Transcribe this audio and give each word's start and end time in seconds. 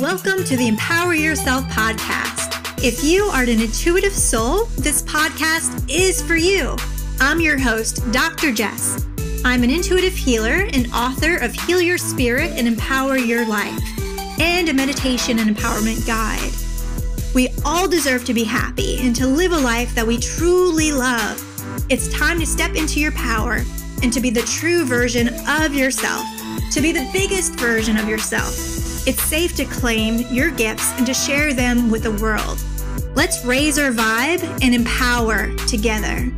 Welcome 0.00 0.42
to 0.46 0.56
the 0.56 0.66
Empower 0.66 1.14
Yourself 1.14 1.64
podcast. 1.66 2.82
If 2.82 3.04
you 3.04 3.26
are 3.26 3.44
an 3.44 3.60
intuitive 3.60 4.12
soul, 4.12 4.64
this 4.76 5.02
podcast 5.02 5.88
is 5.88 6.20
for 6.20 6.34
you. 6.34 6.76
I'm 7.20 7.40
your 7.40 7.56
host, 7.56 8.02
Dr. 8.10 8.50
Jess. 8.50 9.06
I'm 9.44 9.62
an 9.62 9.70
intuitive 9.70 10.12
healer 10.12 10.66
and 10.72 10.92
author 10.92 11.36
of 11.36 11.52
Heal 11.52 11.80
Your 11.80 11.96
Spirit 11.96 12.50
and 12.56 12.66
Empower 12.66 13.18
Your 13.18 13.46
Life, 13.46 13.78
and 14.40 14.68
a 14.68 14.74
meditation 14.74 15.38
and 15.38 15.56
empowerment 15.56 16.04
guide. 16.08 16.52
We 17.32 17.50
all 17.64 17.86
deserve 17.86 18.24
to 18.24 18.34
be 18.34 18.42
happy 18.42 18.98
and 18.98 19.14
to 19.14 19.28
live 19.28 19.52
a 19.52 19.58
life 19.58 19.94
that 19.94 20.06
we 20.06 20.18
truly 20.18 20.90
love. 20.90 21.40
It's 21.88 22.12
time 22.12 22.40
to 22.40 22.46
step 22.46 22.74
into 22.74 22.98
your 22.98 23.12
power 23.12 23.62
and 24.02 24.12
to 24.12 24.20
be 24.20 24.30
the 24.30 24.42
true 24.42 24.84
version 24.86 25.28
of 25.48 25.72
yourself, 25.72 26.26
to 26.72 26.80
be 26.80 26.90
the 26.90 27.08
biggest 27.12 27.54
version 27.54 27.96
of 27.96 28.08
yourself 28.08 28.73
it's 29.06 29.22
safe 29.22 29.54
to 29.54 29.66
claim 29.66 30.20
your 30.32 30.50
gifts 30.50 30.90
and 30.92 31.06
to 31.06 31.12
share 31.12 31.52
them 31.52 31.90
with 31.90 32.04
the 32.04 32.12
world. 32.12 32.58
Let's 33.14 33.44
raise 33.44 33.78
our 33.78 33.90
vibe 33.90 34.42
and 34.62 34.74
empower 34.74 35.54
together. 35.66 36.32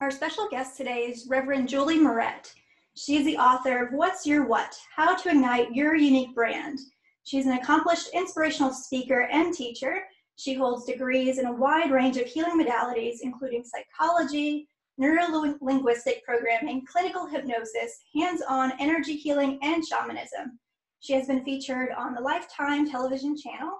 Our 0.00 0.10
special 0.10 0.48
guest 0.48 0.76
today 0.76 1.06
is 1.10 1.26
Reverend 1.28 1.68
Julie 1.68 1.98
Moret. 1.98 2.52
She 2.94 3.16
is 3.16 3.24
the 3.24 3.36
author 3.36 3.84
of 3.84 3.92
What's 3.92 4.26
Your 4.26 4.46
What? 4.46 4.76
How 4.94 5.16
to 5.16 5.28
Ignite 5.28 5.74
Your 5.74 5.96
Unique 5.96 6.34
Brand. 6.34 6.78
She's 7.24 7.46
an 7.46 7.52
accomplished 7.52 8.08
inspirational 8.12 8.72
speaker 8.72 9.22
and 9.22 9.54
teacher 9.54 10.02
she 10.36 10.54
holds 10.54 10.86
degrees 10.86 11.38
in 11.38 11.46
a 11.46 11.52
wide 11.52 11.90
range 11.90 12.16
of 12.16 12.26
healing 12.26 12.58
modalities, 12.58 13.18
including 13.22 13.64
psychology, 13.64 14.68
neurolinguistic 15.00 16.22
programming, 16.24 16.84
clinical 16.86 17.26
hypnosis, 17.26 18.00
hands-on 18.14 18.72
energy 18.78 19.16
healing, 19.16 19.58
and 19.62 19.84
shamanism. 19.86 20.58
She 21.00 21.12
has 21.14 21.26
been 21.26 21.44
featured 21.44 21.90
on 21.96 22.14
the 22.14 22.20
Lifetime 22.20 22.88
television 22.88 23.36
channel, 23.36 23.78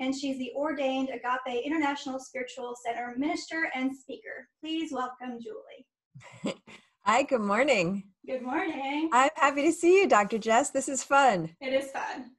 and 0.00 0.14
she's 0.14 0.38
the 0.38 0.52
ordained 0.56 1.10
Agape 1.10 1.64
International 1.64 2.18
Spiritual 2.18 2.74
Center 2.84 3.14
minister 3.16 3.70
and 3.74 3.94
speaker. 3.94 4.48
Please 4.60 4.92
welcome 4.92 5.38
Julie. 5.40 6.54
Hi, 7.02 7.22
good 7.22 7.42
morning. 7.42 8.04
Good 8.26 8.42
morning. 8.42 9.10
I'm 9.12 9.30
happy 9.36 9.62
to 9.62 9.72
see 9.72 10.00
you, 10.00 10.08
Dr. 10.08 10.38
Jess. 10.38 10.70
This 10.70 10.88
is 10.88 11.04
fun. 11.04 11.54
It 11.60 11.74
is 11.74 11.90
fun 11.90 12.33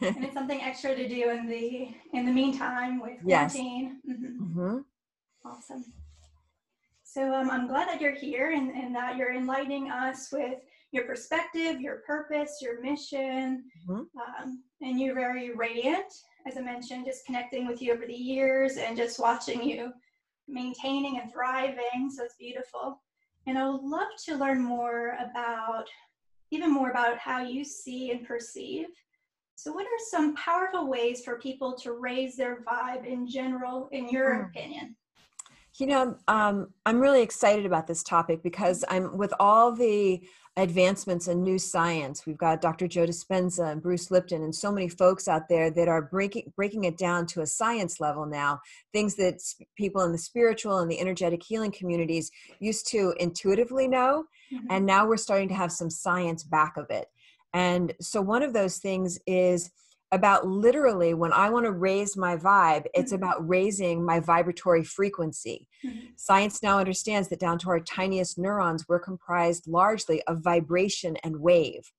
and 0.00 0.24
it's 0.24 0.34
something 0.34 0.60
extra 0.60 0.94
to 0.94 1.08
do 1.08 1.30
in 1.30 1.46
the 1.46 1.88
in 2.12 2.26
the 2.26 2.32
meantime 2.32 3.00
with 3.00 3.20
quarantine. 3.22 4.00
Yes. 4.06 4.16
Mm-hmm. 4.16 4.60
Mm-hmm. 4.60 4.78
Awesome. 5.48 5.84
So 7.04 7.32
um, 7.32 7.50
I'm 7.50 7.66
glad 7.66 7.88
that 7.88 8.00
you're 8.00 8.14
here 8.14 8.52
and, 8.52 8.70
and 8.70 8.94
that 8.94 9.16
you're 9.16 9.34
enlightening 9.34 9.90
us 9.90 10.28
with 10.30 10.58
your 10.92 11.04
perspective, 11.04 11.80
your 11.80 12.02
purpose, 12.06 12.58
your 12.60 12.82
mission, 12.82 13.64
mm-hmm. 13.88 14.02
um, 14.18 14.62
and 14.82 15.00
you're 15.00 15.14
very 15.14 15.54
radiant. 15.54 16.12
As 16.46 16.56
I 16.56 16.60
mentioned, 16.60 17.06
just 17.06 17.24
connecting 17.24 17.66
with 17.66 17.80
you 17.80 17.92
over 17.92 18.06
the 18.06 18.12
years 18.12 18.76
and 18.76 18.96
just 18.96 19.18
watching 19.18 19.62
you 19.62 19.92
maintaining 20.46 21.18
and 21.18 21.32
thriving. 21.32 22.10
So 22.14 22.24
it's 22.24 22.36
beautiful. 22.38 23.00
And 23.46 23.58
I 23.58 23.68
would 23.68 23.82
love 23.82 24.08
to 24.26 24.36
learn 24.36 24.62
more 24.62 25.16
about, 25.18 25.86
even 26.50 26.72
more 26.72 26.90
about 26.90 27.18
how 27.18 27.42
you 27.42 27.64
see 27.64 28.10
and 28.10 28.26
perceive 28.26 28.88
so, 29.56 29.72
what 29.72 29.86
are 29.86 30.04
some 30.10 30.34
powerful 30.36 30.86
ways 30.86 31.24
for 31.24 31.38
people 31.38 31.72
to 31.78 31.92
raise 31.92 32.36
their 32.36 32.62
vibe 32.62 33.06
in 33.06 33.26
general, 33.26 33.88
in 33.90 34.08
your 34.10 34.34
mm. 34.36 34.50
opinion? 34.50 34.94
You 35.78 35.86
know, 35.86 36.16
um, 36.28 36.68
I'm 36.84 37.00
really 37.00 37.22
excited 37.22 37.64
about 37.64 37.86
this 37.86 38.02
topic 38.02 38.42
because 38.42 38.84
I'm 38.88 39.16
with 39.16 39.32
all 39.40 39.72
the 39.72 40.22
advancements 40.58 41.28
in 41.28 41.42
new 41.42 41.58
science. 41.58 42.24
We've 42.26 42.38
got 42.38 42.60
Dr. 42.62 42.86
Joe 42.86 43.06
Dispenza 43.06 43.72
and 43.72 43.82
Bruce 43.82 44.10
Lipton 44.10 44.42
and 44.42 44.54
so 44.54 44.72
many 44.72 44.88
folks 44.88 45.28
out 45.28 45.48
there 45.48 45.70
that 45.70 45.88
are 45.88 46.02
breaking 46.02 46.52
breaking 46.54 46.84
it 46.84 46.98
down 46.98 47.26
to 47.28 47.40
a 47.40 47.46
science 47.46 47.98
level 47.98 48.26
now. 48.26 48.60
Things 48.92 49.16
that 49.16 49.40
people 49.76 50.02
in 50.02 50.12
the 50.12 50.18
spiritual 50.18 50.78
and 50.78 50.90
the 50.90 51.00
energetic 51.00 51.42
healing 51.42 51.72
communities 51.72 52.30
used 52.58 52.88
to 52.88 53.14
intuitively 53.20 53.88
know, 53.88 54.24
mm-hmm. 54.52 54.66
and 54.70 54.84
now 54.84 55.06
we're 55.06 55.16
starting 55.16 55.48
to 55.48 55.54
have 55.54 55.72
some 55.72 55.90
science 55.90 56.42
back 56.42 56.76
of 56.76 56.86
it. 56.90 57.06
And 57.56 57.94
so 58.02 58.20
one 58.20 58.42
of 58.42 58.52
those 58.52 58.76
things 58.76 59.18
is 59.26 59.70
about 60.12 60.46
literally 60.46 61.14
when 61.14 61.32
I 61.32 61.48
want 61.48 61.64
to 61.64 61.72
raise 61.72 62.14
my 62.14 62.36
vibe, 62.36 62.84
it's 62.92 63.14
mm-hmm. 63.14 63.22
about 63.22 63.48
raising 63.48 64.04
my 64.04 64.20
vibratory 64.20 64.84
frequency. 64.84 65.66
Mm-hmm. 65.84 66.08
Science 66.16 66.62
now 66.62 66.78
understands 66.78 67.28
that 67.28 67.40
down 67.40 67.58
to 67.60 67.70
our 67.70 67.80
tiniest 67.80 68.38
neurons, 68.38 68.84
we're 68.86 69.00
comprised 69.00 69.66
largely 69.66 70.22
of 70.24 70.44
vibration 70.44 71.16
and 71.24 71.40
wave. 71.40 71.90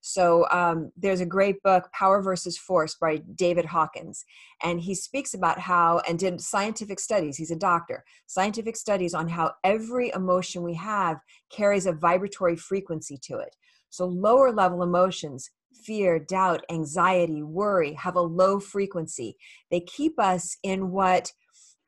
So 0.00 0.48
um, 0.50 0.90
there's 0.96 1.20
a 1.20 1.26
great 1.26 1.62
book, 1.62 1.90
Power 1.92 2.22
versus 2.22 2.56
Force, 2.56 2.96
by 2.98 3.18
David 3.34 3.66
Hawkins, 3.66 4.24
and 4.64 4.80
he 4.80 4.94
speaks 4.94 5.34
about 5.34 5.60
how 5.60 6.00
and 6.08 6.18
did 6.18 6.40
scientific 6.40 6.98
studies. 6.98 7.36
He's 7.36 7.52
a 7.52 7.56
doctor. 7.56 8.02
Scientific 8.26 8.76
studies 8.76 9.12
on 9.12 9.28
how 9.28 9.52
every 9.62 10.10
emotion 10.14 10.62
we 10.62 10.74
have 10.74 11.18
carries 11.50 11.84
a 11.84 11.92
vibratory 11.92 12.56
frequency 12.56 13.18
to 13.24 13.38
it. 13.38 13.54
So, 13.92 14.06
lower 14.06 14.50
level 14.50 14.82
emotions, 14.82 15.50
fear, 15.84 16.18
doubt, 16.18 16.64
anxiety, 16.70 17.42
worry, 17.42 17.92
have 17.92 18.16
a 18.16 18.22
low 18.22 18.58
frequency. 18.58 19.36
They 19.70 19.80
keep 19.80 20.18
us 20.18 20.56
in 20.62 20.90
what 20.92 21.30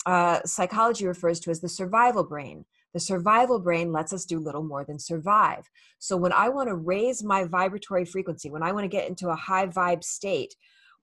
uh, 0.04 0.40
psychology 0.44 1.06
refers 1.06 1.40
to 1.40 1.50
as 1.50 1.60
the 1.60 1.68
survival 1.68 2.22
brain. 2.22 2.66
The 2.92 3.00
survival 3.00 3.58
brain 3.58 3.90
lets 3.90 4.12
us 4.12 4.26
do 4.26 4.38
little 4.38 4.62
more 4.62 4.84
than 4.84 4.98
survive. 4.98 5.70
So, 5.98 6.14
when 6.18 6.34
I 6.34 6.50
want 6.50 6.68
to 6.68 6.74
raise 6.74 7.24
my 7.24 7.44
vibratory 7.44 8.04
frequency, 8.04 8.50
when 8.50 8.62
I 8.62 8.72
want 8.72 8.84
to 8.84 8.96
get 8.96 9.08
into 9.08 9.30
a 9.30 9.34
high 9.34 9.66
vibe 9.66 10.04
state, 10.04 10.54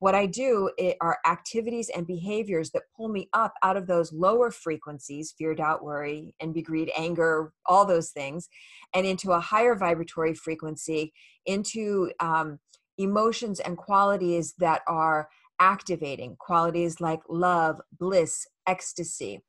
what 0.02 0.16
I 0.16 0.26
do 0.26 0.72
are 1.00 1.20
activities 1.28 1.90
and 1.90 2.08
behaviors 2.08 2.72
that 2.72 2.90
pull 2.98 3.08
me 3.08 3.30
up 3.34 3.54
out 3.62 3.78
of 3.78 3.86
those 3.86 4.12
lower 4.12 4.50
frequencies 4.50 5.36
fear, 5.38 5.54
doubt, 5.54 5.84
worry, 5.84 6.34
envy, 6.40 6.64
greed, 6.64 6.92
anger, 6.98 7.54
all 7.68 7.86
those 7.86 8.10
things, 8.10 8.50
and 8.96 9.06
into 9.06 9.32
a 9.32 9.40
higher 9.40 9.76
vibratory 9.76 10.34
frequency, 10.34 11.14
into 11.46 12.12
um, 12.20 12.58
emotions 12.98 13.60
and 13.60 13.78
qualities 13.78 14.56
that 14.58 14.82
are 14.88 15.30
activating, 15.60 16.36
qualities 16.40 17.00
like 17.00 17.20
love, 17.30 17.80
bliss, 18.00 18.48
ecstasy. 18.66 19.44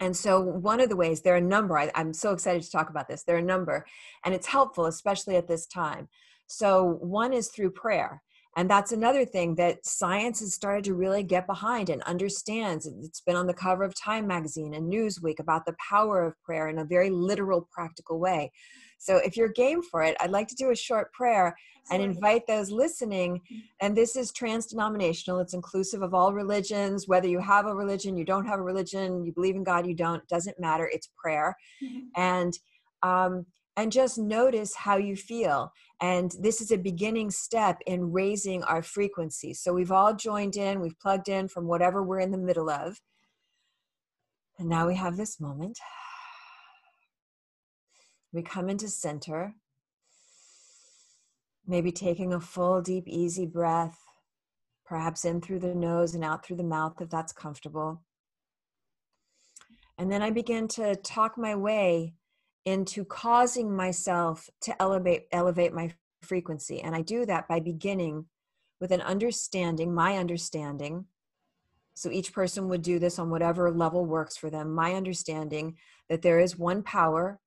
And 0.00 0.16
so, 0.16 0.40
one 0.40 0.80
of 0.80 0.88
the 0.88 0.96
ways, 0.96 1.20
there 1.20 1.34
are 1.34 1.36
a 1.36 1.42
number, 1.42 1.76
I, 1.76 1.90
I'm 1.94 2.14
so 2.14 2.32
excited 2.32 2.62
to 2.62 2.70
talk 2.70 2.88
about 2.88 3.06
this, 3.06 3.24
there 3.24 3.36
are 3.36 3.40
a 3.40 3.42
number, 3.42 3.84
and 4.24 4.34
it's 4.34 4.46
helpful, 4.46 4.86
especially 4.86 5.36
at 5.36 5.46
this 5.46 5.66
time. 5.66 6.08
So, 6.46 6.96
one 7.02 7.34
is 7.34 7.48
through 7.48 7.72
prayer 7.72 8.22
and 8.56 8.70
that's 8.70 8.92
another 8.92 9.24
thing 9.24 9.56
that 9.56 9.84
science 9.84 10.40
has 10.40 10.54
started 10.54 10.84
to 10.84 10.94
really 10.94 11.22
get 11.22 11.46
behind 11.46 11.90
and 11.90 12.02
understands. 12.02 12.86
It's 12.86 13.20
been 13.20 13.36
on 13.36 13.46
the 13.46 13.54
cover 13.54 13.82
of 13.82 13.94
Time 13.94 14.26
magazine 14.26 14.74
and 14.74 14.92
Newsweek 14.92 15.40
about 15.40 15.66
the 15.66 15.74
power 15.88 16.24
of 16.24 16.40
prayer 16.42 16.68
in 16.68 16.78
a 16.78 16.84
very 16.84 17.10
literal, 17.10 17.68
practical 17.72 18.18
way. 18.18 18.52
So 18.98 19.16
if 19.16 19.36
you're 19.36 19.48
game 19.48 19.82
for 19.82 20.02
it, 20.02 20.16
I'd 20.20 20.30
like 20.30 20.48
to 20.48 20.54
do 20.54 20.70
a 20.70 20.76
short 20.76 21.12
prayer 21.12 21.54
and 21.90 22.02
invite 22.02 22.46
those 22.46 22.70
listening. 22.70 23.40
And 23.82 23.94
this 23.94 24.16
is 24.16 24.32
trans 24.32 24.66
denominational, 24.66 25.40
it's 25.40 25.52
inclusive 25.52 26.00
of 26.00 26.14
all 26.14 26.32
religions, 26.32 27.06
whether 27.06 27.28
you 27.28 27.40
have 27.40 27.66
a 27.66 27.74
religion, 27.74 28.16
you 28.16 28.24
don't 28.24 28.46
have 28.46 28.60
a 28.60 28.62
religion, 28.62 29.22
you 29.22 29.32
believe 29.32 29.56
in 29.56 29.64
God, 29.64 29.86
you 29.86 29.94
don't, 29.94 30.26
doesn't 30.28 30.58
matter. 30.58 30.88
It's 30.90 31.10
prayer. 31.18 31.54
Mm-hmm. 31.82 31.98
And 32.16 32.58
um, 33.02 33.46
and 33.76 33.90
just 33.90 34.18
notice 34.18 34.74
how 34.74 34.96
you 34.96 35.16
feel. 35.16 35.72
And 36.00 36.34
this 36.40 36.60
is 36.60 36.70
a 36.70 36.78
beginning 36.78 37.30
step 37.30 37.80
in 37.86 38.12
raising 38.12 38.62
our 38.64 38.82
frequency. 38.82 39.54
So 39.54 39.72
we've 39.72 39.92
all 39.92 40.14
joined 40.14 40.56
in, 40.56 40.80
we've 40.80 40.98
plugged 40.98 41.28
in 41.28 41.48
from 41.48 41.66
whatever 41.66 42.02
we're 42.02 42.20
in 42.20 42.30
the 42.30 42.38
middle 42.38 42.70
of. 42.70 43.00
And 44.58 44.68
now 44.68 44.86
we 44.86 44.94
have 44.94 45.16
this 45.16 45.40
moment. 45.40 45.78
We 48.32 48.42
come 48.42 48.68
into 48.68 48.88
center, 48.88 49.54
maybe 51.66 51.92
taking 51.92 52.32
a 52.32 52.40
full, 52.40 52.82
deep, 52.82 53.04
easy 53.06 53.46
breath, 53.46 53.98
perhaps 54.84 55.24
in 55.24 55.40
through 55.40 55.60
the 55.60 55.74
nose 55.74 56.14
and 56.14 56.24
out 56.24 56.44
through 56.44 56.56
the 56.56 56.64
mouth 56.64 57.00
if 57.00 57.08
that's 57.10 57.32
comfortable. 57.32 58.02
And 59.98 60.10
then 60.10 60.22
I 60.22 60.30
begin 60.30 60.68
to 60.68 60.96
talk 60.96 61.38
my 61.38 61.54
way 61.54 62.14
into 62.64 63.04
causing 63.04 63.74
myself 63.74 64.50
to 64.60 64.80
elevate 64.82 65.26
elevate 65.32 65.72
my 65.72 65.92
frequency 66.22 66.80
and 66.80 66.94
i 66.94 67.02
do 67.02 67.26
that 67.26 67.48
by 67.48 67.60
beginning 67.60 68.26
with 68.80 68.90
an 68.92 69.02
understanding 69.02 69.94
my 69.94 70.16
understanding 70.18 71.06
so 71.94 72.10
each 72.10 72.32
person 72.32 72.68
would 72.68 72.82
do 72.82 72.98
this 72.98 73.18
on 73.18 73.30
whatever 73.30 73.70
level 73.70 74.06
works 74.06 74.36
for 74.36 74.50
them 74.50 74.74
my 74.74 74.94
understanding 74.94 75.76
that 76.08 76.22
there 76.22 76.40
is 76.40 76.58
one 76.58 76.82
power 76.82 77.40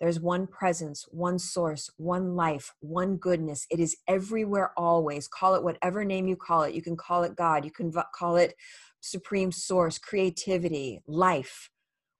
There's 0.00 0.20
one 0.20 0.46
presence, 0.48 1.06
one 1.12 1.38
source, 1.38 1.88
one 1.96 2.34
life, 2.34 2.74
one 2.80 3.16
goodness. 3.18 3.66
It 3.70 3.78
is 3.80 3.96
everywhere 4.08 4.72
always. 4.76 5.28
Call 5.28 5.54
it 5.54 5.62
whatever 5.62 6.04
name 6.04 6.26
you 6.26 6.36
call 6.36 6.64
it. 6.64 6.74
You 6.74 6.82
can 6.82 6.96
call 6.96 7.22
it 7.22 7.36
God, 7.36 7.64
you 7.64 7.70
can 7.70 7.92
call 8.12 8.36
it 8.36 8.54
supreme 9.00 9.52
source, 9.52 9.98
creativity, 9.98 11.00
life 11.06 11.70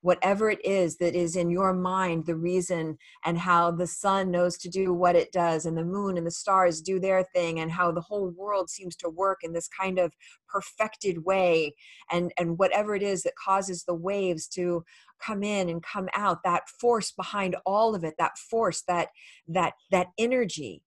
whatever 0.02 0.50
it 0.50 0.64
is 0.64 0.98
that 0.98 1.14
is 1.14 1.36
in 1.36 1.48
your 1.50 1.72
mind 1.72 2.26
the 2.26 2.36
reason 2.36 2.98
and 3.24 3.38
how 3.38 3.70
the 3.70 3.86
sun 3.86 4.30
knows 4.30 4.58
to 4.58 4.68
do 4.68 4.92
what 4.92 5.16
it 5.16 5.32
does 5.32 5.64
and 5.64 5.78
the 5.78 5.84
moon 5.84 6.18
and 6.18 6.26
the 6.26 6.30
stars 6.30 6.80
do 6.80 7.00
their 7.00 7.22
thing 7.22 7.60
and 7.60 7.72
how 7.72 7.90
the 7.90 8.00
whole 8.00 8.28
world 8.30 8.68
seems 8.68 8.94
to 8.96 9.08
work 9.08 9.38
in 9.42 9.52
this 9.52 9.68
kind 9.68 9.98
of 9.98 10.12
perfected 10.48 11.24
way 11.24 11.72
and 12.10 12.32
and 12.36 12.58
whatever 12.58 12.94
it 12.94 13.02
is 13.02 13.22
that 13.22 13.32
causes 13.42 13.84
the 13.84 13.94
waves 13.94 14.46
to 14.46 14.84
come 15.24 15.42
in 15.42 15.68
and 15.68 15.82
come 15.82 16.08
out 16.14 16.42
that 16.44 16.68
force 16.68 17.12
behind 17.12 17.56
all 17.64 17.94
of 17.94 18.04
it 18.04 18.14
that 18.18 18.36
force 18.36 18.82
that 18.86 19.08
that 19.48 19.74
that 19.90 20.08
energy. 20.18 20.82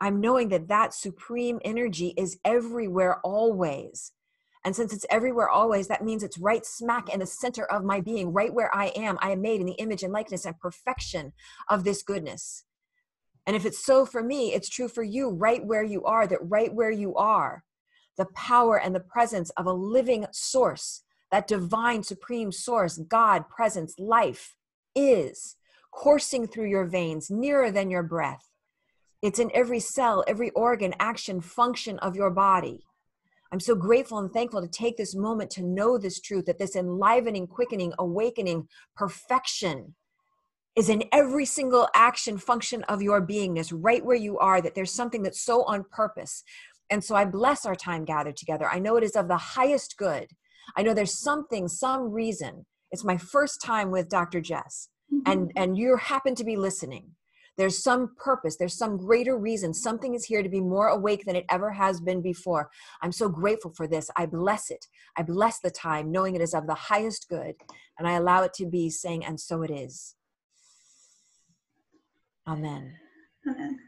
I'm 0.00 0.20
knowing 0.20 0.48
that 0.50 0.68
that 0.68 0.94
supreme 0.94 1.58
energy 1.64 2.14
is 2.16 2.38
everywhere 2.44 3.20
always 3.24 4.12
and 4.64 4.74
since 4.74 4.92
it's 4.92 5.06
everywhere 5.10 5.48
always, 5.48 5.88
that 5.88 6.04
means 6.04 6.22
it's 6.22 6.38
right 6.38 6.64
smack 6.66 7.08
in 7.08 7.20
the 7.20 7.26
center 7.26 7.64
of 7.64 7.84
my 7.84 8.00
being, 8.00 8.32
right 8.32 8.52
where 8.52 8.74
I 8.74 8.86
am. 8.88 9.18
I 9.20 9.30
am 9.30 9.40
made 9.40 9.60
in 9.60 9.66
the 9.66 9.72
image 9.74 10.02
and 10.02 10.12
likeness 10.12 10.44
and 10.44 10.58
perfection 10.58 11.32
of 11.68 11.84
this 11.84 12.02
goodness. 12.02 12.64
And 13.46 13.56
if 13.56 13.64
it's 13.64 13.84
so 13.84 14.04
for 14.04 14.22
me, 14.22 14.52
it's 14.52 14.68
true 14.68 14.88
for 14.88 15.02
you 15.02 15.30
right 15.30 15.64
where 15.64 15.84
you 15.84 16.04
are, 16.04 16.26
that 16.26 16.40
right 16.42 16.74
where 16.74 16.90
you 16.90 17.14
are, 17.14 17.64
the 18.16 18.26
power 18.34 18.78
and 18.78 18.94
the 18.94 19.00
presence 19.00 19.50
of 19.50 19.66
a 19.66 19.72
living 19.72 20.26
source, 20.32 21.02
that 21.30 21.46
divine 21.46 22.02
supreme 22.02 22.52
source, 22.52 22.98
God, 22.98 23.48
presence, 23.48 23.94
life, 23.98 24.54
is 24.94 25.56
coursing 25.92 26.46
through 26.46 26.68
your 26.68 26.84
veins, 26.84 27.30
nearer 27.30 27.70
than 27.70 27.90
your 27.90 28.02
breath. 28.02 28.50
It's 29.22 29.38
in 29.38 29.50
every 29.54 29.80
cell, 29.80 30.24
every 30.26 30.50
organ, 30.50 30.94
action, 31.00 31.40
function 31.40 31.98
of 32.00 32.16
your 32.16 32.30
body. 32.30 32.84
I'm 33.50 33.60
so 33.60 33.74
grateful 33.74 34.18
and 34.18 34.30
thankful 34.30 34.60
to 34.60 34.68
take 34.68 34.96
this 34.96 35.14
moment 35.14 35.50
to 35.52 35.62
know 35.62 35.96
this 35.96 36.20
truth 36.20 36.46
that 36.46 36.58
this 36.58 36.76
enlivening, 36.76 37.46
quickening, 37.46 37.92
awakening 37.98 38.68
perfection 38.96 39.94
is 40.76 40.88
in 40.88 41.02
every 41.12 41.44
single 41.44 41.88
action 41.94 42.38
function 42.38 42.84
of 42.84 43.02
your 43.02 43.26
beingness, 43.26 43.72
right 43.74 44.04
where 44.04 44.16
you 44.16 44.38
are, 44.38 44.60
that 44.60 44.74
there's 44.74 44.92
something 44.92 45.22
that's 45.22 45.42
so 45.42 45.64
on 45.64 45.84
purpose. 45.90 46.44
And 46.90 47.02
so 47.02 47.14
I 47.16 47.24
bless 47.24 47.66
our 47.66 47.74
time 47.74 48.04
gathered 48.04 48.36
together. 48.36 48.68
I 48.70 48.78
know 48.78 48.96
it 48.96 49.04
is 49.04 49.16
of 49.16 49.28
the 49.28 49.36
highest 49.36 49.96
good. 49.96 50.28
I 50.76 50.82
know 50.82 50.94
there's 50.94 51.18
something, 51.18 51.68
some 51.68 52.12
reason. 52.12 52.66
It's 52.90 53.04
my 53.04 53.16
first 53.16 53.62
time 53.62 53.90
with 53.90 54.08
Dr. 54.08 54.40
Jess, 54.40 54.88
mm-hmm. 55.12 55.30
and 55.30 55.52
and 55.56 55.76
you 55.76 55.96
happen 55.96 56.34
to 56.36 56.44
be 56.44 56.56
listening 56.56 57.10
there's 57.58 57.82
some 57.82 58.14
purpose, 58.16 58.56
there's 58.56 58.78
some 58.78 58.96
greater 58.96 59.36
reason. 59.36 59.74
Something 59.74 60.14
is 60.14 60.24
here 60.24 60.44
to 60.44 60.48
be 60.48 60.60
more 60.60 60.88
awake 60.88 61.24
than 61.26 61.34
it 61.34 61.44
ever 61.50 61.72
has 61.72 62.00
been 62.00 62.22
before. 62.22 62.70
I'm 63.02 63.10
so 63.10 63.28
grateful 63.28 63.72
for 63.76 63.88
this. 63.88 64.08
I 64.16 64.26
bless 64.26 64.70
it. 64.70 64.86
I 65.16 65.24
bless 65.24 65.58
the 65.58 65.70
time, 65.70 66.12
knowing 66.12 66.36
it 66.36 66.40
is 66.40 66.54
of 66.54 66.68
the 66.68 66.74
highest 66.74 67.28
good, 67.28 67.56
and 67.98 68.06
I 68.06 68.12
allow 68.12 68.44
it 68.44 68.54
to 68.54 68.66
be, 68.66 68.88
saying, 68.90 69.24
and 69.24 69.40
so 69.40 69.62
it 69.62 69.72
is. 69.72 70.14
Amen. 72.46 72.94
Amen. 73.46 73.80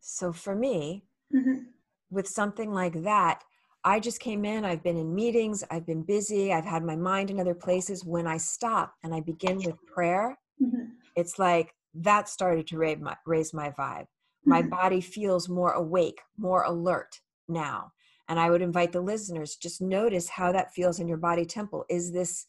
So 0.00 0.32
for 0.32 0.56
me, 0.56 1.04
mm-hmm. 1.36 1.64
with 2.10 2.26
something 2.26 2.72
like 2.72 3.02
that, 3.04 3.44
I 3.84 4.00
just 4.00 4.20
came 4.20 4.46
in, 4.46 4.64
I've 4.64 4.82
been 4.82 4.96
in 4.96 5.14
meetings, 5.14 5.62
I've 5.70 5.86
been 5.86 6.02
busy, 6.02 6.50
I've 6.50 6.64
had 6.64 6.82
my 6.82 6.96
mind 6.96 7.30
in 7.30 7.38
other 7.38 7.54
places. 7.54 8.06
When 8.06 8.26
I 8.26 8.38
stop 8.38 8.94
and 9.04 9.14
I 9.14 9.20
begin 9.20 9.58
with 9.58 9.76
prayer, 9.86 10.38
mm-hmm 10.60 10.94
it's 11.18 11.38
like 11.38 11.74
that 11.94 12.28
started 12.28 12.66
to 12.68 12.78
raise 12.78 13.00
my, 13.00 13.16
raise 13.26 13.52
my 13.52 13.70
vibe. 13.70 14.06
My 14.44 14.60
mm-hmm. 14.60 14.70
body 14.70 15.00
feels 15.00 15.48
more 15.48 15.72
awake, 15.72 16.20
more 16.36 16.62
alert 16.62 17.20
now. 17.48 17.92
And 18.28 18.38
I 18.38 18.50
would 18.50 18.62
invite 18.62 18.92
the 18.92 19.00
listeners 19.00 19.56
just 19.56 19.80
notice 19.80 20.28
how 20.28 20.52
that 20.52 20.72
feels 20.72 21.00
in 21.00 21.08
your 21.08 21.16
body 21.18 21.44
temple. 21.44 21.84
Is 21.88 22.12
this 22.12 22.46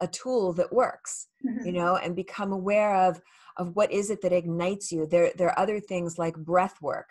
a 0.00 0.08
tool 0.08 0.52
that 0.54 0.72
works? 0.72 1.28
Mm-hmm. 1.46 1.66
You 1.66 1.72
know, 1.72 1.96
and 1.96 2.16
become 2.16 2.52
aware 2.52 2.94
of 2.94 3.20
of 3.56 3.74
what 3.76 3.92
is 3.92 4.10
it 4.10 4.22
that 4.22 4.32
ignites 4.32 4.90
you. 4.90 5.06
There 5.06 5.30
there 5.36 5.48
are 5.48 5.58
other 5.58 5.80
things 5.80 6.18
like 6.18 6.36
breath 6.36 6.76
work. 6.80 7.08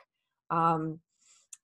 Um, 0.49 0.99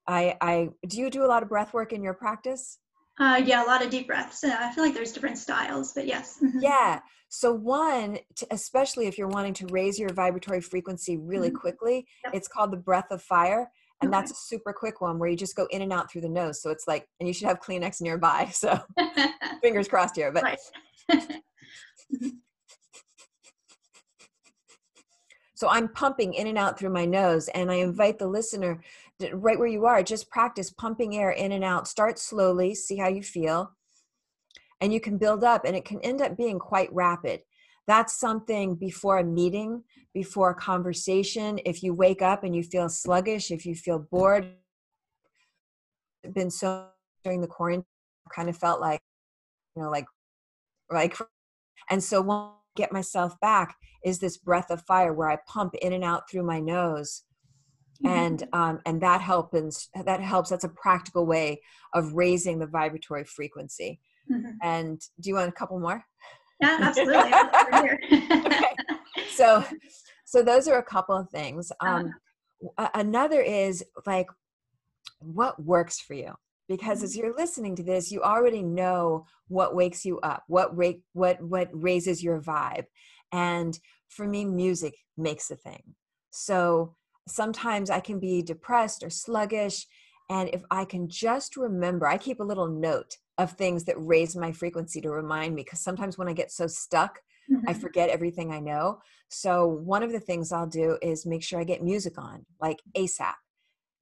I 0.08 0.38
I 0.40 0.70
do 0.88 1.00
you 1.00 1.10
do 1.10 1.26
a 1.26 1.32
lot 1.34 1.44
of 1.44 1.50
breath 1.50 1.74
work 1.74 1.92
in 1.92 2.04
your 2.04 2.14
practice? 2.14 2.80
Uh, 3.20 3.42
yeah, 3.46 3.64
a 3.64 3.68
lot 3.68 3.84
of 3.84 3.90
deep 3.92 4.08
breaths. 4.08 4.44
I 4.44 4.72
feel 4.72 4.84
like 4.84 4.94
there's 4.94 5.12
different 5.12 5.38
styles, 5.38 5.94
but 5.94 6.08
yes. 6.08 6.40
Mm-hmm. 6.44 6.60
Yeah. 6.62 7.00
So 7.30 7.52
one, 7.52 8.20
especially 8.52 9.08
if 9.08 9.18
you're 9.18 9.28
wanting 9.28 9.54
to 9.56 9.66
raise 9.68 9.98
your 10.00 10.10
vibratory 10.14 10.62
frequency 10.62 11.18
really 11.18 11.50
mm-hmm. 11.50 11.58
quickly, 11.58 12.08
yep. 12.24 12.34
it's 12.36 12.48
called 12.48 12.72
the 12.72 12.78
breath 12.78 13.08
of 13.12 13.22
fire. 13.22 13.72
And 14.02 14.14
okay. 14.14 14.20
that's 14.20 14.32
a 14.32 14.36
super 14.36 14.74
quick 14.74 15.02
one 15.02 15.18
where 15.18 15.30
you 15.30 15.38
just 15.38 15.56
go 15.56 15.66
in 15.72 15.82
and 15.82 15.94
out 15.94 16.12
through 16.12 16.22
the 16.22 16.30
nose. 16.30 16.62
So 16.62 16.70
it's 16.70 16.88
like, 16.88 17.08
and 17.20 17.28
you 17.28 17.34
should 17.34 17.48
have 17.48 17.60
Kleenex 17.60 18.02
nearby. 18.02 18.50
So 18.54 18.80
fingers 19.62 19.88
crossed 19.88 20.16
here. 20.16 20.32
But 20.32 20.60
so 25.56 25.70
I'm 25.70 25.88
pumping 25.88 26.34
in 26.34 26.48
and 26.48 26.58
out 26.58 26.78
through 26.78 26.90
my 26.90 27.06
nose, 27.06 27.48
and 27.50 27.72
I 27.72 27.76
invite 27.76 28.20
the 28.20 28.28
listener 28.28 28.82
right 29.34 29.58
where 29.58 29.68
you 29.68 29.86
are, 29.86 30.04
just 30.04 30.30
practice 30.30 30.72
pumping 30.72 31.16
air 31.18 31.32
in 31.32 31.52
and 31.52 31.64
out. 31.64 31.88
Start 31.88 32.20
slowly, 32.20 32.76
see 32.76 32.98
how 32.98 33.08
you 33.08 33.22
feel. 33.22 33.72
And 34.82 34.94
you 34.94 35.00
can 35.00 35.18
build 35.18 35.44
up, 35.44 35.66
and 35.66 35.76
it 35.76 35.86
can 35.86 36.02
end 36.02 36.22
up 36.22 36.36
being 36.36 36.60
quite 36.60 36.94
rapid. 36.94 37.42
That's 37.88 38.20
something 38.20 38.76
before 38.76 39.20
a 39.20 39.24
meeting, 39.24 39.84
before 40.14 40.52
a 40.52 40.56
conversation. 40.56 41.60
If 41.66 41.84
you 41.84 41.94
wake 41.94 42.22
up 42.22 42.44
and 42.44 42.56
you 42.56 42.64
feel 42.64 42.90
sluggish, 42.90 43.52
if 43.52 43.66
you 43.66 43.76
feel 43.76 44.00
bored, 44.12 44.56
been 46.34 46.52
so 46.52 46.88
during 47.24 47.42
the 47.42 47.48
quarantine, 47.48 47.86
kind 48.34 48.50
of 48.50 48.58
felt 48.58 48.82
like, 48.82 49.02
you 49.76 49.84
know, 49.84 49.90
like, 49.90 50.06
like, 50.92 51.18
and 51.90 52.04
so 52.04 52.30
I 52.30 52.52
get 52.76 52.92
myself 52.92 53.40
back 53.40 53.76
is 54.04 54.20
this 54.20 54.38
breath 54.38 54.70
of 54.70 54.82
fire 54.82 55.14
where 55.14 55.30
I 55.30 55.38
pump 55.48 55.76
in 55.76 55.94
and 55.94 56.04
out 56.04 56.30
through 56.30 56.44
my 56.44 56.60
nose 56.60 57.24
Mm-hmm. 58.06 58.16
and 58.16 58.48
um, 58.52 58.80
and 58.86 59.02
that 59.02 59.22
helps 59.22 59.88
that 59.96 60.20
helps 60.20 60.50
that's 60.50 60.66
a 60.66 60.70
practical 60.70 61.26
way 61.26 61.62
of 61.94 62.14
raising 62.14 62.60
the 62.60 62.68
vibratory 62.68 63.24
frequency 63.24 64.02
mm-hmm. 64.30 64.52
and 64.62 65.00
do 65.22 65.30
you 65.30 65.36
want 65.36 65.48
a 65.48 65.54
couple 65.54 65.80
more 65.80 66.04
yeah 66.60 66.80
absolutely 66.82 67.32
okay. 67.74 68.64
so 69.30 69.64
so 70.26 70.44
those 70.44 70.68
are 70.68 70.80
a 70.80 70.84
couple 70.84 71.16
of 71.16 71.30
things 71.30 71.72
um, 71.80 72.14
uh-huh. 72.78 72.90
another 72.96 73.40
is 73.40 73.86
like 74.06 74.28
what 75.20 75.64
works 75.64 76.02
for 76.02 76.14
you 76.14 76.34
because 76.68 76.98
mm-hmm. 76.98 77.06
as 77.06 77.16
you're 77.16 77.38
listening 77.38 77.74
to 77.74 77.84
this 77.84 78.12
you 78.12 78.22
already 78.22 78.62
know 78.62 79.26
what 79.48 79.76
wakes 79.76 80.04
you 80.04 80.20
up 80.20 80.44
what 80.48 80.76
rate 80.76 81.04
what 81.14 81.42
what 81.42 81.70
raises 81.72 82.22
your 82.22 82.42
vibe 82.42 82.86
and 83.32 83.80
for 84.10 84.28
me 84.28 84.44
music 84.44 84.94
makes 85.16 85.50
a 85.52 85.56
thing 85.56 85.96
so 86.32 86.96
sometimes 87.28 87.90
I 87.90 88.00
can 88.00 88.20
be 88.20 88.42
depressed 88.42 89.04
or 89.04 89.10
sluggish. 89.10 89.88
And 90.30 90.50
if 90.50 90.64
I 90.72 90.86
can 90.86 91.10
just 91.10 91.58
remember, 91.58 92.08
I 92.08 92.18
keep 92.18 92.40
a 92.40 92.44
little 92.44 92.68
note 92.68 93.18
of 93.38 93.52
things 93.52 93.84
that 93.86 93.96
raise 93.98 94.36
my 94.36 94.52
frequency 94.52 95.02
to 95.02 95.10
remind 95.10 95.56
me 95.56 95.64
because 95.64 95.80
sometimes 95.80 96.18
when 96.18 96.30
I 96.30 96.34
get 96.34 96.52
so 96.52 96.68
stuck, 96.68 97.20
mm-hmm. 97.52 97.68
I 97.68 97.74
forget 97.74 98.10
everything 98.10 98.52
I 98.52 98.60
know. 98.60 99.00
So, 99.30 99.66
one 99.66 100.04
of 100.04 100.12
the 100.12 100.20
things 100.20 100.52
I'll 100.52 100.68
do 100.68 100.98
is 101.02 101.26
make 101.26 101.44
sure 101.44 101.60
I 101.60 101.64
get 101.64 101.84
music 101.84 102.18
on, 102.18 102.46
like 102.62 102.82
ASAP. 102.96 103.34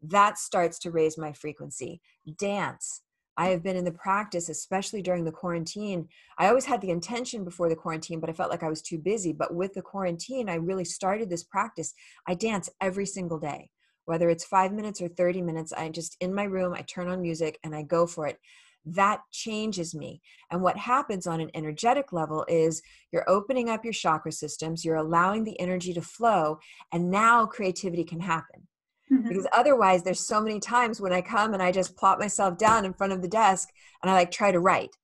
That 0.03 0.37
starts 0.37 0.79
to 0.79 0.91
raise 0.91 1.17
my 1.17 1.31
frequency. 1.31 2.01
Dance. 2.37 3.01
I 3.37 3.47
have 3.47 3.63
been 3.63 3.77
in 3.77 3.85
the 3.85 3.91
practice, 3.91 4.49
especially 4.49 5.01
during 5.01 5.23
the 5.23 5.31
quarantine. 5.31 6.07
I 6.37 6.47
always 6.47 6.65
had 6.65 6.81
the 6.81 6.89
intention 6.89 7.43
before 7.43 7.69
the 7.69 7.75
quarantine, 7.75 8.19
but 8.19 8.29
I 8.29 8.33
felt 8.33 8.51
like 8.51 8.63
I 8.63 8.69
was 8.69 8.81
too 8.81 8.97
busy. 8.97 9.31
But 9.31 9.55
with 9.55 9.73
the 9.73 9.81
quarantine, 9.81 10.49
I 10.49 10.55
really 10.55 10.85
started 10.85 11.29
this 11.29 11.43
practice. 11.43 11.93
I 12.27 12.33
dance 12.33 12.69
every 12.81 13.05
single 13.05 13.39
day, 13.39 13.69
whether 14.05 14.29
it's 14.29 14.43
five 14.43 14.73
minutes 14.73 15.01
or 15.01 15.07
30 15.07 15.41
minutes. 15.41 15.71
I 15.71 15.89
just 15.89 16.17
in 16.19 16.33
my 16.33 16.43
room, 16.43 16.73
I 16.73 16.81
turn 16.81 17.07
on 17.07 17.21
music 17.21 17.57
and 17.63 17.73
I 17.73 17.83
go 17.83 18.05
for 18.05 18.27
it. 18.27 18.37
That 18.85 19.21
changes 19.31 19.93
me. 19.93 20.21
And 20.49 20.61
what 20.61 20.75
happens 20.75 21.27
on 21.27 21.39
an 21.39 21.51
energetic 21.53 22.11
level 22.11 22.45
is 22.49 22.81
you're 23.11 23.29
opening 23.29 23.69
up 23.69 23.85
your 23.85 23.93
chakra 23.93 24.31
systems, 24.31 24.83
you're 24.83 24.95
allowing 24.95 25.43
the 25.43 25.59
energy 25.59 25.93
to 25.93 26.01
flow, 26.01 26.57
and 26.91 27.11
now 27.11 27.45
creativity 27.45 28.03
can 28.03 28.19
happen 28.19 28.67
mm-hmm. 29.11 29.27
because 29.27 29.47
otherwise 29.53 30.03
there's 30.03 30.25
so 30.25 30.41
many 30.41 30.59
times 30.59 31.01
when 31.01 31.13
i 31.13 31.21
come 31.21 31.53
and 31.53 31.61
i 31.61 31.71
just 31.71 31.97
plop 31.97 32.19
myself 32.19 32.57
down 32.57 32.85
in 32.85 32.93
front 32.93 33.13
of 33.13 33.21
the 33.21 33.27
desk 33.27 33.69
and 34.01 34.09
i 34.09 34.13
like 34.13 34.31
try 34.31 34.51
to 34.51 34.59
write. 34.59 34.95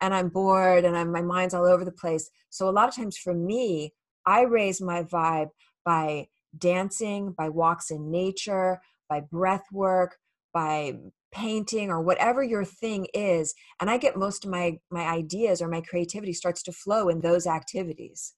And 0.00 0.14
i'm 0.14 0.28
bored 0.28 0.84
and 0.84 0.96
I'm, 0.96 1.10
my 1.10 1.22
mind's 1.22 1.54
all 1.54 1.64
over 1.64 1.84
the 1.84 1.92
place. 1.92 2.30
So 2.50 2.68
a 2.68 2.70
lot 2.70 2.88
of 2.88 2.94
times 2.94 3.16
for 3.16 3.34
me 3.34 3.92
i 4.26 4.42
raise 4.42 4.80
my 4.80 5.02
vibe 5.02 5.50
by 5.84 6.28
dancing 6.58 7.34
by 7.36 7.48
walks 7.48 7.90
in 7.90 8.10
nature 8.10 8.80
by 9.08 9.20
breath 9.20 9.64
work 9.72 10.16
by 10.52 10.94
painting 11.32 11.90
or 11.90 12.00
whatever 12.00 12.42
your 12.42 12.64
thing 12.64 13.06
is. 13.14 13.54
And 13.80 13.90
i 13.90 13.96
get 13.96 14.16
most 14.16 14.44
of 14.44 14.50
my 14.50 14.78
my 14.90 15.06
ideas 15.06 15.62
or 15.62 15.68
my 15.68 15.80
creativity 15.80 16.32
starts 16.32 16.62
to 16.64 16.72
flow 16.72 17.08
in 17.08 17.20
those 17.20 17.46
activities 17.46 18.34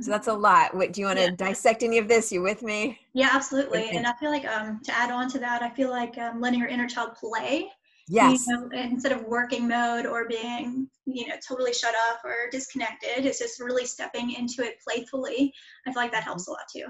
So 0.00 0.10
that's 0.10 0.28
a 0.28 0.32
lot. 0.32 0.74
What, 0.74 0.92
do 0.92 1.02
you 1.02 1.06
want 1.06 1.18
to 1.18 1.24
yeah. 1.26 1.36
dissect 1.36 1.82
any 1.82 1.98
of 1.98 2.08
this? 2.08 2.32
You 2.32 2.40
with 2.40 2.62
me? 2.62 2.98
Yeah, 3.12 3.28
absolutely. 3.32 3.90
And 3.90 4.06
I 4.06 4.14
feel 4.14 4.30
like 4.30 4.46
um, 4.46 4.80
to 4.84 4.96
add 4.96 5.10
on 5.10 5.28
to 5.30 5.38
that, 5.40 5.62
I 5.62 5.68
feel 5.68 5.90
like 5.90 6.16
um, 6.16 6.40
letting 6.40 6.60
your 6.60 6.68
inner 6.68 6.88
child 6.88 7.14
play. 7.14 7.70
Yes. 8.08 8.46
You 8.46 8.56
know, 8.56 8.68
instead 8.72 9.12
of 9.12 9.22
working 9.24 9.68
mode 9.68 10.06
or 10.06 10.26
being, 10.26 10.88
you 11.04 11.28
know, 11.28 11.34
totally 11.46 11.74
shut 11.74 11.94
off 11.94 12.20
or 12.24 12.48
disconnected, 12.50 13.26
it's 13.26 13.38
just 13.38 13.60
really 13.60 13.84
stepping 13.84 14.32
into 14.32 14.62
it 14.62 14.76
playfully. 14.82 15.52
I 15.86 15.92
feel 15.92 16.02
like 16.02 16.12
that 16.12 16.24
helps 16.24 16.48
a 16.48 16.52
lot 16.52 16.60
too. 16.74 16.86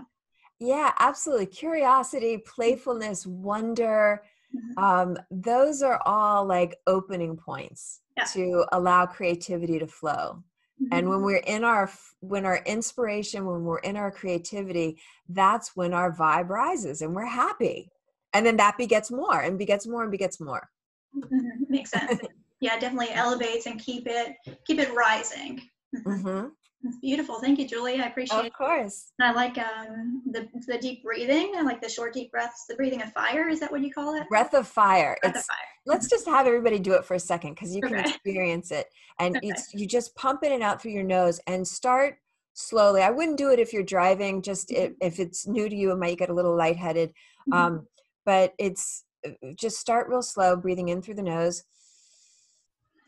Yeah, 0.61 0.93
absolutely. 1.01 1.47
Curiosity, 1.47 2.39
playfulness, 2.39 3.27
wonder. 3.27 4.23
Mm-hmm. 4.57 4.85
Um, 4.85 5.19
those 5.31 5.83
are 5.83 6.01
all 6.07 6.45
like 6.45 6.77
opening 6.87 7.37
points 7.37 8.01
yeah. 8.17 8.25
to 8.25 8.65
allow 8.71 9.07
creativity 9.07 9.81
to 9.81 9.89
flow 9.89 10.43
and 10.91 11.09
when 11.09 11.19
mm-hmm. 11.19 11.25
we're 11.25 11.37
in 11.37 11.65
our 11.65 11.91
when 12.21 12.45
our 12.45 12.59
inspiration 12.67 13.47
when 13.47 13.63
we're 13.63 13.79
in 13.79 13.97
our 13.97 14.11
creativity 14.11 14.99
that's 15.29 15.77
when 15.77 15.93
our 15.93 16.13
vibe 16.13 16.49
rises 16.49 17.03
and 17.03 17.15
we're 17.15 17.27
happy 17.27 17.91
and 18.35 18.45
then 18.45 18.57
that 18.57 18.77
begets 18.79 19.11
more 19.11 19.41
and 19.41 19.59
begets 19.59 19.87
more 19.87 20.03
and 20.03 20.11
begets 20.11 20.41
more 20.41 20.69
mm-hmm. 21.17 21.49
makes 21.69 21.91
sense 21.91 22.21
yeah 22.61 22.79
definitely 22.79 23.11
elevates 23.13 23.67
and 23.67 23.81
keep 23.81 24.07
it 24.07 24.35
keep 24.67 24.79
it 24.79 24.93
rising 24.95 25.61
mm-hmm. 25.95 26.49
It's 26.85 26.99
beautiful. 26.99 27.39
Thank 27.39 27.61
you, 27.61 27.69
Julie. 27.69 28.01
I 28.01 28.07
appreciate 28.07 28.41
it. 28.41 28.47
Of 28.47 28.53
course. 28.55 29.13
I 29.21 29.33
like 29.33 29.57
um, 29.57 30.23
the 30.27 30.49
the 30.67 30.79
deep 30.79 31.05
breathing. 31.05 31.53
I 31.57 31.63
like 31.63 31.81
the 31.81 31.89
short, 31.89 32.13
deep 32.13 32.33
breaths. 32.33 32.65
The 32.69 32.75
breathing 32.75 33.03
of 33.03 33.13
fire. 33.13 33.49
Is 33.49 33.61
that 33.61 33.71
what 33.71 33.83
you 33.83 33.93
call 33.93 34.17
it? 34.17 34.29
Breath 34.29 34.53
of 34.55 34.67
fire. 34.67 35.17
Breath 35.23 35.37
it's, 35.37 35.49
of 35.49 35.55
fire. 35.55 35.69
Let's 35.87 36.09
just 36.09 36.27
have 36.27 36.47
everybody 36.47 36.81
do 36.81 36.95
it 36.95 37.05
for 37.05 37.15
a 37.15 37.21
second 37.21 37.55
because 37.55 37.75
you 37.75 37.83
can 37.83 37.99
okay. 37.99 38.11
experience 38.11 38.73
it, 38.73 38.87
and 39.21 39.37
okay. 39.37 39.53
you 39.75 39.87
just 39.87 40.15
pump 40.17 40.43
in 40.43 40.53
and 40.53 40.63
out 40.63 40.83
through 40.83 40.91
your 40.91 41.05
nose 41.05 41.41
and 41.47 41.67
start 41.67 42.17
slowly. 42.55 43.03
I 43.03 43.11
wouldn't 43.11 43.39
do 43.39 43.51
it 43.51 43.61
if 43.61 43.73
you're 43.73 43.85
driving. 43.85 44.43
Just 44.43 44.71
mm-hmm. 44.71 44.93
if, 45.01 45.15
if 45.15 45.21
it's 45.21 45.47
new 45.47 45.69
to 45.69 45.77
you, 45.77 45.93
it 45.93 45.99
might 45.99 46.19
get 46.19 46.31
a 46.31 46.35
little 46.35 46.57
lightheaded. 46.57 47.11
Mm-hmm. 47.11 47.53
Um, 47.53 47.87
but 48.27 48.55
it's 48.59 49.05
uh, 49.25 49.31
just 49.55 49.79
start 49.79 50.09
real 50.09 50.23
slow, 50.23 50.57
breathing 50.57 50.89
in 50.89 51.01
through 51.01 51.15
the 51.15 51.23
nose 51.23 51.63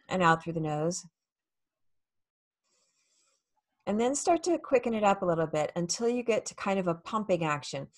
and 0.08 0.22
out 0.22 0.44
through 0.44 0.52
the 0.52 0.60
nose 0.60 1.04
and 3.86 4.00
then 4.00 4.14
start 4.14 4.42
to 4.44 4.58
quicken 4.58 4.94
it 4.94 5.04
up 5.04 5.22
a 5.22 5.26
little 5.26 5.46
bit 5.46 5.72
until 5.76 6.08
you 6.08 6.22
get 6.22 6.46
to 6.46 6.54
kind 6.54 6.78
of 6.78 6.88
a 6.88 6.94
pumping 6.94 7.44
action. 7.44 7.88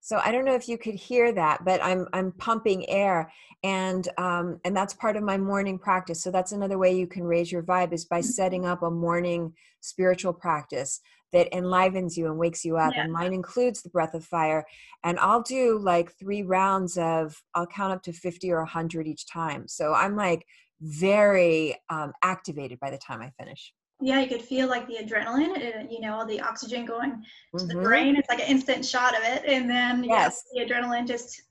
So 0.00 0.20
I 0.22 0.30
don't 0.30 0.44
know 0.44 0.54
if 0.54 0.68
you 0.68 0.76
could 0.76 0.94
hear 0.94 1.32
that, 1.32 1.64
but 1.64 1.82
I'm 1.82 2.06
I'm 2.12 2.32
pumping 2.32 2.86
air, 2.90 3.32
and 3.62 4.06
um, 4.18 4.60
and 4.62 4.76
that's 4.76 4.92
part 4.92 5.16
of 5.16 5.22
my 5.22 5.38
morning 5.38 5.78
practice. 5.78 6.22
So 6.22 6.30
that's 6.30 6.52
another 6.52 6.76
way 6.76 6.94
you 6.94 7.06
can 7.06 7.24
raise 7.24 7.50
your 7.50 7.62
vibe 7.62 7.94
is 7.94 8.04
by 8.04 8.18
mm-hmm. 8.18 8.26
setting 8.26 8.66
up 8.66 8.82
a 8.82 8.90
morning 8.90 9.54
spiritual 9.80 10.34
practice 10.34 11.00
that 11.32 11.54
enlivens 11.54 12.16
you 12.16 12.26
and 12.26 12.38
wakes 12.38 12.64
you 12.64 12.76
up. 12.76 12.92
Yeah. 12.94 13.04
And 13.04 13.12
mine 13.12 13.32
includes 13.32 13.82
the 13.82 13.90
breath 13.90 14.14
of 14.14 14.24
fire. 14.24 14.64
And 15.04 15.18
I'll 15.18 15.42
do 15.42 15.78
like 15.78 16.12
three 16.18 16.42
rounds 16.42 16.98
of, 16.98 17.42
I'll 17.54 17.66
count 17.66 17.92
up 17.92 18.02
to 18.04 18.12
50 18.12 18.50
or 18.52 18.58
100 18.58 19.06
each 19.06 19.26
time. 19.26 19.66
So 19.66 19.94
I'm 19.94 20.16
like 20.16 20.46
very 20.80 21.76
um, 21.88 22.12
activated 22.22 22.78
by 22.80 22.90
the 22.90 22.98
time 22.98 23.22
I 23.22 23.30
finish. 23.38 23.72
Yeah, 24.00 24.20
you 24.20 24.26
could 24.26 24.42
feel 24.42 24.68
like 24.68 24.88
the 24.88 24.96
adrenaline, 24.96 25.56
uh, 25.56 25.86
you 25.88 26.00
know, 26.00 26.14
all 26.14 26.26
the 26.26 26.40
oxygen 26.40 26.84
going 26.84 27.22
to 27.56 27.64
mm-hmm. 27.64 27.68
the 27.68 27.82
brain. 27.82 28.16
It's 28.16 28.28
like 28.28 28.40
an 28.40 28.48
instant 28.48 28.84
shot 28.84 29.16
of 29.16 29.22
it. 29.22 29.44
And 29.46 29.70
then 29.70 30.02
yes. 30.02 30.42
the 30.52 30.64
adrenaline 30.64 31.06
just 31.06 31.42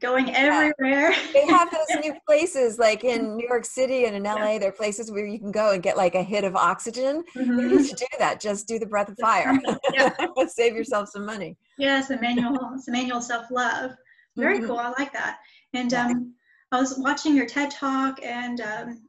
going 0.00 0.34
everywhere. 0.34 1.14
they 1.32 1.46
have 1.46 1.70
those 1.70 2.00
new 2.02 2.14
places 2.26 2.78
like 2.78 3.04
in 3.04 3.36
New 3.36 3.46
York 3.46 3.64
City 3.64 4.04
and 4.04 4.16
in 4.16 4.22
LA. 4.22 4.52
Yeah. 4.52 4.58
There 4.58 4.68
are 4.70 4.72
places 4.72 5.10
where 5.10 5.26
you 5.26 5.38
can 5.38 5.52
go 5.52 5.72
and 5.72 5.82
get 5.82 5.96
like 5.96 6.14
a 6.14 6.22
hit 6.22 6.44
of 6.44 6.56
oxygen. 6.56 7.24
Mm-hmm. 7.36 7.58
You 7.58 7.78
need 7.78 7.88
to 7.90 7.96
do 7.96 8.06
that. 8.18 8.40
Just 8.40 8.68
do 8.68 8.78
the 8.78 8.86
breath 8.86 9.08
of 9.08 9.18
fire. 9.20 9.58
Save 10.48 10.74
yourself 10.74 11.08
some 11.08 11.26
money. 11.26 11.56
Yeah, 11.76 11.88
Yes, 11.98 12.10
manual, 12.20 12.58
it's 12.74 12.88
manual 12.88 13.20
self 13.20 13.50
love. 13.50 13.92
Very 14.36 14.58
mm-hmm. 14.58 14.66
cool. 14.66 14.78
I 14.78 14.92
like 14.98 15.12
that. 15.14 15.38
And 15.74 15.92
um, 15.94 16.34
I 16.70 16.78
was 16.78 16.98
watching 16.98 17.34
your 17.34 17.46
TED 17.46 17.70
talk 17.70 18.20
and 18.22 18.60
um, 18.60 19.02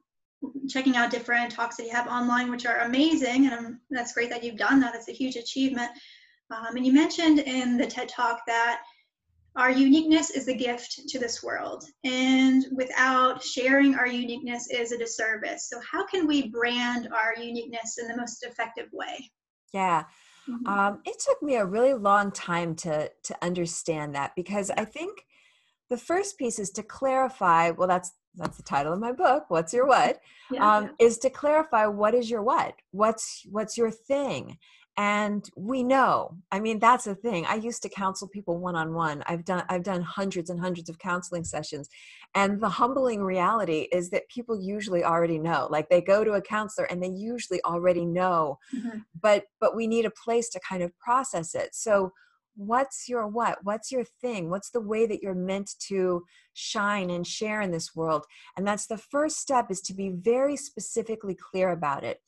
checking 0.70 0.96
out 0.96 1.12
different 1.12 1.52
talks 1.52 1.76
that 1.78 1.86
you 1.86 1.92
have 1.92 2.08
online, 2.08 2.50
which 2.50 2.66
are 2.66 2.80
amazing. 2.80 3.46
And 3.46 3.54
um, 3.54 3.82
that's 3.90 4.14
great 4.14 4.30
that 4.30 4.44
you've 4.44 4.58
done 4.58 4.80
that. 4.80 4.96
It's 4.96 5.10
a 5.10 5.14
huge 5.14 5.36
achievement. 5.36 5.92
Um, 6.52 6.78
and 6.78 6.86
you 6.86 6.94
mentioned 6.94 7.40
in 7.40 7.78
the 7.78 7.86
TED 7.86 8.10
talk 8.10 8.42
that 8.48 8.82
our 9.56 9.72
uniqueness 9.72 10.30
is 10.30 10.48
a 10.48 10.54
gift 10.54 11.02
to 11.08 11.20
this 11.20 11.44
world 11.44 11.84
and 12.04 12.66
without 12.72 13.44
sharing 13.44 13.96
our 13.96 14.08
uniqueness 14.08 14.70
is 14.70 14.92
a 14.92 14.98
disservice. 14.98 15.70
So 15.70 15.80
how 15.92 16.06
can 16.06 16.28
we 16.28 16.50
brand 16.50 17.10
our 17.14 17.42
uniqueness 17.42 17.98
in 17.98 18.08
the 18.08 18.16
most 18.16 18.44
effective 18.44 18.88
way? 18.94 19.32
Yeah. 19.74 20.04
Mm-hmm. 20.50 20.68
um, 20.68 21.00
it 21.06 21.20
took 21.20 21.44
me 21.44 21.56
a 21.56 21.66
really 21.66 21.94
long 21.94 22.32
time 22.32 22.74
to 22.78 23.12
to 23.24 23.38
understand 23.44 24.16
that 24.16 24.32
because 24.36 24.72
i 24.72 24.86
think 24.86 25.26
the 25.92 25.98
first 25.98 26.40
piece 26.40 26.58
is 26.58 26.72
to 26.72 26.82
clarify 26.82 27.70
well 27.70 27.88
that's 27.88 28.14
that's 28.36 28.58
the 28.58 28.64
title 28.64 28.94
of 28.94 29.00
my 29.00 29.12
book 29.12 29.46
what's 29.50 29.74
your 29.74 29.86
what? 29.86 30.20
Yeah, 30.52 30.78
um, 30.78 30.96
is 31.00 31.20
to 31.20 31.30
clarify 31.30 31.86
what 31.86 32.16
is 32.16 32.28
your 32.28 32.42
what? 32.42 32.74
What's 32.90 33.46
what's 33.52 33.78
your 33.78 33.92
thing 33.92 34.58
and 35.00 35.50
we 35.56 35.82
know 35.82 36.36
i 36.52 36.60
mean 36.60 36.78
that's 36.78 37.06
the 37.06 37.16
thing 37.16 37.46
i 37.48 37.56
used 37.56 37.82
to 37.82 37.90
counsel 37.90 38.28
people 38.28 38.60
one 38.60 38.76
on 38.76 38.94
one 38.94 39.24
i've 39.26 39.44
done 39.44 39.64
i've 39.70 39.84
done 39.84 40.02
hundreds 40.02 40.52
and 40.52 40.60
hundreds 40.60 40.90
of 40.90 41.00
counseling 41.00 41.44
sessions 41.44 41.90
and 42.36 42.62
the 42.62 42.70
humbling 42.70 43.24
reality 43.24 43.88
is 43.92 44.12
that 44.12 44.30
people 44.30 44.62
usually 44.62 45.04
already 45.04 45.40
know 45.40 45.68
like 45.72 45.90
they 45.90 46.02
go 46.02 46.24
to 46.24 46.34
a 46.34 46.42
counselor 46.42 46.86
and 46.86 47.02
they 47.02 47.10
usually 47.10 47.60
already 47.64 48.06
know 48.06 48.60
mm-hmm. 48.76 49.00
but 49.20 49.46
but 49.60 49.76
we 49.76 49.88
need 49.88 50.06
a 50.06 50.12
place 50.12 50.50
to 50.50 50.60
kind 50.60 50.84
of 50.84 50.98
process 51.00 51.56
it. 51.56 51.74
So 51.74 52.12
what's 52.56 53.08
your 53.08 53.28
what? 53.28 53.60
What's 53.64 53.92
your 53.92 54.04
thing? 54.22 54.50
What's 54.50 54.72
the 54.72 54.82
way 54.82 55.06
that 55.06 55.22
you're 55.22 55.34
meant 55.34 55.72
to 55.88 56.24
shine 56.54 57.10
and 57.10 57.26
share 57.26 57.62
in 57.62 57.72
this 57.72 57.96
world? 57.96 58.26
And 58.58 58.68
that's 58.68 58.88
the 58.88 58.98
first 58.98 59.38
step 59.38 59.72
is 59.72 59.82
to 59.82 59.94
be 59.94 60.10
very 60.10 60.58
specifically 60.58 61.36
clear 61.36 61.70
about 61.70 62.04
it 62.04 62.20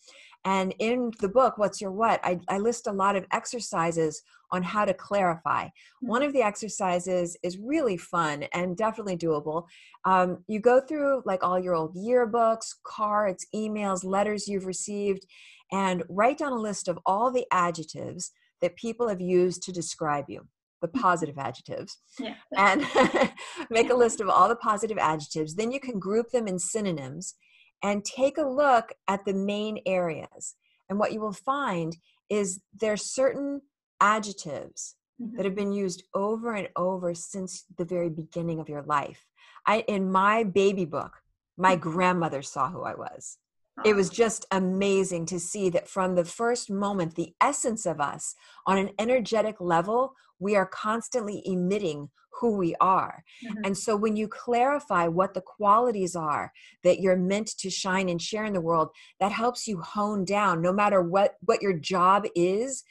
and 0.43 0.73
in 0.79 1.11
the 1.19 1.29
book, 1.29 1.57
What's 1.57 1.81
Your 1.81 1.91
What, 1.91 2.19
I, 2.23 2.39
I 2.47 2.57
list 2.57 2.87
a 2.87 2.91
lot 2.91 3.15
of 3.15 3.25
exercises 3.31 4.23
on 4.51 4.63
how 4.63 4.85
to 4.85 4.93
clarify. 4.93 5.69
Hmm. 6.01 6.07
One 6.07 6.23
of 6.23 6.33
the 6.33 6.41
exercises 6.41 7.37
is 7.43 7.57
really 7.57 7.97
fun 7.97 8.43
and 8.53 8.75
definitely 8.75 9.17
doable. 9.17 9.65
Um, 10.05 10.43
you 10.47 10.59
go 10.59 10.81
through 10.81 11.21
like 11.25 11.43
all 11.43 11.59
your 11.59 11.75
old 11.75 11.95
yearbooks, 11.95 12.75
cards, 12.83 13.45
emails, 13.55 14.03
letters 14.03 14.47
you've 14.47 14.65
received, 14.65 15.25
and 15.71 16.03
write 16.09 16.39
down 16.39 16.51
a 16.51 16.59
list 16.59 16.87
of 16.87 16.99
all 17.05 17.31
the 17.31 17.45
adjectives 17.51 18.31
that 18.61 18.75
people 18.75 19.07
have 19.07 19.21
used 19.21 19.63
to 19.63 19.71
describe 19.71 20.25
you 20.27 20.47
the 20.81 20.87
hmm. 20.87 20.99
positive 20.99 21.37
adjectives 21.37 21.99
yeah. 22.19 22.33
and 22.57 22.83
make 23.69 23.91
a 23.91 23.95
list 23.95 24.19
of 24.19 24.29
all 24.29 24.49
the 24.49 24.55
positive 24.55 24.97
adjectives 24.97 25.53
then 25.53 25.71
you 25.71 25.79
can 25.79 25.99
group 25.99 26.31
them 26.31 26.47
in 26.47 26.57
synonyms 26.57 27.35
and 27.83 28.05
take 28.05 28.37
a 28.37 28.47
look 28.47 28.93
at 29.07 29.25
the 29.25 29.33
main 29.33 29.79
areas. 29.85 30.55
And 30.89 30.99
what 30.99 31.13
you 31.13 31.19
will 31.21 31.33
find 31.33 31.95
is 32.29 32.61
there's 32.73 33.13
certain 33.13 33.61
adjectives 33.99 34.95
mm-hmm. 35.21 35.35
that 35.35 35.45
have 35.45 35.55
been 35.55 35.71
used 35.71 36.03
over 36.13 36.53
and 36.53 36.69
over 36.75 37.13
since 37.13 37.65
the 37.77 37.85
very 37.85 38.09
beginning 38.09 38.59
of 38.59 38.69
your 38.69 38.83
life. 38.83 39.25
I 39.65 39.79
in 39.87 40.11
my 40.11 40.43
baby 40.43 40.85
book, 40.85 41.13
my 41.57 41.75
mm-hmm. 41.75 41.89
grandmother 41.89 42.41
saw 42.41 42.69
who 42.69 42.83
I 42.83 42.95
was. 42.95 43.37
It 43.83 43.95
was 43.95 44.09
just 44.09 44.45
amazing 44.51 45.25
to 45.27 45.39
see 45.39 45.69
that 45.69 45.87
from 45.87 46.15
the 46.15 46.25
first 46.25 46.69
moment, 46.69 47.15
the 47.15 47.33
essence 47.41 47.85
of 47.85 47.99
us 47.99 48.35
on 48.67 48.77
an 48.77 48.91
energetic 48.99 49.59
level, 49.59 50.13
we 50.39 50.55
are 50.55 50.65
constantly 50.65 51.41
emitting 51.45 52.09
who 52.39 52.57
we 52.57 52.75
are. 52.81 53.23
Mm-hmm. 53.45 53.65
And 53.65 53.77
so 53.77 53.95
when 53.95 54.15
you 54.15 54.27
clarify 54.27 55.07
what 55.07 55.33
the 55.33 55.41
qualities 55.41 56.15
are 56.15 56.51
that 56.83 56.99
you're 56.99 57.15
meant 57.17 57.47
to 57.59 57.69
shine 57.69 58.09
and 58.09 58.21
share 58.21 58.45
in 58.45 58.53
the 58.53 58.61
world, 58.61 58.89
that 59.19 59.31
helps 59.31 59.67
you 59.67 59.81
hone 59.81 60.25
down 60.25 60.61
no 60.61 60.73
matter 60.73 61.01
what 61.01 61.35
what 61.41 61.61
your 61.61 61.73
job 61.73 62.25
is, 62.35 62.83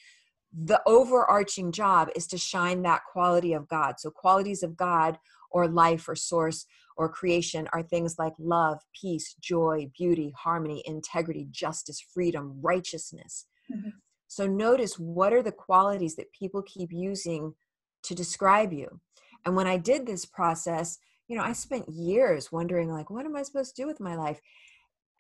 the 0.53 0.81
overarching 0.87 1.73
job 1.73 2.09
is 2.15 2.27
to 2.29 2.39
shine 2.39 2.83
that 2.83 3.03
quality 3.11 3.53
of 3.53 3.69
God. 3.69 3.95
So 3.99 4.11
qualities 4.11 4.63
of 4.63 4.77
God 4.77 5.19
or 5.51 5.69
life 5.69 6.09
or 6.09 6.15
source 6.15 6.67
or 7.01 7.09
creation 7.09 7.67
are 7.73 7.83
things 7.83 8.17
like 8.19 8.35
love, 8.39 8.79
peace, 8.93 9.35
joy, 9.41 9.91
beauty, 9.97 10.35
harmony, 10.37 10.83
integrity, 10.85 11.49
justice, 11.51 11.99
freedom, 11.99 12.59
righteousness. 12.61 13.47
Mm-hmm. 13.73 13.89
So 14.29 14.47
notice 14.47 14.99
what 14.99 15.33
are 15.33 15.43
the 15.43 15.51
qualities 15.51 16.15
that 16.17 16.31
people 16.35 16.61
keep 16.61 16.93
using 16.93 17.55
to 18.03 18.15
describe 18.15 18.75
you. 18.75 19.01
And 19.47 19.57
when 19.57 19.67
I 19.67 19.79
did 19.79 20.05
this 20.05 20.27
process, 20.27 20.99
you 21.27 21.39
know, 21.39 21.43
I 21.43 21.55
spent 21.55 21.89
years 21.89 22.53
wondering, 22.53 22.93
like, 22.93 23.09
what 23.09 23.25
am 23.25 23.35
I 23.35 23.45
supposed 23.45 23.75
to 23.77 23.83
do 23.83 23.87
with 23.87 23.99
my 23.99 24.15
life? 24.15 24.39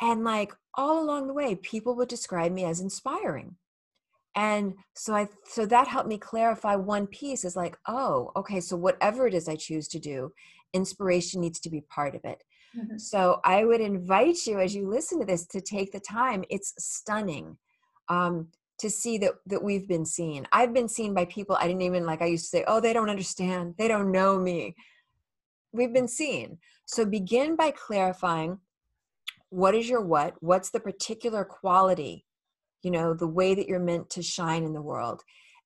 And 0.03 0.23
like 0.23 0.53
all 0.75 1.03
along 1.03 1.29
the 1.29 1.35
way, 1.35 1.55
people 1.55 1.97
would 1.97 2.09
describe 2.09 2.53
me 2.53 2.65
as 2.65 2.81
inspiring. 2.81 3.57
And 4.41 4.75
so 4.95 5.15
i 5.15 5.29
so 5.45 5.67
that 5.67 5.87
helped 5.87 6.09
me 6.09 6.17
clarify 6.17 6.75
one 6.75 7.07
piece 7.07 7.45
is 7.45 7.57
like 7.57 7.77
oh 7.87 8.33
okay 8.35 8.59
so 8.59 8.75
whatever 8.75 9.27
it 9.27 9.35
is 9.35 9.49
i 9.49 9.55
choose 9.55 9.87
to 9.87 9.99
do 9.99 10.33
inspiration 10.73 11.41
needs 11.41 11.61
to 11.61 11.69
be 11.69 11.83
part 11.83 12.15
of 12.15 12.25
it. 12.25 12.43
Mm-hmm. 12.77 12.97
so 12.97 13.41
i 13.45 13.65
would 13.65 13.81
invite 13.81 14.47
you 14.47 14.59
as 14.59 14.75
you 14.75 14.89
listen 14.89 15.21
to 15.21 15.27
this 15.27 15.47
to 15.49 15.61
take 15.61 15.93
the 15.93 16.01
time. 16.01 16.45
It's 16.49 16.73
stunning 16.79 17.59
um, 18.09 18.49
to 18.79 18.89
see 18.89 19.19
that 19.19 19.35
that 19.47 19.63
we've 19.63 19.89
been 19.89 20.07
seen. 20.07 20.47
I've 20.53 20.73
been 20.73 20.89
seen 20.89 21.13
by 21.13 21.27
people 21.27 21.57
i 21.61 21.67
didn't 21.67 21.83
even 21.83 22.07
like 22.07 22.23
i 22.23 22.27
used 22.27 22.45
to 22.45 22.57
say 22.57 22.65
oh 22.67 22.81
they 22.81 22.95
don't 22.95 23.11
understand. 23.11 23.75
They 23.77 23.89
don't 23.89 24.11
know 24.11 24.39
me. 24.39 24.75
We've 25.73 25.93
been 25.93 26.09
seen. 26.09 26.59
So 26.87 27.05
begin 27.05 27.57
by 27.57 27.73
clarifying 27.73 28.59
what 29.51 29.75
is 29.75 29.89
your 29.89 30.01
what? 30.01 30.35
What's 30.41 30.71
the 30.71 30.81
particular 30.81 31.45
quality 31.45 32.25
you 32.83 32.91
know 32.91 33.15
the 33.15 33.27
way 33.27 33.55
that 33.55 33.69
you're 33.69 33.79
meant 33.79 34.11
to 34.11 34.23
shine 34.23 34.65
in 34.65 34.73
the 34.73 34.83
world. 34.83 35.23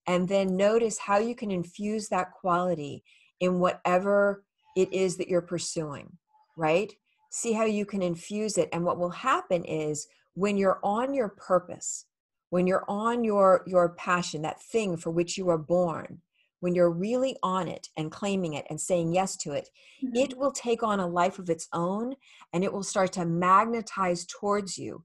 And 0.06 0.28
then 0.28 0.56
notice 0.56 0.98
how 0.98 1.18
you 1.18 1.34
can 1.34 1.50
infuse 1.50 2.08
that 2.08 2.32
quality 2.32 3.02
in 3.40 3.58
whatever 3.58 4.44
it 4.76 4.92
is 4.92 5.16
that 5.16 5.28
you're 5.28 5.40
pursuing 5.40 6.18
right? 6.56 6.92
See 7.30 7.52
how 7.52 7.64
you 7.64 7.84
can 7.84 8.02
infuse 8.02 8.58
it. 8.58 8.68
And 8.72 8.84
what 8.84 8.98
will 8.98 9.10
happen 9.10 9.64
is 9.64 10.06
when 10.34 10.56
you're 10.56 10.80
on 10.82 11.14
your 11.14 11.28
purpose 11.28 12.06
when 12.50 12.66
you're 12.68 12.84
on 12.88 13.24
your 13.24 13.64
your 13.66 13.88
passion 13.90 14.42
that 14.42 14.60
thing 14.62 14.96
for 14.96 15.10
which 15.10 15.36
you 15.38 15.44
were 15.44 15.58
born 15.58 16.20
when 16.60 16.74
you're 16.74 16.90
really 16.90 17.36
on 17.42 17.66
it 17.68 17.88
and 17.96 18.12
claiming 18.12 18.54
it 18.54 18.64
and 18.70 18.80
saying 18.80 19.12
yes 19.12 19.36
to 19.36 19.52
it 19.52 19.68
mm-hmm. 20.04 20.14
it 20.14 20.36
will 20.36 20.52
take 20.52 20.82
on 20.82 21.00
a 21.00 21.06
life 21.06 21.38
of 21.38 21.50
its 21.50 21.68
own 21.72 22.14
and 22.52 22.62
it 22.62 22.72
will 22.72 22.82
start 22.82 23.12
to 23.12 23.24
magnetize 23.24 24.26
towards 24.26 24.76
you 24.76 25.04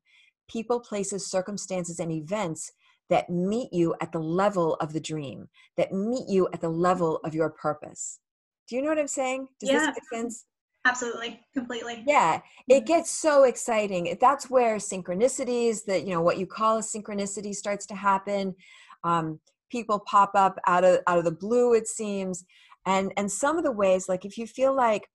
people, 0.50 0.80
places, 0.80 1.30
circumstances, 1.30 2.00
and 2.00 2.12
events 2.12 2.72
that 3.10 3.30
meet 3.30 3.72
you 3.72 3.96
at 4.02 4.12
the 4.12 4.20
level 4.20 4.76
of 4.76 4.94
the 4.94 5.00
dream, 5.00 5.48
that 5.78 5.94
meet 5.94 6.28
you 6.28 6.48
at 6.54 6.62
the 6.62 6.70
level 6.70 7.18
of 7.24 7.34
your 7.34 7.50
purpose. 7.50 8.20
Do 8.68 8.76
you 8.76 8.82
know 8.82 8.90
what 8.90 9.00
I'm 9.00 9.08
saying? 9.08 9.48
Does 9.60 9.70
yeah. 9.70 9.80
this 9.80 9.88
make 9.88 10.22
sense? 10.22 10.46
Absolutely, 10.86 11.40
completely. 11.54 12.04
Yeah, 12.08 12.42
it 12.68 12.86
gets 12.86 13.12
so 13.12 13.44
exciting. 13.44 14.18
That's 14.22 14.50
where 14.50 14.78
synchronicities, 14.78 15.84
that 15.86 16.06
you 16.06 16.14
know 16.14 16.22
what 16.22 16.38
you 16.38 16.46
call 16.46 16.78
a 16.78 16.82
synchronicity, 16.82 17.54
starts 17.54 17.86
to 17.88 17.96
happen. 17.96 18.56
Um, 19.04 19.40
people 19.70 20.00
pop 20.00 20.32
up 20.36 20.58
out 20.68 20.84
of 20.84 21.00
out 21.08 21.18
of 21.18 21.26
the 21.26 21.32
blue, 21.32 21.74
it 21.74 21.88
seems, 21.88 22.46
and 22.86 23.12
and 23.18 23.32
some 23.32 23.58
of 23.58 23.64
the 23.64 23.72
ways, 23.72 24.08
like 24.08 24.24
if 24.24 24.38
you 24.38 24.48
feel 24.48 24.74
like, 24.74 25.10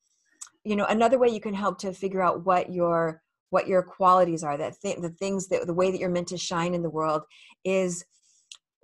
you 0.65 0.77
know, 0.77 0.85
another 0.87 1.19
way 1.19 1.29
you 1.29 1.41
can 1.41 1.55
help 1.55 1.79
to 1.79 1.93
figure 1.93 2.23
out 2.23 2.45
what 2.45 2.73
your 2.73 3.23
what 3.55 3.69
your 3.69 3.83
qualities 3.83 4.43
are 4.43 4.57
that 4.59 4.75
th- 4.83 4.99
the 4.99 5.15
things 5.23 5.49
that 5.49 5.67
the 5.67 5.75
way 5.81 5.91
that 5.91 6.01
you're 6.01 6.11
meant 6.11 6.29
to 6.29 6.37
shine 6.37 6.75
in 6.75 6.83
the 6.83 6.91
world 6.91 7.23
is 7.65 8.05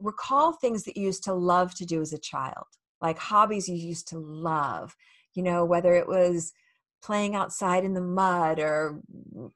recall 0.00 0.52
things 0.52 0.84
that 0.84 0.96
you 0.96 1.04
used 1.04 1.24
to 1.24 1.34
love 1.34 1.74
to 1.74 1.84
do 1.84 2.00
as 2.00 2.12
a 2.12 2.18
child 2.18 2.66
like 3.00 3.18
hobbies 3.18 3.68
you 3.68 3.76
used 3.76 4.08
to 4.08 4.18
love 4.18 4.94
you 5.34 5.42
know 5.42 5.64
whether 5.64 5.92
it 5.94 6.08
was 6.08 6.52
playing 7.02 7.34
outside 7.34 7.84
in 7.84 7.94
the 7.94 8.00
mud 8.00 8.58
or 8.58 9.00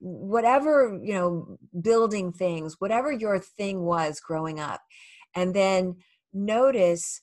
whatever 0.01 0.99
you 1.03 1.15
know 1.15 1.59
building 1.81 2.33
things 2.33 2.77
whatever 2.79 3.13
your 3.13 3.39
thing 3.39 3.83
was 3.83 4.21
growing 4.21 4.59
up. 4.59 4.81
And 5.35 5.55
then 5.55 5.97
notice 6.33 7.23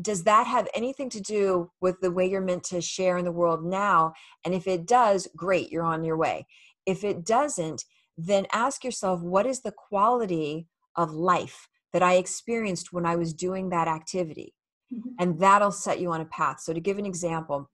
does 0.00 0.24
that 0.24 0.46
have 0.46 0.68
anything 0.74 1.10
to 1.10 1.20
do 1.20 1.70
with 1.80 2.00
the 2.00 2.10
way 2.10 2.28
you're 2.28 2.40
meant 2.40 2.64
to 2.64 2.80
share 2.80 3.18
in 3.18 3.24
the 3.24 3.32
world 3.32 3.64
now? 3.64 4.12
And 4.44 4.54
if 4.54 4.66
it 4.66 4.86
does, 4.86 5.28
great, 5.36 5.70
you're 5.70 5.84
on 5.84 6.04
your 6.04 6.16
way. 6.16 6.46
If 6.86 7.04
it 7.04 7.24
doesn't, 7.24 7.84
then 8.16 8.46
ask 8.52 8.84
yourself 8.84 9.20
what 9.20 9.46
is 9.46 9.62
the 9.62 9.72
quality 9.72 10.68
of 10.96 11.12
life 11.12 11.68
that 11.92 12.02
I 12.02 12.14
experienced 12.14 12.92
when 12.92 13.06
I 13.06 13.16
was 13.16 13.34
doing 13.34 13.70
that 13.70 13.88
activity? 13.88 14.54
Mm-hmm. 14.92 15.10
And 15.18 15.38
that'll 15.40 15.72
set 15.72 16.00
you 16.00 16.10
on 16.12 16.20
a 16.20 16.26
path. 16.26 16.60
So, 16.60 16.72
to 16.72 16.80
give 16.80 16.98
an 16.98 17.06
example, 17.06 17.70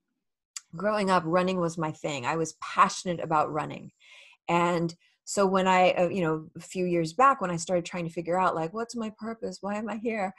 growing 0.75 1.09
up, 1.09 1.23
running 1.25 1.59
was 1.59 1.77
my 1.77 1.91
thing. 1.91 2.25
I 2.25 2.35
was 2.35 2.55
passionate 2.61 3.19
about 3.19 3.51
running. 3.51 3.91
And 4.47 4.95
so 5.25 5.45
when 5.45 5.67
I, 5.67 5.91
uh, 5.91 6.07
you 6.07 6.21
know, 6.21 6.47
a 6.55 6.61
few 6.61 6.85
years 6.85 7.11
back, 7.11 7.41
when 7.41 7.51
I 7.51 7.57
started 7.57 7.85
trying 7.85 8.05
to 8.05 8.13
figure 8.13 8.39
out, 8.39 8.55
like, 8.55 8.73
what's 8.73 8.95
my 8.95 9.11
purpose? 9.19 9.57
Why 9.59 9.75
am 9.75 9.89
I 9.89 9.97
here? 9.97 10.33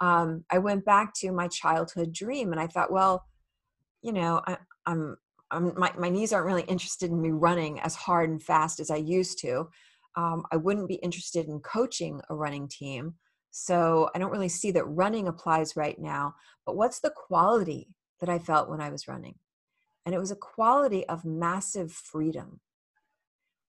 Um, 0.00 0.44
I 0.50 0.58
went 0.58 0.84
back 0.84 1.14
to 1.16 1.30
my 1.30 1.48
childhood 1.48 2.12
dream 2.12 2.52
and 2.52 2.60
I 2.60 2.66
thought, 2.66 2.92
well, 2.92 3.26
you 4.02 4.12
know, 4.12 4.40
I, 4.46 4.56
I'm, 4.86 5.16
I'm 5.50 5.78
my, 5.78 5.92
my 5.98 6.08
knees 6.08 6.32
aren't 6.32 6.46
really 6.46 6.62
interested 6.62 7.10
in 7.10 7.20
me 7.20 7.30
running 7.30 7.80
as 7.80 7.94
hard 7.94 8.30
and 8.30 8.42
fast 8.42 8.80
as 8.80 8.90
I 8.90 8.96
used 8.96 9.38
to. 9.40 9.68
Um, 10.16 10.44
I 10.50 10.56
wouldn't 10.56 10.88
be 10.88 10.94
interested 10.94 11.46
in 11.46 11.60
coaching 11.60 12.20
a 12.30 12.34
running 12.34 12.66
team. 12.68 13.14
So 13.50 14.10
I 14.14 14.18
don't 14.18 14.30
really 14.30 14.48
see 14.48 14.70
that 14.72 14.84
running 14.84 15.28
applies 15.28 15.76
right 15.76 15.98
now. 15.98 16.34
But 16.64 16.76
what's 16.76 17.00
the 17.00 17.12
quality 17.14 17.88
that 18.20 18.28
I 18.28 18.38
felt 18.38 18.70
when 18.70 18.80
I 18.80 18.90
was 18.90 19.08
running? 19.08 19.34
And 20.06 20.14
it 20.14 20.18
was 20.18 20.30
a 20.30 20.36
quality 20.36 21.06
of 21.08 21.24
massive 21.24 21.92
freedom. 21.92 22.60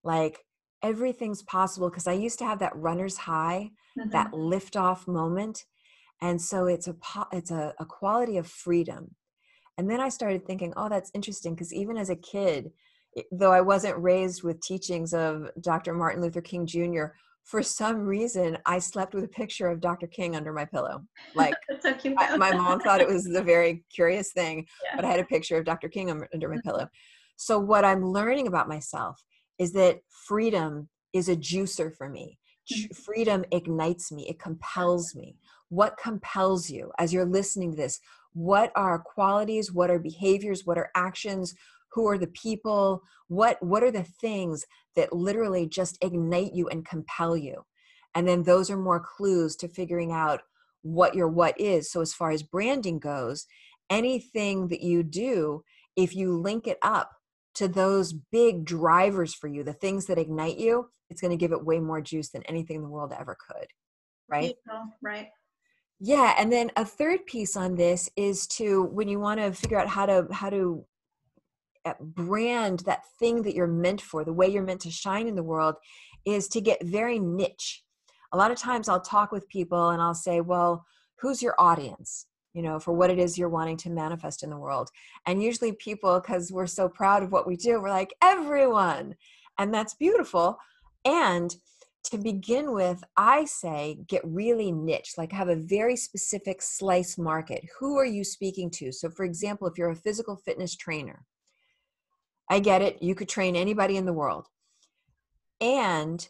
Like 0.02 0.40
everything's 0.82 1.42
possible 1.42 1.90
because 1.90 2.06
I 2.06 2.12
used 2.12 2.38
to 2.38 2.46
have 2.46 2.60
that 2.60 2.76
runner's 2.76 3.18
high, 3.18 3.72
mm-hmm. 3.98 4.10
that 4.10 4.32
lift 4.32 4.76
off 4.76 5.06
moment 5.06 5.64
and 6.22 6.40
so 6.40 6.66
it's 6.66 6.88
a 6.88 6.94
it's 7.32 7.50
a, 7.50 7.74
a 7.78 7.84
quality 7.84 8.38
of 8.38 8.46
freedom. 8.46 9.14
And 9.76 9.90
then 9.90 10.00
i 10.00 10.08
started 10.08 10.46
thinking 10.46 10.72
oh 10.76 10.88
that's 10.88 11.10
interesting 11.14 11.54
because 11.54 11.74
even 11.74 11.96
as 11.96 12.10
a 12.10 12.16
kid 12.16 12.70
though 13.32 13.52
i 13.52 13.60
wasn't 13.60 13.98
raised 13.98 14.42
with 14.42 14.60
teachings 14.60 15.12
of 15.14 15.50
dr 15.60 15.92
martin 15.94 16.22
luther 16.22 16.42
king 16.42 16.66
jr 16.66 17.06
for 17.44 17.62
some 17.62 17.96
reason 17.96 18.58
i 18.66 18.78
slept 18.78 19.14
with 19.14 19.24
a 19.24 19.28
picture 19.28 19.68
of 19.68 19.80
dr 19.80 20.06
king 20.08 20.36
under 20.36 20.52
my 20.52 20.66
pillow. 20.66 21.02
Like 21.34 21.54
so 21.80 21.94
I, 22.18 22.36
my 22.36 22.54
mom 22.54 22.80
thought 22.80 23.00
it 23.00 23.08
was 23.08 23.26
a 23.26 23.42
very 23.42 23.82
curious 23.92 24.32
thing 24.32 24.66
yeah. 24.84 24.94
but 24.94 25.04
i 25.06 25.10
had 25.10 25.20
a 25.20 25.24
picture 25.24 25.56
of 25.56 25.64
dr 25.64 25.88
king 25.88 26.10
under 26.10 26.48
my 26.48 26.58
pillow. 26.64 26.86
So 27.36 27.58
what 27.58 27.84
i'm 27.84 28.04
learning 28.04 28.46
about 28.46 28.68
myself 28.68 29.20
is 29.58 29.72
that 29.72 30.00
freedom 30.26 30.88
is 31.12 31.28
a 31.28 31.36
juicer 31.36 31.96
for 31.96 32.08
me. 32.08 32.38
Mm-hmm. 32.72 32.94
freedom 32.94 33.44
ignites 33.50 34.12
me 34.12 34.28
it 34.28 34.38
compels 34.38 35.16
me 35.16 35.34
what 35.72 35.96
compels 35.96 36.68
you 36.68 36.92
as 36.98 37.14
you're 37.14 37.24
listening 37.24 37.70
to 37.70 37.76
this? 37.78 37.98
What 38.34 38.72
are 38.76 38.98
qualities? 38.98 39.72
What 39.72 39.90
are 39.90 39.98
behaviors? 39.98 40.66
What 40.66 40.76
are 40.76 40.90
actions? 40.94 41.54
Who 41.92 42.06
are 42.08 42.18
the 42.18 42.26
people? 42.26 43.02
What 43.28 43.56
what 43.62 43.82
are 43.82 43.90
the 43.90 44.04
things 44.04 44.66
that 44.96 45.14
literally 45.14 45.66
just 45.66 45.96
ignite 46.04 46.52
you 46.52 46.68
and 46.68 46.84
compel 46.84 47.38
you? 47.38 47.64
And 48.14 48.28
then 48.28 48.42
those 48.42 48.70
are 48.70 48.76
more 48.76 49.00
clues 49.00 49.56
to 49.56 49.68
figuring 49.68 50.12
out 50.12 50.42
what 50.82 51.14
your 51.14 51.28
what 51.28 51.58
is. 51.58 51.90
So 51.90 52.02
as 52.02 52.12
far 52.12 52.32
as 52.32 52.42
branding 52.42 52.98
goes 52.98 53.46
anything 53.88 54.68
that 54.68 54.82
you 54.82 55.02
do 55.02 55.64
if 55.96 56.14
you 56.14 56.38
link 56.38 56.66
it 56.66 56.78
up 56.82 57.12
to 57.54 57.66
those 57.66 58.12
big 58.12 58.64
drivers 58.66 59.34
for 59.34 59.48
you 59.48 59.62
the 59.62 59.74
things 59.74 60.06
that 60.06 60.18
ignite 60.18 60.56
you 60.56 60.88
it's 61.10 61.20
going 61.20 61.30
to 61.30 61.36
give 61.36 61.52
it 61.52 61.66
way 61.66 61.78
more 61.78 62.00
juice 62.00 62.30
than 62.30 62.42
anything 62.44 62.76
in 62.76 62.82
the 62.82 62.88
world 62.88 63.12
ever 63.12 63.36
could 63.46 63.66
right? 64.30 64.54
Right 65.02 65.28
yeah 66.04 66.34
and 66.36 66.52
then 66.52 66.68
a 66.76 66.84
third 66.84 67.24
piece 67.26 67.56
on 67.56 67.76
this 67.76 68.10
is 68.16 68.48
to 68.48 68.82
when 68.86 69.06
you 69.06 69.20
want 69.20 69.38
to 69.38 69.52
figure 69.52 69.78
out 69.78 69.86
how 69.86 70.04
to 70.04 70.26
how 70.32 70.50
to 70.50 70.84
uh, 71.84 71.94
brand 72.00 72.80
that 72.80 73.02
thing 73.20 73.42
that 73.42 73.54
you're 73.54 73.68
meant 73.68 74.00
for 74.00 74.24
the 74.24 74.32
way 74.32 74.48
you're 74.48 74.64
meant 74.64 74.80
to 74.80 74.90
shine 74.90 75.28
in 75.28 75.36
the 75.36 75.42
world 75.42 75.76
is 76.24 76.48
to 76.48 76.60
get 76.60 76.84
very 76.84 77.18
niche. 77.18 77.84
A 78.32 78.36
lot 78.36 78.50
of 78.50 78.58
times 78.58 78.88
i'll 78.88 79.00
talk 79.00 79.30
with 79.30 79.48
people 79.48 79.90
and 79.90 80.02
i'll 80.02 80.14
say 80.14 80.40
well 80.40 80.84
who's 81.20 81.40
your 81.40 81.54
audience? 81.58 82.26
You 82.52 82.62
know 82.62 82.80
for 82.80 82.92
what 82.92 83.10
it 83.10 83.20
is 83.20 83.38
you're 83.38 83.48
wanting 83.48 83.76
to 83.78 83.90
manifest 83.90 84.42
in 84.42 84.50
the 84.50 84.58
world. 84.58 84.90
And 85.24 85.40
usually 85.40 85.72
people 85.72 86.18
because 86.18 86.50
we're 86.50 86.66
so 86.66 86.88
proud 86.88 87.22
of 87.22 87.30
what 87.30 87.46
we 87.46 87.56
do 87.56 87.80
we're 87.80 87.90
like 87.90 88.12
everyone! 88.20 89.14
And 89.56 89.72
that's 89.72 89.94
beautiful. 89.94 90.58
And 91.04 91.54
to 92.04 92.18
begin 92.18 92.72
with, 92.72 93.02
I 93.16 93.44
say 93.44 93.98
get 94.06 94.22
really 94.24 94.72
niche, 94.72 95.14
like 95.16 95.32
have 95.32 95.48
a 95.48 95.56
very 95.56 95.96
specific 95.96 96.60
slice 96.60 97.16
market. 97.16 97.64
Who 97.78 97.96
are 97.96 98.04
you 98.04 98.24
speaking 98.24 98.70
to? 98.72 98.92
So, 98.92 99.08
for 99.10 99.24
example, 99.24 99.68
if 99.68 99.78
you're 99.78 99.90
a 99.90 99.96
physical 99.96 100.36
fitness 100.36 100.76
trainer, 100.76 101.24
I 102.50 102.58
get 102.58 102.82
it, 102.82 103.02
you 103.02 103.14
could 103.14 103.28
train 103.28 103.56
anybody 103.56 103.96
in 103.96 104.04
the 104.04 104.12
world. 104.12 104.46
And 105.60 106.28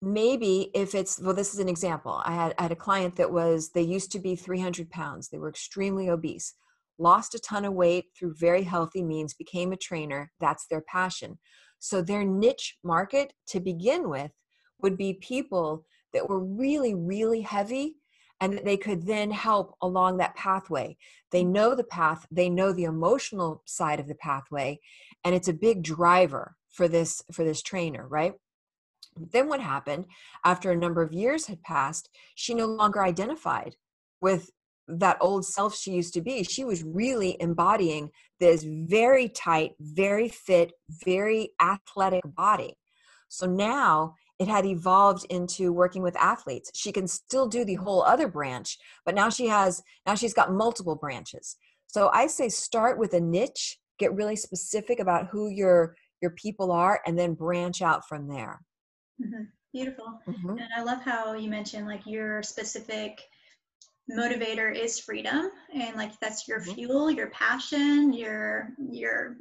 maybe 0.00 0.70
if 0.72 0.94
it's, 0.94 1.20
well, 1.20 1.34
this 1.34 1.52
is 1.52 1.58
an 1.58 1.68
example. 1.68 2.22
I 2.24 2.32
had, 2.32 2.54
I 2.58 2.62
had 2.62 2.72
a 2.72 2.76
client 2.76 3.16
that 3.16 3.32
was, 3.32 3.70
they 3.70 3.82
used 3.82 4.12
to 4.12 4.20
be 4.20 4.36
300 4.36 4.88
pounds, 4.90 5.28
they 5.28 5.38
were 5.38 5.48
extremely 5.48 6.08
obese, 6.08 6.54
lost 6.98 7.34
a 7.34 7.40
ton 7.40 7.64
of 7.64 7.74
weight 7.74 8.06
through 8.16 8.34
very 8.38 8.62
healthy 8.62 9.02
means, 9.02 9.34
became 9.34 9.72
a 9.72 9.76
trainer. 9.76 10.30
That's 10.38 10.66
their 10.68 10.82
passion. 10.82 11.38
So, 11.78 12.00
their 12.00 12.24
niche 12.24 12.76
market 12.82 13.32
to 13.48 13.60
begin 13.60 14.08
with 14.08 14.30
would 14.82 14.96
be 14.96 15.14
people 15.14 15.84
that 16.12 16.28
were 16.28 16.40
really, 16.40 16.94
really 16.94 17.42
heavy 17.42 17.96
and 18.40 18.52
that 18.52 18.64
they 18.64 18.76
could 18.76 19.06
then 19.06 19.30
help 19.30 19.74
along 19.80 20.18
that 20.18 20.36
pathway. 20.36 20.96
They 21.30 21.42
mm. 21.42 21.52
know 21.52 21.74
the 21.74 21.84
path, 21.84 22.26
they 22.30 22.50
know 22.50 22.72
the 22.72 22.84
emotional 22.84 23.62
side 23.64 24.00
of 24.00 24.08
the 24.08 24.14
pathway, 24.14 24.80
and 25.24 25.34
it's 25.34 25.48
a 25.48 25.54
big 25.54 25.82
driver 25.82 26.56
for 26.68 26.88
this 26.88 27.22
for 27.32 27.44
this 27.44 27.62
trainer, 27.62 28.06
right? 28.06 28.34
then 29.16 29.48
what 29.48 29.60
happened 29.60 30.06
after 30.44 30.70
a 30.70 30.76
number 30.76 31.02
of 31.02 31.12
years 31.12 31.46
had 31.46 31.62
passed 31.62 32.08
she 32.34 32.54
no 32.54 32.66
longer 32.66 33.02
identified 33.02 33.76
with 34.20 34.50
that 34.88 35.16
old 35.20 35.44
self 35.44 35.76
she 35.76 35.92
used 35.92 36.14
to 36.14 36.20
be 36.20 36.42
she 36.42 36.64
was 36.64 36.84
really 36.84 37.36
embodying 37.40 38.10
this 38.38 38.64
very 38.64 39.28
tight 39.28 39.72
very 39.80 40.28
fit 40.28 40.72
very 41.04 41.50
athletic 41.60 42.22
body 42.24 42.76
so 43.28 43.46
now 43.46 44.14
it 44.38 44.48
had 44.48 44.66
evolved 44.66 45.24
into 45.30 45.72
working 45.72 46.02
with 46.02 46.16
athletes 46.16 46.70
she 46.74 46.92
can 46.92 47.06
still 47.06 47.46
do 47.46 47.64
the 47.64 47.74
whole 47.74 48.02
other 48.02 48.28
branch 48.28 48.78
but 49.04 49.14
now 49.14 49.28
she 49.28 49.46
has 49.46 49.82
now 50.06 50.14
she's 50.14 50.34
got 50.34 50.52
multiple 50.52 50.96
branches 50.96 51.56
so 51.86 52.10
i 52.12 52.26
say 52.26 52.48
start 52.48 52.98
with 52.98 53.14
a 53.14 53.20
niche 53.20 53.78
get 53.98 54.14
really 54.14 54.36
specific 54.36 55.00
about 55.00 55.28
who 55.28 55.48
your 55.48 55.96
your 56.20 56.30
people 56.32 56.72
are 56.72 57.00
and 57.06 57.18
then 57.18 57.34
branch 57.34 57.82
out 57.82 58.06
from 58.08 58.28
there 58.28 58.60
mm-hmm. 59.22 59.44
beautiful 59.72 60.20
mm-hmm. 60.28 60.50
and 60.50 60.68
i 60.76 60.82
love 60.82 61.02
how 61.02 61.34
you 61.34 61.48
mentioned 61.48 61.86
like 61.86 62.06
your 62.06 62.42
specific 62.42 63.20
motivator 64.10 64.74
is 64.74 65.00
freedom 65.00 65.50
and 65.74 65.96
like 65.96 66.18
that's 66.20 66.46
your 66.46 66.60
mm-hmm. 66.60 66.74
fuel 66.74 67.10
your 67.10 67.28
passion 67.30 68.12
your 68.12 68.70
your 68.78 69.36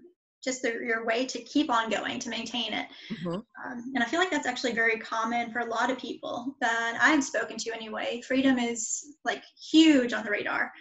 just 0.45 0.61
the, 0.61 0.69
your 0.69 1.05
way 1.05 1.25
to 1.25 1.41
keep 1.41 1.69
on 1.71 1.89
going 1.89 2.19
to 2.19 2.29
maintain 2.29 2.71
it 2.71 2.87
mm-hmm. 3.11 3.33
um, 3.33 3.91
and 3.93 4.03
i 4.03 4.05
feel 4.05 4.19
like 4.19 4.31
that's 4.31 4.47
actually 4.47 4.71
very 4.71 4.97
common 4.99 5.51
for 5.51 5.59
a 5.59 5.65
lot 5.65 5.89
of 5.89 5.97
people 5.97 6.55
that 6.61 6.97
i've 7.01 7.23
spoken 7.23 7.57
to 7.57 7.73
anyway 7.73 8.21
freedom 8.25 8.57
is 8.57 9.15
like 9.25 9.43
huge 9.71 10.13
on 10.13 10.23
the 10.23 10.31
radar 10.31 10.71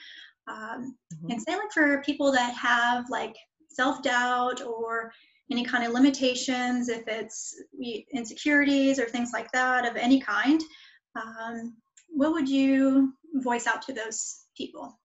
um, 0.47 0.95
mm-hmm. 1.13 1.31
and 1.31 1.43
say 1.43 1.57
like 1.57 1.73
for 1.73 2.03
people 2.03 2.31
that 2.31 2.55
have 2.55 3.07
like 3.11 3.35
self-doubt 3.71 4.63
or 4.63 5.11
any 5.51 5.65
kind 5.65 5.85
of 5.85 5.93
limitations 5.93 6.89
if 6.89 7.03
it's 7.09 7.61
insecurities 8.13 8.99
or 8.99 9.07
things 9.07 9.31
like 9.33 9.51
that 9.53 9.85
of 9.85 9.97
any 9.97 10.21
kind 10.21 10.63
um, 11.17 11.75
what 12.15 12.33
would 12.33 12.49
you 12.49 13.13
voice 13.35 13.67
out 13.67 13.83
to 13.83 13.93
those 13.93 14.45
people? 14.57 14.99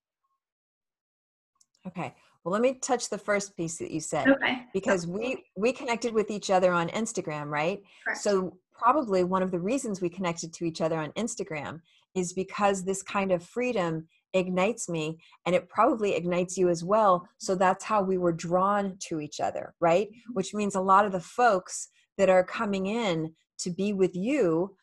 Okay. 1.88 2.14
Well, 2.50 2.60
let 2.60 2.64
me 2.64 2.80
touch 2.80 3.10
the 3.10 3.18
first 3.20 3.56
piece 3.56 3.78
that 3.78 3.92
you 3.92 4.00
said. 4.00 4.28
Okay. 4.28 4.64
Because 4.74 5.06
we 5.06 5.46
we 5.56 5.72
connected 5.72 6.16
with 6.16 6.32
each 6.32 6.50
other 6.50 6.74
on 6.74 6.90
Instagram, 6.90 7.46
right? 7.46 7.80
Correct. 8.04 8.22
So 8.22 8.58
probably 8.72 9.24
one 9.24 9.44
of 9.44 9.52
the 9.52 9.60
reasons 9.60 10.02
we 10.02 10.10
connected 10.10 10.52
to 10.54 10.66
each 10.66 10.82
other 10.82 10.98
on 10.98 11.12
Instagram 11.12 11.82
is 12.16 12.34
because 12.34 12.84
this 12.84 13.04
kind 13.04 13.32
of 13.32 13.44
freedom 13.44 14.08
ignites 14.34 14.90
me 14.90 15.20
and 15.46 15.56
it 15.56 15.70
probably 15.70 16.16
ignites 16.16 16.58
you 16.58 16.70
as 16.70 16.84
well. 16.84 17.28
So 17.38 17.54
that's 17.54 17.84
how 17.84 18.02
we 18.02 18.18
were 18.18 18.32
drawn 18.32 18.98
to 19.10 19.20
each 19.20 19.40
other, 19.40 19.76
right? 19.80 20.08
Mm-hmm. 20.08 20.34
Which 20.34 20.56
means 20.56 20.74
a 20.74 20.82
lot 20.82 21.06
of 21.06 21.12
the 21.12 21.20
folks 21.20 21.90
that 22.18 22.30
are 22.30 22.44
coming 22.44 22.88
in 22.88 23.36
to 23.60 23.70
be 23.70 23.94
with 23.94 24.16
you 24.16 24.76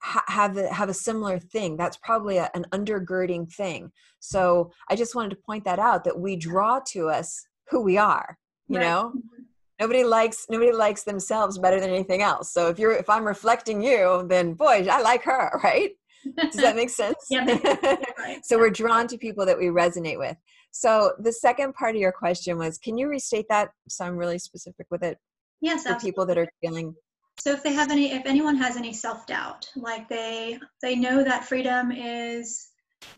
have 0.00 0.56
a, 0.56 0.72
have 0.72 0.88
a 0.88 0.94
similar 0.94 1.38
thing 1.38 1.76
that's 1.76 1.96
probably 1.96 2.38
a, 2.38 2.50
an 2.54 2.64
undergirding 2.72 3.52
thing. 3.52 3.90
So 4.20 4.70
i 4.88 4.96
just 4.96 5.14
wanted 5.14 5.30
to 5.30 5.36
point 5.36 5.64
that 5.64 5.78
out 5.78 6.04
that 6.04 6.18
we 6.18 6.36
draw 6.36 6.80
to 6.88 7.08
us 7.08 7.46
who 7.70 7.80
we 7.82 7.98
are 7.98 8.38
you 8.68 8.78
right. 8.78 8.84
know? 8.84 9.12
Mm-hmm. 9.16 9.42
nobody 9.80 10.04
likes 10.04 10.46
nobody 10.48 10.72
likes 10.72 11.02
themselves 11.02 11.58
better 11.58 11.80
than 11.80 11.90
anything 11.90 12.22
else. 12.22 12.52
So 12.52 12.68
if 12.68 12.78
you're 12.78 12.92
if 12.92 13.08
i'm 13.10 13.26
reflecting 13.26 13.82
you 13.82 14.26
then 14.28 14.54
boy 14.54 14.86
i 14.90 15.00
like 15.00 15.22
her 15.24 15.60
right? 15.64 15.90
Does 16.36 16.56
that 16.56 16.76
make 16.76 16.90
sense? 17.02 17.26
Yeah 17.30 17.96
so 18.42 18.58
we're 18.58 18.70
drawn 18.70 19.06
to 19.08 19.18
people 19.18 19.46
that 19.46 19.58
we 19.58 19.66
resonate 19.66 20.18
with. 20.18 20.36
So 20.70 21.12
the 21.18 21.32
second 21.32 21.74
part 21.74 21.94
of 21.94 22.00
your 22.00 22.12
question 22.12 22.58
was 22.58 22.78
can 22.78 22.98
you 22.98 23.08
restate 23.08 23.46
that? 23.48 23.70
So 23.88 24.04
i'm 24.04 24.16
really 24.16 24.38
specific 24.38 24.86
with 24.90 25.02
it. 25.02 25.18
Yes 25.60 25.82
for 25.82 25.90
absolutely. 25.90 26.10
people 26.10 26.26
that 26.26 26.38
are 26.38 26.48
feeling 26.60 26.94
so 27.38 27.52
if 27.52 27.62
they 27.62 27.72
have 27.72 27.90
any, 27.90 28.12
if 28.12 28.26
anyone 28.26 28.56
has 28.56 28.76
any 28.76 28.92
self-doubt, 28.92 29.70
like 29.76 30.08
they 30.08 30.58
they 30.82 30.96
know 30.96 31.22
that 31.22 31.44
freedom 31.44 31.92
is 31.92 32.68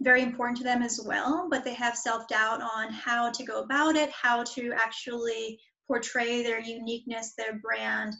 very 0.01 0.23
important 0.23 0.59
to 0.59 0.65
them 0.65 0.83
as 0.83 1.01
well, 1.05 1.49
but 1.51 1.65
they 1.65 1.75
have 1.75 1.97
self-doubt 1.97 2.61
on 2.61 2.93
how 2.93 3.31
to 3.31 3.45
go 3.45 3.63
about 3.63 3.97
it, 3.97 4.11
how 4.11 4.45
to 4.45 4.73
actually 4.75 5.59
portray 5.87 6.43
their 6.43 6.61
uniqueness, 6.61 7.33
their 7.37 7.59
brand, 7.59 8.15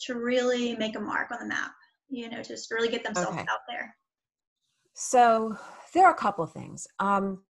to 0.00 0.14
really 0.14 0.74
make 0.76 0.96
a 0.96 1.00
mark 1.00 1.30
on 1.30 1.38
the 1.40 1.46
map. 1.46 1.72
You 2.08 2.28
know, 2.28 2.42
to 2.42 2.48
just 2.48 2.70
really 2.70 2.88
get 2.88 3.04
themselves 3.04 3.38
okay. 3.38 3.40
out 3.40 3.60
there. 3.68 3.94
So 4.94 5.56
there 5.94 6.06
are 6.06 6.12
a 6.12 6.16
couple 6.16 6.46
things. 6.46 6.86
Um, 6.98 7.42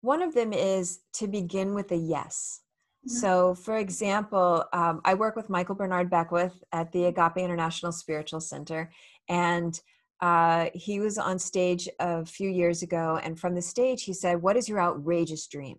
one 0.00 0.20
of 0.20 0.34
them 0.34 0.52
is 0.52 1.00
to 1.14 1.28
begin 1.28 1.74
with 1.74 1.92
a 1.92 1.96
yes. 1.96 2.60
So, 3.06 3.54
for 3.54 3.78
example, 3.78 4.64
um, 4.72 5.00
I 5.04 5.14
work 5.14 5.34
with 5.34 5.50
Michael 5.50 5.74
Bernard 5.74 6.08
Beckwith 6.08 6.62
at 6.72 6.92
the 6.92 7.06
Agape 7.06 7.38
International 7.38 7.90
Spiritual 7.90 8.40
Center, 8.40 8.92
and 9.28 9.78
uh, 10.20 10.70
he 10.72 11.00
was 11.00 11.18
on 11.18 11.38
stage 11.38 11.88
a 11.98 12.24
few 12.24 12.48
years 12.48 12.82
ago. 12.82 13.18
And 13.22 13.38
from 13.38 13.56
the 13.56 13.62
stage, 13.62 14.04
he 14.04 14.12
said, 14.14 14.40
What 14.40 14.56
is 14.56 14.68
your 14.68 14.80
outrageous 14.80 15.48
dream? 15.48 15.78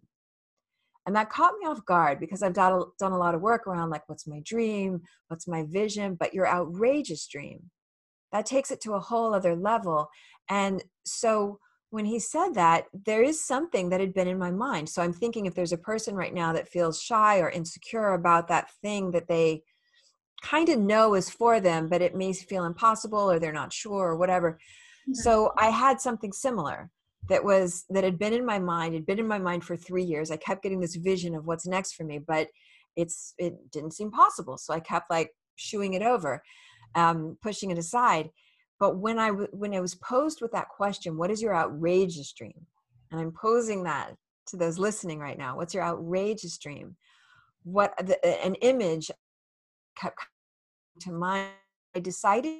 And 1.05 1.15
that 1.15 1.29
caught 1.29 1.53
me 1.59 1.67
off 1.67 1.85
guard 1.85 2.19
because 2.19 2.43
I've 2.43 2.53
done 2.53 2.73
a, 2.73 2.83
done 2.99 3.11
a 3.11 3.17
lot 3.17 3.35
of 3.35 3.41
work 3.41 3.67
around 3.67 3.89
like, 3.89 4.07
what's 4.07 4.27
my 4.27 4.41
dream? 4.43 5.01
What's 5.27 5.47
my 5.47 5.63
vision? 5.63 6.15
But 6.15 6.33
your 6.33 6.47
outrageous 6.47 7.27
dream, 7.27 7.69
that 8.31 8.45
takes 8.45 8.71
it 8.71 8.81
to 8.81 8.93
a 8.93 8.99
whole 8.99 9.33
other 9.33 9.55
level. 9.55 10.09
And 10.49 10.83
so, 11.05 11.59
when 11.93 12.05
he 12.05 12.17
said 12.17 12.55
that, 12.55 12.85
there 13.05 13.21
is 13.21 13.45
something 13.45 13.89
that 13.89 13.99
had 13.99 14.15
been 14.15 14.27
in 14.27 14.39
my 14.39 14.49
mind. 14.49 14.89
So 14.89 15.03
I'm 15.03 15.13
thinking 15.13 15.45
if 15.45 15.53
there's 15.53 15.73
a 15.73 15.77
person 15.77 16.15
right 16.15 16.33
now 16.33 16.51
that 16.51 16.67
feels 16.67 16.99
shy 16.99 17.37
or 17.37 17.51
insecure 17.51 18.13
about 18.13 18.47
that 18.47 18.71
thing 18.81 19.11
that 19.11 19.27
they 19.27 19.61
kind 20.41 20.69
of 20.69 20.79
know 20.79 21.13
is 21.13 21.29
for 21.29 21.59
them, 21.59 21.87
but 21.87 22.01
it 22.01 22.15
may 22.15 22.33
feel 22.33 22.65
impossible 22.65 23.29
or 23.29 23.37
they're 23.37 23.53
not 23.53 23.71
sure 23.71 24.07
or 24.07 24.17
whatever. 24.17 24.57
So 25.11 25.51
I 25.55 25.69
had 25.69 26.01
something 26.01 26.31
similar 26.31 26.89
that 27.29 27.43
was 27.43 27.85
that 27.91 28.03
had 28.03 28.17
been 28.17 28.33
in 28.33 28.43
my 28.43 28.57
mind, 28.57 28.95
had 28.95 29.05
been 29.05 29.19
in 29.19 29.27
my 29.27 29.37
mind 29.37 29.63
for 29.63 29.77
three 29.77 30.03
years. 30.03 30.31
I 30.31 30.37
kept 30.37 30.63
getting 30.63 30.79
this 30.79 30.95
vision 30.95 31.35
of 31.35 31.45
what's 31.45 31.67
next 31.67 31.93
for 31.93 32.05
me, 32.05 32.17
but 32.17 32.47
it's 32.95 33.35
it 33.37 33.53
didn't 33.71 33.93
seem 33.93 34.09
possible. 34.09 34.57
So 34.57 34.73
I 34.73 34.79
kept 34.79 35.11
like 35.11 35.29
shooing 35.57 35.93
it 35.93 36.01
over, 36.01 36.41
um, 36.95 37.37
pushing 37.43 37.69
it 37.69 37.77
aside 37.77 38.31
but 38.83 38.97
when 38.97 39.17
I 39.17 39.29
when 39.29 39.73
I 39.73 39.79
was 39.79 39.95
posed 39.95 40.41
with 40.41 40.51
that 40.51 40.67
question, 40.67 41.15
what 41.15 41.31
is 41.31 41.41
your 41.41 41.55
outrageous 41.55 42.33
dream? 42.33 42.65
And 43.09 43.21
I'm 43.21 43.31
posing 43.31 43.83
that 43.83 44.13
to 44.47 44.57
those 44.57 44.77
listening 44.77 45.19
right 45.19 45.37
now. 45.37 45.55
What's 45.55 45.73
your 45.73 45.83
outrageous 45.83 46.57
dream? 46.57 46.97
What 47.63 47.93
the, 48.05 48.17
an 48.45 48.55
image 48.55 49.09
kept 49.97 50.17
coming 50.17 50.99
to 50.99 51.11
mind. 51.13 51.51
I 51.95 52.01
decided 52.01 52.57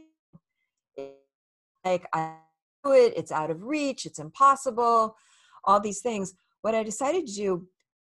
like 1.84 2.08
I 2.14 2.36
do 2.86 2.94
it. 2.94 3.16
It's 3.18 3.34
out 3.34 3.52
of 3.52 3.64
reach. 3.64 4.06
It's 4.06 4.20
impossible. 4.20 5.18
All 5.66 5.82
these 5.82 6.00
things. 6.00 6.36
What 6.62 6.74
I 6.74 6.84
decided 6.84 7.28
to 7.28 7.34
do 7.34 7.68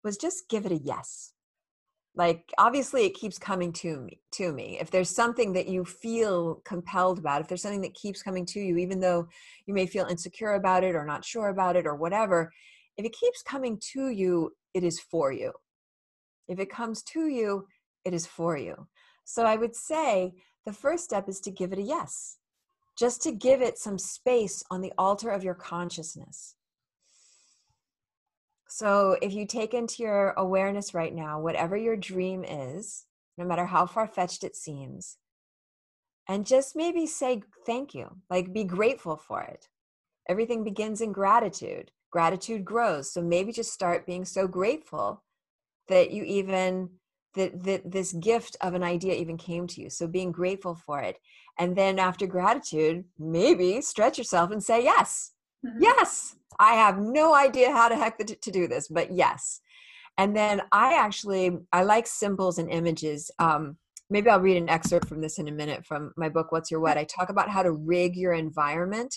was 0.05 0.17
just 0.17 0.49
give 0.49 0.65
it 0.65 0.71
a 0.71 0.77
yes 0.77 1.33
like 2.17 2.51
obviously 2.57 3.05
it 3.05 3.15
keeps 3.15 3.39
coming 3.39 3.73
to 3.75 4.01
me 4.01 4.19
to 4.33 4.53
me. 4.53 4.79
If 4.81 4.91
there's 4.91 5.11
something 5.11 5.53
that 5.53 5.69
you 5.69 5.85
feel 5.85 6.63
compelled 6.65 7.19
about 7.19 7.43
if 7.43 7.49
there's 7.49 7.63
something 7.63 7.83
that 7.83 7.95
keeps 7.95 8.23
coming 8.23 8.47
to 8.47 8.61
you 8.61 8.79
even 8.79 9.01
though 9.01 9.29
you 9.67 9.75
may 9.75 9.87
feel 9.87 10.07
insecure 10.07 10.55
about 10.55 10.83
it 10.83 10.97
or 10.97 11.05
not 11.05 11.25
sure 11.25 11.49
about 11.49 11.77
it 11.77 11.87
or 11.87 11.95
whatever 11.95 12.51
if 12.97 13.05
it 13.05 13.13
keeps 13.13 13.43
coming 13.43 13.79
to 13.93 14.09
you 14.09 14.51
it 14.75 14.83
is 14.83 14.99
for 14.99 15.31
you. 15.31 15.53
If 16.49 16.59
it 16.59 16.71
comes 16.71 17.03
to 17.15 17.29
you 17.29 17.67
it 18.05 18.15
is 18.15 18.27
for 18.27 18.57
you. 18.57 18.89
So 19.25 19.45
i 19.45 19.57
would 19.57 19.77
say 19.77 20.33
the 20.65 20.73
first 20.73 21.05
step 21.05 21.29
is 21.29 21.39
to 21.41 21.51
give 21.51 21.73
it 21.73 21.79
a 21.79 21.83
yes. 21.83 22.39
Just 22.99 23.23
to 23.23 23.33
give 23.33 23.61
it 23.61 23.79
some 23.79 23.99
space 23.99 24.63
on 24.71 24.81
the 24.81 24.93
altar 24.97 25.29
of 25.29 25.45
your 25.45 25.55
consciousness 25.55 26.56
so 28.77 29.17
if 29.23 29.33
you 29.33 29.47
take 29.47 29.73
into 29.73 30.03
your 30.03 30.35
awareness 30.37 30.93
right 30.93 31.15
now, 31.15 31.41
whatever 31.41 31.79
your 31.79 31.97
dream 31.97 32.45
is, 32.45 33.07
no 33.39 33.47
matter 33.47 33.65
how 33.65 33.87
far 33.87 34.07
fetched 34.07 34.45
it 34.45 34.55
seems, 34.55 35.17
and 36.29 36.45
just 36.45 36.77
maybe 36.77 37.07
say 37.07 37.41
thank 37.65 37.95
you, 37.95 38.19
like 38.29 38.53
be 38.53 38.65
grateful 38.65 39.17
for 39.17 39.41
it. 39.41 39.69
Everything 40.29 40.63
begins 40.63 41.01
in 41.01 41.11
gratitude. 41.11 41.91
Gratitude 42.11 42.67
grows. 42.67 43.11
So 43.11 43.23
maybe 43.23 43.51
just 43.51 43.73
start 43.73 44.05
being 44.05 44.27
so 44.27 44.47
grateful 44.47 45.25
that 45.89 46.11
you 46.11 46.25
even 46.25 46.91
that, 47.35 47.65
that 47.65 47.91
this 47.91 48.13
gift 48.13 48.59
of 48.61 48.75
an 48.75 48.83
idea 48.83 49.15
even 49.15 49.39
came 49.39 49.67
to 49.69 49.81
you. 49.81 49.89
So 49.89 50.07
being 50.07 50.33
grateful 50.33 50.75
for 50.75 51.01
it. 51.01 51.19
And 51.59 51.75
then 51.75 51.99
after 51.99 52.27
gratitude, 52.27 53.05
maybe 53.19 53.81
stretch 53.81 54.19
yourself 54.19 54.51
and 54.51 54.63
say 54.63 54.85
yes. 54.85 55.33
Mm-hmm. 55.67 55.83
Yes, 55.83 56.37
I 56.59 56.75
have 56.75 56.99
no 56.99 57.35
idea 57.35 57.73
how 57.73 57.89
to 57.89 57.97
heck 57.97 58.19
to 58.19 58.51
do 58.51 58.69
this, 58.69 58.89
but 58.89 59.13
yes. 59.13 59.61
And 60.19 60.35
then 60.35 60.63
I 60.73 60.95
actually 60.95 61.59
I 61.73 61.83
like 61.83 62.07
symbols 62.07 62.59
and 62.59 62.71
images. 62.71 63.31
Um, 63.39 63.77
maybe 64.09 64.31
I'll 64.31 64.41
read 64.41 64.57
an 64.57 64.69
excerpt 64.69 65.09
from 65.09 65.21
this 65.21 65.39
in 65.39 65.49
a 65.49 65.53
minute 65.53 65.85
from 65.85 66.13
my 66.17 66.29
book 66.29 66.53
What's 66.53 66.71
Your 66.71 66.81
What. 66.81 66.97
I 66.97 67.05
talk 67.05 67.29
about 67.29 67.51
how 67.51 67.63
to 67.63 67.73
rig 67.73 68.17
your 68.17 68.33
environment 68.33 69.15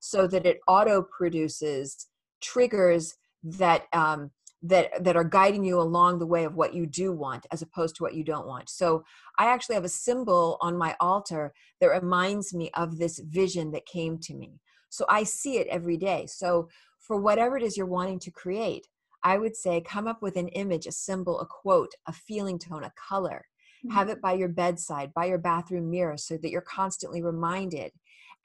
so 0.00 0.26
that 0.28 0.46
it 0.46 0.60
auto 0.68 1.02
produces 1.02 2.06
triggers 2.40 3.16
that 3.42 3.86
um, 3.92 4.30
that 4.62 5.04
that 5.04 5.16
are 5.16 5.24
guiding 5.24 5.64
you 5.64 5.80
along 5.80 6.18
the 6.18 6.26
way 6.26 6.44
of 6.44 6.54
what 6.54 6.74
you 6.74 6.86
do 6.86 7.12
want 7.12 7.46
as 7.52 7.62
opposed 7.62 7.96
to 7.96 8.02
what 8.02 8.14
you 8.14 8.24
don't 8.24 8.46
want 8.46 8.68
so 8.68 9.04
i 9.38 9.46
actually 9.46 9.74
have 9.74 9.84
a 9.84 9.88
symbol 9.88 10.58
on 10.60 10.76
my 10.76 10.96
altar 10.98 11.52
that 11.80 11.86
reminds 11.86 12.52
me 12.52 12.68
of 12.74 12.98
this 12.98 13.20
vision 13.20 13.70
that 13.70 13.86
came 13.86 14.18
to 14.18 14.34
me 14.34 14.58
so 14.88 15.04
i 15.08 15.22
see 15.22 15.58
it 15.58 15.66
every 15.68 15.96
day 15.96 16.26
so 16.26 16.68
for 16.98 17.16
whatever 17.16 17.56
it 17.56 17.62
is 17.62 17.76
you're 17.76 17.86
wanting 17.86 18.18
to 18.18 18.30
create 18.30 18.86
i 19.22 19.36
would 19.38 19.56
say 19.56 19.80
come 19.80 20.06
up 20.06 20.22
with 20.22 20.36
an 20.36 20.48
image 20.48 20.86
a 20.86 20.92
symbol 20.92 21.40
a 21.40 21.46
quote 21.46 21.92
a 22.06 22.12
feeling 22.12 22.58
tone 22.58 22.84
a 22.84 22.92
color 22.96 23.44
mm-hmm. 23.84 23.94
have 23.94 24.08
it 24.08 24.20
by 24.20 24.32
your 24.32 24.48
bedside 24.48 25.12
by 25.14 25.24
your 25.24 25.38
bathroom 25.38 25.90
mirror 25.90 26.16
so 26.16 26.36
that 26.36 26.50
you're 26.50 26.60
constantly 26.60 27.22
reminded 27.22 27.92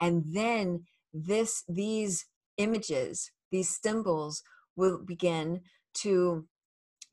and 0.01 0.23
then 0.25 0.84
this 1.13 1.63
these 1.67 2.25
images 2.58 3.32
these 3.51 3.79
symbols 3.82 4.43
will 4.75 4.99
begin 5.06 5.62
to 5.93 6.45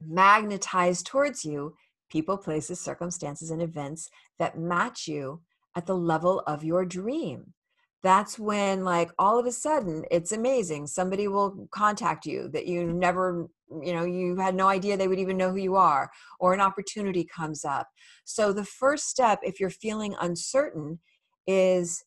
magnetize 0.00 1.02
towards 1.02 1.44
you 1.44 1.74
people, 2.10 2.36
places, 2.36 2.80
circumstances, 2.80 3.50
and 3.50 3.62
events 3.62 4.10
that 4.38 4.58
match 4.58 5.06
you 5.06 5.40
at 5.76 5.86
the 5.86 5.96
level 5.96 6.42
of 6.46 6.64
your 6.64 6.84
dream. 6.84 7.54
That's 8.02 8.38
when, 8.38 8.84
like, 8.84 9.10
all 9.18 9.38
of 9.38 9.46
a 9.46 9.52
sudden, 9.52 10.04
it's 10.10 10.32
amazing. 10.32 10.86
Somebody 10.86 11.28
will 11.28 11.68
contact 11.70 12.24
you 12.24 12.48
that 12.48 12.66
you 12.66 12.82
mm. 12.82 12.94
never, 12.94 13.48
mm, 13.70 13.86
you 13.86 13.92
know, 13.92 14.04
you 14.04 14.36
had 14.36 14.54
no 14.54 14.68
idea 14.68 14.96
they 14.96 15.08
would 15.08 15.18
even 15.18 15.36
know 15.36 15.50
who 15.50 15.58
you 15.58 15.76
are, 15.76 16.10
or 16.38 16.54
an 16.54 16.60
opportunity 16.60 17.24
comes 17.24 17.64
up. 17.64 17.88
So, 18.24 18.52
the 18.52 18.64
first 18.64 19.08
step, 19.08 19.40
if 19.42 19.60
you're 19.60 19.70
feeling 19.70 20.14
uncertain, 20.20 21.00
is 21.46 22.04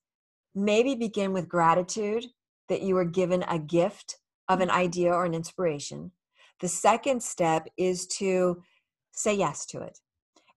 maybe 0.55 0.95
begin 0.95 1.33
with 1.33 1.47
gratitude 1.49 2.25
that 2.69 2.81
you 2.81 2.95
were 2.95 3.05
given 3.05 3.43
a 3.43 3.59
gift 3.59 4.17
of 4.49 4.61
an 4.61 4.69
mm. 4.69 4.75
idea 4.75 5.13
or 5.13 5.25
an 5.25 5.33
inspiration 5.33 6.11
the 6.63 6.69
second 6.69 7.21
step 7.21 7.67
is 7.77 8.07
to 8.07 8.63
say 9.11 9.35
yes 9.35 9.65
to 9.67 9.81
it. 9.81 9.99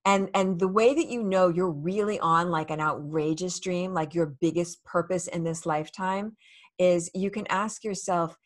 And 0.07 0.29
and 0.33 0.57
the 0.57 0.69
way 0.69 0.95
that 0.95 1.09
you 1.09 1.21
know 1.21 1.49
you're 1.49 1.69
really 1.69 2.17
on 2.21 2.49
like 2.49 2.71
an 2.71 2.79
outrageous 2.79 3.59
dream, 3.59 3.93
like 3.93 4.15
your 4.15 4.37
biggest 4.39 4.81
purpose 4.85 5.27
in 5.27 5.43
this 5.43 5.65
lifetime 5.65 6.37
is 6.79 7.11
you 7.13 7.29
can 7.29 7.45
ask 7.47 7.83
yourself 7.83 8.37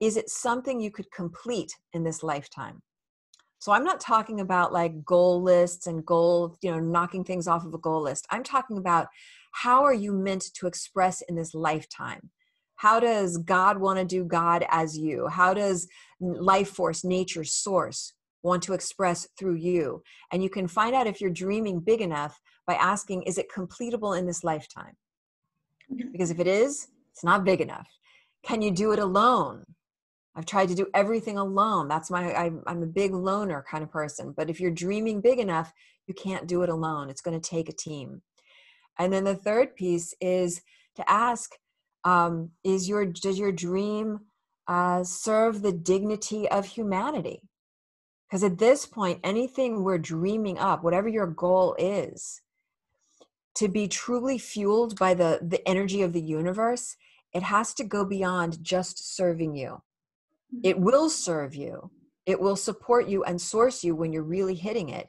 is 0.00 0.16
it 0.16 0.30
something 0.30 0.80
you 0.80 0.90
could 0.90 1.12
complete 1.12 1.72
in 1.92 2.04
this 2.04 2.22
lifetime? 2.22 2.80
So 3.58 3.70
I'm 3.70 3.84
not 3.84 4.00
talking 4.00 4.40
about 4.40 4.72
like 4.72 5.04
goal 5.04 5.42
lists 5.42 5.86
and 5.86 6.06
goal, 6.06 6.56
you 6.62 6.70
know, 6.70 6.80
knocking 6.80 7.22
things 7.22 7.46
off 7.46 7.66
of 7.66 7.74
a 7.74 7.78
goal 7.78 8.00
list. 8.00 8.26
I'm 8.30 8.42
talking 8.42 8.78
about 8.78 9.08
how 9.52 9.84
are 9.84 9.92
you 9.92 10.14
meant 10.14 10.44
to 10.54 10.66
express 10.66 11.20
in 11.28 11.34
this 11.34 11.52
lifetime? 11.52 12.30
How 12.76 12.98
does 12.98 13.36
God 13.36 13.76
want 13.76 13.98
to 13.98 14.06
do 14.06 14.24
God 14.24 14.64
as 14.70 14.96
you? 14.96 15.26
How 15.26 15.52
does 15.52 15.86
life 16.18 16.70
force, 16.70 17.04
nature, 17.04 17.44
source 17.44 18.14
want 18.42 18.62
to 18.64 18.72
express 18.72 19.28
through 19.38 19.56
you? 19.56 20.02
And 20.32 20.42
you 20.42 20.50
can 20.50 20.68
find 20.68 20.94
out 20.94 21.06
if 21.06 21.20
you're 21.20 21.30
dreaming 21.30 21.80
big 21.80 22.00
enough 22.00 22.40
by 22.66 22.74
asking, 22.74 23.22
is 23.24 23.38
it 23.38 23.50
completable 23.54 24.18
in 24.18 24.26
this 24.26 24.44
lifetime? 24.44 24.96
Mm-hmm. 25.92 26.12
Because 26.12 26.30
if 26.30 26.40
it 26.40 26.46
is, 26.46 26.88
it's 27.12 27.24
not 27.24 27.44
big 27.44 27.60
enough. 27.60 27.88
Can 28.42 28.62
you 28.62 28.70
do 28.70 28.92
it 28.92 28.98
alone? 28.98 29.64
I've 30.36 30.46
tried 30.46 30.68
to 30.68 30.74
do 30.74 30.86
everything 30.94 31.36
alone. 31.36 31.88
That's 31.88 32.10
my, 32.10 32.34
I'm 32.34 32.82
a 32.82 32.86
big 32.86 33.12
loner 33.12 33.64
kind 33.68 33.82
of 33.82 33.90
person. 33.90 34.32
But 34.36 34.48
if 34.48 34.60
you're 34.60 34.70
dreaming 34.70 35.20
big 35.20 35.38
enough, 35.38 35.72
you 36.06 36.14
can't 36.14 36.46
do 36.46 36.62
it 36.62 36.68
alone. 36.68 37.10
It's 37.10 37.20
going 37.20 37.38
to 37.38 37.48
take 37.48 37.68
a 37.68 37.74
team. 37.74 38.22
And 38.98 39.12
then 39.12 39.24
the 39.24 39.34
third 39.34 39.74
piece 39.74 40.14
is 40.20 40.62
to 40.96 41.10
ask, 41.10 41.50
um, 42.04 42.50
is 42.64 42.88
your 42.88 43.06
does 43.06 43.38
your 43.38 43.52
dream 43.52 44.20
uh, 44.66 45.04
serve 45.04 45.62
the 45.62 45.72
dignity 45.72 46.48
of 46.48 46.64
humanity 46.64 47.42
because 48.30 48.44
at 48.44 48.58
this 48.58 48.86
point 48.86 49.18
anything 49.24 49.82
we're 49.82 49.98
dreaming 49.98 50.58
up 50.58 50.84
whatever 50.84 51.08
your 51.08 51.26
goal 51.26 51.74
is 51.78 52.42
to 53.54 53.68
be 53.68 53.88
truly 53.88 54.38
fueled 54.38 54.98
by 54.98 55.14
the 55.14 55.40
the 55.42 55.66
energy 55.68 56.02
of 56.02 56.12
the 56.12 56.22
universe 56.22 56.96
it 57.32 57.42
has 57.42 57.74
to 57.74 57.84
go 57.84 58.04
beyond 58.04 58.62
just 58.62 59.16
serving 59.16 59.54
you 59.54 59.82
it 60.62 60.76
mm-hmm. 60.76 60.84
will 60.84 61.10
serve 61.10 61.54
you 61.54 61.90
it 62.26 62.40
will 62.40 62.56
support 62.56 63.08
you 63.08 63.24
and 63.24 63.40
source 63.40 63.82
you 63.82 63.94
when 63.94 64.12
you're 64.12 64.22
really 64.22 64.54
hitting 64.54 64.88
it 64.88 65.08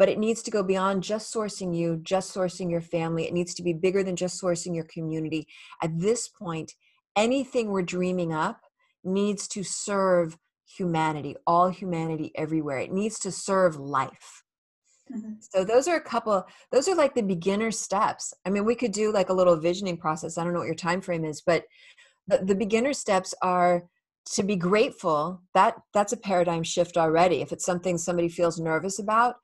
but 0.00 0.08
it 0.08 0.18
needs 0.18 0.42
to 0.42 0.50
go 0.50 0.62
beyond 0.62 1.02
just 1.02 1.32
sourcing 1.32 1.76
you, 1.76 2.00
just 2.02 2.34
sourcing 2.34 2.70
your 2.70 2.80
family. 2.80 3.26
It 3.26 3.34
needs 3.34 3.52
to 3.52 3.62
be 3.62 3.74
bigger 3.74 4.02
than 4.02 4.16
just 4.16 4.40
sourcing 4.40 4.74
your 4.74 4.86
community. 4.86 5.46
At 5.82 6.00
this 6.00 6.26
point, 6.26 6.72
anything 7.14 7.68
we're 7.68 7.82
dreaming 7.82 8.32
up 8.32 8.62
needs 9.04 9.46
to 9.48 9.62
serve 9.62 10.38
humanity, 10.76 11.36
all 11.46 11.68
humanity 11.68 12.32
everywhere. 12.34 12.78
It 12.78 12.92
needs 12.92 13.18
to 13.20 13.32
serve 13.32 13.76
life. 13.76 14.44
Mm-hmm. 15.12 15.32
So 15.40 15.64
those 15.64 15.88
are 15.88 15.96
a 15.96 16.00
couple 16.00 16.46
those 16.70 16.88
are 16.88 16.94
like 16.94 17.14
the 17.14 17.22
beginner 17.22 17.70
steps. 17.70 18.32
I 18.46 18.50
mean, 18.50 18.64
we 18.64 18.76
could 18.76 18.92
do 18.92 19.12
like 19.12 19.28
a 19.28 19.34
little 19.34 19.56
visioning 19.56 19.96
process. 19.96 20.38
I 20.38 20.44
don't 20.44 20.52
know 20.52 20.60
what 20.60 20.66
your 20.66 20.74
time 20.74 21.00
frame 21.00 21.24
is, 21.24 21.40
but 21.40 21.64
the, 22.28 22.38
the 22.38 22.54
beginner 22.54 22.92
steps 22.92 23.34
are 23.42 23.84
to 24.34 24.42
be 24.44 24.54
grateful. 24.54 25.42
That 25.54 25.74
that's 25.92 26.12
a 26.12 26.16
paradigm 26.16 26.62
shift 26.62 26.96
already. 26.96 27.40
If 27.40 27.50
it's 27.50 27.64
something 27.64 27.98
somebody 27.98 28.28
feels 28.28 28.60
nervous 28.60 29.00
about, 29.00 29.36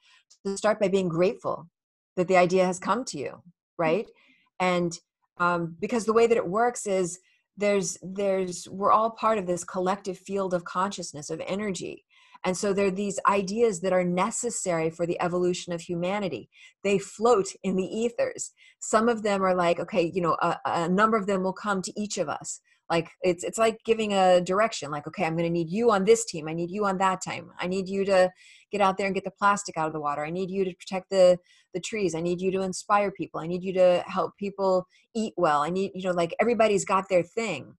to 0.44 0.56
start 0.56 0.80
by 0.80 0.88
being 0.88 1.08
grateful 1.08 1.68
that 2.16 2.28
the 2.28 2.36
idea 2.36 2.64
has 2.64 2.78
come 2.78 3.04
to 3.04 3.18
you 3.18 3.30
mm. 3.30 3.42
right 3.78 4.06
and 4.60 4.98
um, 5.38 5.76
because 5.80 6.06
the 6.06 6.14
way 6.14 6.26
that 6.26 6.36
it 6.36 6.48
works 6.48 6.86
is 6.86 7.18
there's 7.56 7.98
there's 8.02 8.68
we're 8.68 8.92
all 8.92 9.10
part 9.10 9.38
of 9.38 9.46
this 9.46 9.64
collective 9.64 10.18
field 10.18 10.54
of 10.54 10.64
consciousness 10.64 11.30
of 11.30 11.40
energy. 11.46 12.04
And 12.44 12.56
so 12.56 12.72
there 12.72 12.86
are 12.86 12.90
these 12.92 13.18
ideas 13.26 13.80
that 13.80 13.92
are 13.92 14.04
necessary 14.04 14.90
for 14.90 15.06
the 15.06 15.20
evolution 15.20 15.72
of 15.72 15.80
humanity. 15.80 16.48
They 16.84 16.98
float 16.98 17.46
in 17.62 17.76
the 17.76 17.84
ethers. 17.84 18.52
Some 18.78 19.08
of 19.08 19.22
them 19.22 19.42
are 19.42 19.54
like 19.54 19.80
okay 19.80 20.10
you 20.14 20.20
know 20.20 20.36
a, 20.42 20.58
a 20.64 20.88
number 20.88 21.16
of 21.16 21.26
them 21.26 21.42
will 21.42 21.52
come 21.52 21.82
to 21.82 22.00
each 22.00 22.18
of 22.18 22.28
us. 22.28 22.60
Like 22.90 23.10
it's 23.22 23.42
it's 23.42 23.58
like 23.58 23.78
giving 23.84 24.12
a 24.12 24.40
direction 24.40 24.90
like 24.90 25.06
okay 25.08 25.24
i'm 25.24 25.36
going 25.36 25.48
to 25.48 25.50
need 25.50 25.68
you 25.68 25.90
on 25.90 26.04
this 26.04 26.24
team 26.24 26.46
i 26.46 26.52
need 26.52 26.70
you 26.70 26.84
on 26.84 26.98
that 26.98 27.20
time 27.20 27.50
i 27.58 27.66
need 27.66 27.88
you 27.88 28.04
to 28.04 28.30
get 28.70 28.80
out 28.80 28.96
there 28.96 29.06
and 29.06 29.14
get 29.14 29.24
the 29.24 29.30
plastic 29.32 29.76
out 29.76 29.88
of 29.88 29.92
the 29.92 30.00
water 30.00 30.24
i 30.24 30.30
need 30.30 30.50
you 30.50 30.64
to 30.64 30.72
protect 30.74 31.10
the 31.10 31.36
the 31.76 31.80
trees 31.80 32.14
i 32.14 32.20
need 32.22 32.40
you 32.40 32.50
to 32.50 32.62
inspire 32.62 33.10
people 33.10 33.38
i 33.38 33.46
need 33.46 33.62
you 33.62 33.70
to 33.70 34.02
help 34.06 34.34
people 34.38 34.86
eat 35.14 35.34
well 35.36 35.60
i 35.62 35.68
need 35.68 35.90
you 35.94 36.02
know 36.02 36.14
like 36.14 36.34
everybody's 36.40 36.86
got 36.86 37.06
their 37.10 37.22
thing 37.22 37.74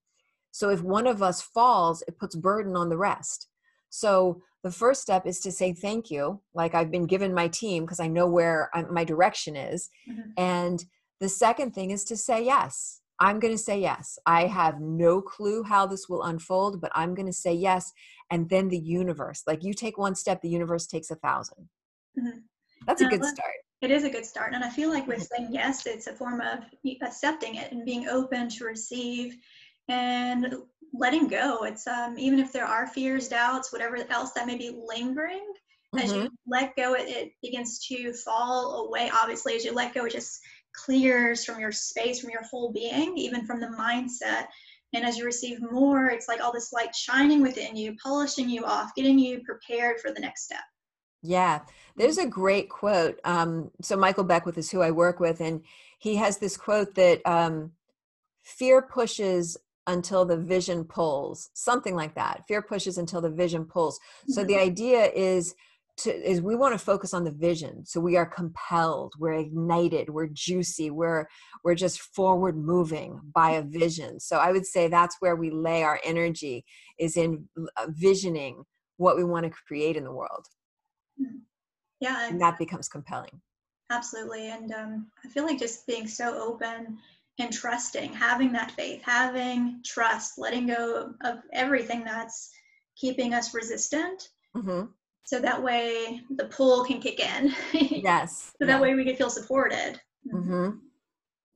so 0.51 0.69
if 0.69 0.83
one 0.83 1.07
of 1.07 1.23
us 1.23 1.41
falls 1.41 2.03
it 2.07 2.19
puts 2.19 2.35
burden 2.35 2.75
on 2.75 2.89
the 2.89 2.97
rest 2.97 3.47
so 3.89 4.39
the 4.63 4.69
first 4.69 5.01
step 5.01 5.25
is 5.25 5.39
to 5.39 5.51
say 5.51 5.73
thank 5.73 6.11
you 6.11 6.39
like 6.53 6.75
i've 6.75 6.91
been 6.91 7.07
given 7.07 7.33
my 7.33 7.47
team 7.47 7.83
because 7.83 7.99
i 7.99 8.07
know 8.07 8.27
where 8.27 8.69
I'm, 8.75 8.93
my 8.93 9.03
direction 9.03 9.55
is 9.55 9.89
mm-hmm. 10.07 10.29
and 10.37 10.85
the 11.19 11.29
second 11.29 11.71
thing 11.71 11.89
is 11.89 12.03
to 12.03 12.15
say 12.15 12.45
yes 12.45 13.01
I'm 13.19 13.39
going 13.39 13.53
to 13.53 13.57
say 13.57 13.79
yes. 13.79 14.19
I 14.27 14.45
have 14.45 14.79
no 14.79 15.21
clue 15.21 15.63
how 15.63 15.87
this 15.87 16.07
will 16.07 16.21
unfold, 16.21 16.79
but 16.79 16.91
I'm 16.93 17.15
going 17.15 17.25
to 17.25 17.33
say 17.33 17.51
yes. 17.51 17.91
And 18.29 18.47
then 18.47 18.67
the 18.69 18.77
universe, 18.77 19.41
like 19.47 19.63
you 19.63 19.73
take 19.73 19.97
one 19.97 20.13
step, 20.13 20.39
the 20.43 20.49
universe 20.49 20.85
takes 20.85 21.09
a 21.09 21.15
1000 21.15 21.67
mm-hmm. 22.19 22.37
That's 22.85 23.01
a 23.01 23.07
good 23.07 23.25
start. 23.25 23.55
It 23.81 23.91
is 23.91 24.03
a 24.03 24.09
good 24.09 24.25
start. 24.25 24.53
And 24.53 24.63
I 24.63 24.69
feel 24.69 24.89
like 24.89 25.07
with 25.07 25.19
mm-hmm. 25.19 25.43
saying 25.43 25.53
yes, 25.53 25.85
it's 25.85 26.07
a 26.07 26.13
form 26.13 26.41
of 26.41 26.59
accepting 27.01 27.55
it 27.55 27.71
and 27.71 27.85
being 27.85 28.07
open 28.07 28.49
to 28.49 28.65
receive 28.65 29.37
and 29.87 30.55
letting 30.93 31.27
go. 31.27 31.63
It's 31.63 31.85
um, 31.87 32.17
even 32.17 32.39
if 32.39 32.51
there 32.51 32.65
are 32.65 32.87
fears, 32.87 33.27
doubts, 33.27 33.71
whatever 33.71 33.97
else 34.09 34.31
that 34.33 34.47
may 34.47 34.57
be 34.57 34.75
lingering, 34.87 35.45
mm-hmm. 35.95 35.99
as 35.99 36.11
you 36.11 36.21
mm-hmm. 36.23 36.35
let 36.47 36.75
go, 36.75 36.95
it, 36.95 37.07
it 37.07 37.31
begins 37.41 37.85
to 37.87 38.13
fall 38.13 38.87
away. 38.87 39.11
Obviously, 39.13 39.55
as 39.55 39.63
you 39.63 39.73
let 39.73 39.93
go, 39.93 40.05
it 40.05 40.13
just 40.13 40.39
clears 40.73 41.45
from 41.45 41.59
your 41.59 41.71
space, 41.71 42.19
from 42.19 42.29
your 42.29 42.43
whole 42.43 42.71
being, 42.71 43.17
even 43.17 43.45
from 43.45 43.59
the 43.59 43.67
mindset. 43.67 44.47
And 44.93 45.05
as 45.05 45.17
you 45.17 45.25
receive 45.25 45.59
more, 45.61 46.07
it's 46.07 46.27
like 46.27 46.41
all 46.41 46.53
this 46.53 46.71
light 46.71 46.95
shining 46.95 47.41
within 47.41 47.75
you, 47.75 47.95
polishing 48.01 48.49
you 48.49 48.63
off, 48.65 48.95
getting 48.95 49.19
you 49.19 49.41
prepared 49.43 49.99
for 49.99 50.11
the 50.11 50.19
next 50.19 50.45
step. 50.45 50.63
Yeah, 51.23 51.61
there's 51.95 52.17
a 52.17 52.27
great 52.27 52.69
quote. 52.69 53.19
Um, 53.23 53.71
so 53.81 53.97
Michael 53.97 54.23
Beckwith 54.23 54.57
is 54.57 54.71
who 54.71 54.81
I 54.81 54.91
work 54.91 55.19
with, 55.19 55.41
and 55.41 55.61
he 55.99 56.15
has 56.15 56.37
this 56.37 56.57
quote 56.57 56.95
that 56.95 57.25
um, 57.25 57.71
fear 58.43 58.81
pushes 58.81 59.57
until 59.87 60.25
the 60.25 60.37
vision 60.37 60.83
pulls, 60.83 61.49
something 61.53 61.95
like 61.95 62.13
that. 62.15 62.43
Fear 62.47 62.61
pushes 62.63 62.97
until 62.97 63.21
the 63.21 63.29
vision 63.29 63.65
pulls. 63.65 63.99
So 64.27 64.43
the 64.43 64.53
mm-hmm. 64.53 64.63
idea 64.63 65.11
is 65.15 65.55
to 65.97 66.11
is 66.11 66.41
we 66.41 66.55
want 66.55 66.73
to 66.73 66.85
focus 66.85 67.11
on 67.11 67.23
the 67.23 67.31
vision 67.31 67.83
so 67.83 67.99
we 67.99 68.15
are 68.17 68.25
compelled 68.27 69.13
we're 69.17 69.33
ignited 69.33 70.11
we're 70.11 70.27
juicy 70.27 70.91
we're 70.91 71.25
we're 71.63 71.73
just 71.73 71.99
forward 71.99 72.55
moving 72.55 73.19
by 73.33 73.49
a 73.53 73.63
vision 73.63 74.19
so 74.19 74.37
i 74.37 74.51
would 74.51 74.63
say 74.63 74.87
that's 74.87 75.15
where 75.21 75.35
we 75.35 75.49
lay 75.49 75.81
our 75.81 75.99
energy 76.03 76.63
is 76.99 77.17
in 77.17 77.43
uh, 77.57 77.87
visioning 77.89 78.63
what 78.97 79.15
we 79.15 79.23
want 79.23 79.45
to 79.45 79.61
create 79.67 79.95
in 79.95 80.03
the 80.03 80.11
world. 80.11 80.45
Yeah 81.99 82.27
and 82.29 82.41
that 82.41 82.57
becomes 82.57 82.87
compelling 82.87 83.41
absolutely 83.91 84.49
and 84.49 84.71
um, 84.73 85.07
i 85.25 85.27
feel 85.29 85.45
like 85.45 85.59
just 85.59 85.87
being 85.87 86.07
so 86.07 86.39
open 86.39 86.97
and 87.39 87.53
trusting 87.53 88.13
having 88.13 88.51
that 88.51 88.71
faith 88.71 89.01
having 89.03 89.81
trust 89.85 90.37
letting 90.37 90.67
go 90.67 91.13
of 91.23 91.39
everything 91.53 92.03
that's 92.03 92.51
keeping 92.99 93.33
us 93.33 93.53
resistant. 93.53 94.29
Mm-hmm. 94.55 94.87
So 95.25 95.39
that 95.39 95.61
way 95.61 96.21
the 96.35 96.45
pull 96.45 96.83
can 96.85 96.99
kick 96.99 97.19
in. 97.19 97.53
Yes. 97.73 98.53
so 98.61 98.65
that 98.65 98.81
way 98.81 98.95
we 98.95 99.05
can 99.05 99.15
feel 99.15 99.29
supported. 99.29 99.99
Mm-hmm. 100.33 100.69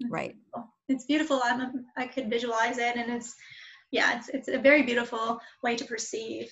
Right. 0.10 0.36
It's 0.90 1.06
beautiful. 1.06 1.42
I'm 1.44 1.62
a, 1.62 1.72
I 1.96 2.08
could 2.08 2.30
visualize 2.30 2.78
it, 2.78 2.98
and 2.98 3.12
it's 3.12 3.36
yeah, 3.92 4.18
it's 4.18 4.30
it's 4.30 4.48
a 4.50 4.58
very 4.58 4.84
beautiful 4.84 5.40
way 5.64 5.76
to 5.76 5.86
perceive. 5.86 6.52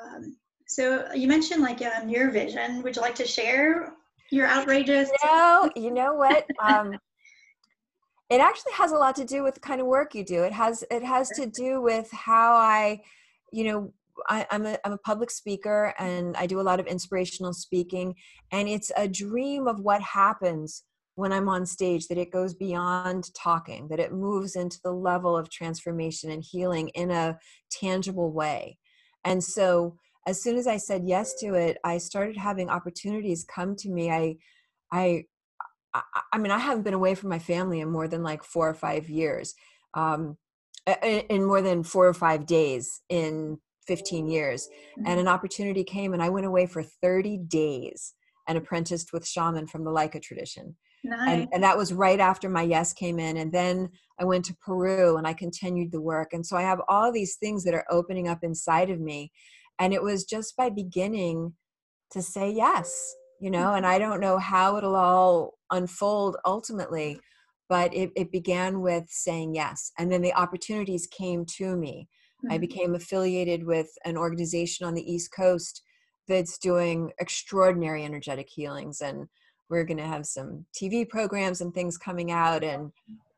Um, 0.00 0.36
so 0.68 1.06
you 1.14 1.26
mentioned 1.26 1.62
like 1.62 1.82
um, 1.82 2.08
your 2.08 2.30
vision. 2.30 2.82
Would 2.82 2.94
you 2.94 3.02
like 3.02 3.14
to 3.16 3.26
share 3.26 3.94
your 4.30 4.46
outrageous? 4.46 5.10
You 5.22 5.28
know, 5.28 5.70
you 5.74 5.90
know 5.90 6.14
what? 6.14 6.46
Um, 6.62 6.98
it 8.30 8.40
actually 8.42 8.72
has 8.72 8.92
a 8.92 8.96
lot 8.96 9.16
to 9.16 9.24
do 9.24 9.42
with 9.42 9.54
the 9.54 9.60
kind 9.60 9.80
of 9.80 9.86
work 9.86 10.14
you 10.14 10.22
do. 10.22 10.42
It 10.42 10.52
has 10.52 10.84
it 10.90 11.02
has 11.02 11.30
to 11.30 11.46
do 11.46 11.80
with 11.80 12.10
how 12.12 12.54
I, 12.56 13.00
you 13.52 13.64
know, 13.64 13.92
I, 14.28 14.46
am 14.50 14.66
a 14.66 14.76
I'm 14.84 14.92
a 14.92 14.98
public 14.98 15.30
speaker 15.30 15.94
and 15.98 16.36
I 16.36 16.46
do 16.46 16.60
a 16.60 16.62
lot 16.62 16.78
of 16.78 16.86
inspirational 16.86 17.54
speaking, 17.54 18.14
and 18.52 18.68
it's 18.68 18.92
a 18.98 19.08
dream 19.08 19.66
of 19.66 19.80
what 19.80 20.02
happens 20.02 20.84
when 21.14 21.32
I'm 21.32 21.48
on 21.48 21.64
stage 21.64 22.06
that 22.08 22.18
it 22.18 22.30
goes 22.30 22.52
beyond 22.52 23.34
talking, 23.34 23.88
that 23.88 23.98
it 23.98 24.12
moves 24.12 24.54
into 24.54 24.78
the 24.84 24.92
level 24.92 25.34
of 25.34 25.50
transformation 25.50 26.30
and 26.30 26.44
healing 26.46 26.90
in 26.90 27.10
a 27.10 27.38
tangible 27.70 28.30
way. 28.30 28.76
And 29.24 29.42
so 29.42 29.96
as 30.28 30.42
soon 30.42 30.56
as 30.58 30.66
I 30.66 30.76
said 30.76 31.04
yes 31.06 31.34
to 31.40 31.54
it, 31.54 31.78
I 31.84 31.96
started 31.96 32.36
having 32.36 32.68
opportunities 32.68 33.44
come 33.44 33.74
to 33.76 33.88
me. 33.88 34.10
I 34.10 34.36
I 34.92 35.24
I, 36.32 36.38
mean, 36.38 36.52
I 36.52 36.58
haven't 36.58 36.84
been 36.84 36.94
away 36.94 37.14
from 37.14 37.30
my 37.30 37.38
family 37.38 37.80
in 37.80 37.90
more 37.90 38.08
than 38.08 38.22
like 38.22 38.44
four 38.44 38.68
or 38.68 38.74
five 38.74 39.08
years, 39.08 39.54
um, 39.94 40.36
in, 41.02 41.46
more 41.46 41.62
than 41.62 41.82
four 41.82 42.06
or 42.06 42.12
five 42.12 42.44
days 42.44 43.00
in 43.08 43.58
15 43.86 44.28
years. 44.28 44.68
And 44.98 45.06
Mm-hmm. 45.06 45.20
an 45.20 45.28
opportunity 45.28 45.82
came, 45.82 46.12
and 46.12 46.22
I 46.22 46.28
went 46.28 46.46
away 46.46 46.66
for 46.66 46.82
30 46.82 47.38
days 47.38 48.14
and 48.46 48.58
apprenticed 48.58 49.14
with 49.14 49.26
shaman 49.26 49.66
from 49.66 49.82
the 49.82 49.90
Laika 49.90 50.20
tradition 50.20 50.76
Nice. 51.04 51.28
and, 51.28 51.48
and 51.52 51.62
that 51.62 51.76
was 51.76 51.92
right 51.92 52.18
after 52.18 52.48
my 52.48 52.62
yes 52.62 52.92
came 52.92 53.18
in 53.18 53.36
and 53.36 53.52
then 53.52 53.88
i 54.18 54.24
went 54.24 54.44
to 54.44 54.56
peru 54.56 55.16
and 55.16 55.26
i 55.26 55.32
continued 55.32 55.92
the 55.92 56.00
work 56.00 56.32
and 56.32 56.44
so 56.44 56.56
i 56.56 56.62
have 56.62 56.80
all 56.88 57.12
these 57.12 57.36
things 57.36 57.62
that 57.64 57.74
are 57.74 57.86
opening 57.90 58.28
up 58.28 58.40
inside 58.42 58.90
of 58.90 59.00
me 59.00 59.30
and 59.78 59.92
it 59.94 60.02
was 60.02 60.24
just 60.24 60.56
by 60.56 60.68
beginning 60.70 61.54
to 62.10 62.22
say 62.22 62.50
yes 62.50 63.14
you 63.40 63.50
know 63.50 63.74
and 63.74 63.86
i 63.86 63.98
don't 63.98 64.20
know 64.20 64.38
how 64.38 64.76
it'll 64.76 64.96
all 64.96 65.54
unfold 65.70 66.36
ultimately 66.44 67.20
but 67.68 67.92
it, 67.94 68.10
it 68.16 68.32
began 68.32 68.80
with 68.80 69.04
saying 69.08 69.54
yes 69.54 69.92
and 69.98 70.10
then 70.10 70.22
the 70.22 70.32
opportunities 70.34 71.06
came 71.06 71.44
to 71.44 71.76
me. 71.76 72.08
I 72.50 72.56
Mhm. 72.56 72.60
became 72.60 72.94
affiliated 72.94 73.64
with 73.64 73.90
an 74.04 74.16
organization 74.16 74.86
on 74.86 74.94
the 74.94 75.12
east 75.12 75.32
coast 75.32 75.82
that's 76.28 76.56
doing 76.58 77.12
extraordinary 77.18 78.04
energetic 78.04 78.48
healings 78.48 79.00
and 79.00 79.28
we're 79.68 79.84
going 79.84 79.98
to 79.98 80.06
have 80.06 80.24
some 80.24 80.64
tv 80.72 81.06
programs 81.08 81.60
and 81.60 81.74
things 81.74 81.98
coming 81.98 82.30
out 82.30 82.62
and, 82.64 82.92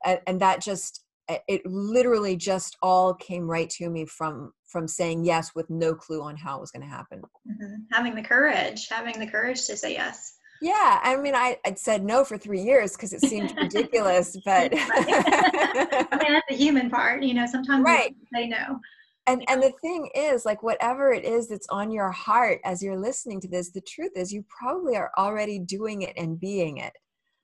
and 0.05 0.41
that 0.41 0.61
just 0.63 1.05
it 1.49 1.63
literally 1.67 2.37
just 2.37 2.77
all 2.83 3.15
came 3.15 3.47
right 3.49 3.71
to 3.71 3.89
me 3.91 4.05
from 4.07 4.53
from 4.67 4.87
saying 4.89 5.25
yes 5.25 5.55
with 5.55 5.69
no 5.71 5.95
clue 5.95 6.23
on 6.23 6.37
how 6.37 6.57
it 6.57 6.61
was 6.61 6.71
going 6.71 6.83
to 6.83 6.89
happen 6.89 7.23
Mhm. 7.49 7.85
Having 7.93 8.15
the 8.17 8.23
courage, 8.23 8.89
having 8.89 9.19
the 9.19 9.27
courage 9.27 9.67
to 9.67 9.77
say 9.77 9.93
yes. 9.93 10.37
yeah 10.61 11.01
i 11.03 11.17
mean 11.17 11.35
i 11.35 11.57
i'd 11.67 11.79
said 11.79 12.05
no 12.05 12.23
for 12.25 12.37
three 12.37 12.61
years 12.61 12.93
because 12.95 13.13
it 13.15 13.21
seemed 13.23 13.55
ridiculous 13.59 14.37
but 14.45 14.71
I 14.75 16.19
mean, 16.23 16.33
that's 16.33 16.47
the 16.51 16.57
human 16.57 16.91
part. 16.91 17.23
You 17.23 17.35
know, 17.35 17.47
sometimes 17.47 17.85
Right. 17.85 18.15
say 18.35 18.47
no. 18.49 18.79
and 19.27 19.43
and 19.49 19.63
the 19.63 19.73
thing 19.81 20.11
is 20.15 20.45
like 20.45 20.63
whatever 20.63 21.13
it 21.13 21.25
is 21.25 21.49
that's 21.49 21.67
on 21.71 21.91
your 21.91 22.11
heart 22.11 22.61
as 22.65 22.83
you're 22.83 22.99
listening 23.09 23.41
to 23.43 23.49
this 23.49 23.71
the 23.73 23.81
truth 23.81 24.13
is 24.17 24.33
you 24.33 24.45
probably 24.59 24.97
are 24.97 25.13
already 25.19 25.59
doing 25.59 26.03
it 26.03 26.15
and 26.17 26.39
being 26.41 26.79
it 26.79 26.93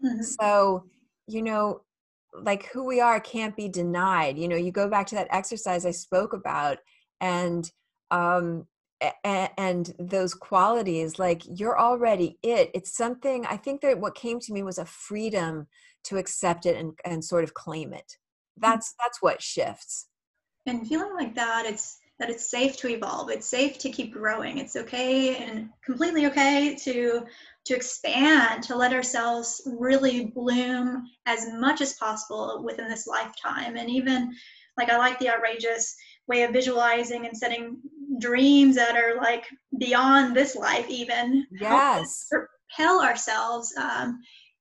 Mhm. 0.05 0.23
so 0.25 0.85
you 1.27 1.43
know 1.43 1.81
like 2.35 2.67
who 2.73 2.85
we 2.85 3.01
are 3.01 3.21
can't 3.21 3.57
be 3.57 3.69
denied 3.69 4.37
you 4.39 4.49
know 4.49 4.57
you 4.57 4.71
go 4.71 4.89
back 4.89 5.07
to 5.07 5.15
that 5.15 5.29
exercise 5.31 5.87
i 5.87 5.91
spoke 5.91 6.33
about 6.33 6.79
and 7.21 7.71
um 8.11 8.67
a- 9.03 9.61
and 9.61 9.95
those 9.99 10.35
qualities 10.35 11.19
like 11.19 11.43
you're 11.47 11.79
already 11.79 12.39
it 12.43 12.71
it's 12.75 12.97
something 12.97 13.47
i 13.47 13.57
think 13.57 13.81
that 13.81 13.99
what 13.99 14.15
came 14.15 14.41
to 14.41 14.53
me 14.53 14.63
was 14.63 14.79
a 14.79 14.85
freedom 14.85 15.67
to 16.07 16.17
accept 16.17 16.67
it 16.67 16.77
and, 16.77 16.93
and 17.05 17.25
sort 17.25 17.45
of 17.45 17.55
claim 17.55 17.93
it. 17.93 18.17
That's 18.57 18.95
that's 18.99 19.21
what 19.21 19.43
shifts. 19.43 20.07
And 20.67 20.87
feeling 20.87 21.15
like 21.15 21.35
that 21.35 21.67
it's 21.67 21.99
that 22.19 22.31
it's 22.31 22.49
safe 22.49 22.77
to 22.79 22.89
evolve 22.89 23.31
it's 23.31 23.47
safe 23.47 23.77
to 23.79 23.91
keep 23.91 24.13
growing 24.13 24.57
it's 24.57 24.75
okay 24.75 25.37
and 25.37 25.69
completely 25.85 26.25
okay 26.27 26.75
to 26.75 27.27
to 27.67 27.75
expand 27.75 28.63
to 28.63 28.77
let 28.77 28.93
ourselves 28.93 29.61
really 29.67 30.27
bloom 30.27 31.05
as 31.27 31.49
much 31.55 31.81
as 31.81 31.95
possible 31.95 32.63
within 32.65 32.89
this 32.89 33.07
lifetime. 33.07 33.77
And 33.77 33.91
even 33.91 34.35
like 34.79 34.89
i 34.89 34.97
like 34.97 35.19
the 35.19 35.31
outrageous 35.31 35.97
way 36.29 36.43
of 36.43 36.53
visualizing 36.53 37.27
and 37.27 37.37
setting 37.37 37.79
dreams 38.19 38.77
that 38.77 38.97
are 38.97 39.17
like 39.17 39.45
beyond 39.79 40.35
this 40.35 40.55
life 40.55 40.89
even. 40.89 41.47
Yes. 41.51 42.29
propel 42.31 43.03
ourselves 43.03 43.75
um, 43.77 44.21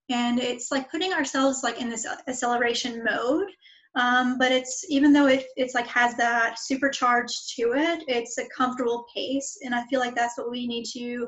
and 0.09 0.39
it's 0.39 0.71
like 0.71 0.91
putting 0.91 1.13
ourselves 1.13 1.61
like 1.63 1.79
in 1.79 1.89
this 1.89 2.07
acceleration 2.27 3.03
mode. 3.03 3.47
Um, 3.95 4.37
but 4.37 4.51
it's 4.51 4.85
even 4.89 5.13
though 5.13 5.27
it, 5.27 5.45
it's 5.55 5.73
like 5.73 5.87
has 5.87 6.15
that 6.17 6.59
supercharged 6.59 7.55
to 7.55 7.73
it 7.75 8.03
it's 8.07 8.37
a 8.39 8.49
comfortable 8.49 9.05
pace. 9.13 9.59
And 9.63 9.75
i 9.75 9.83
feel 9.85 9.99
like 9.99 10.15
that's 10.15 10.37
what 10.37 10.49
we 10.49 10.65
need 10.65 10.85
to 10.93 11.27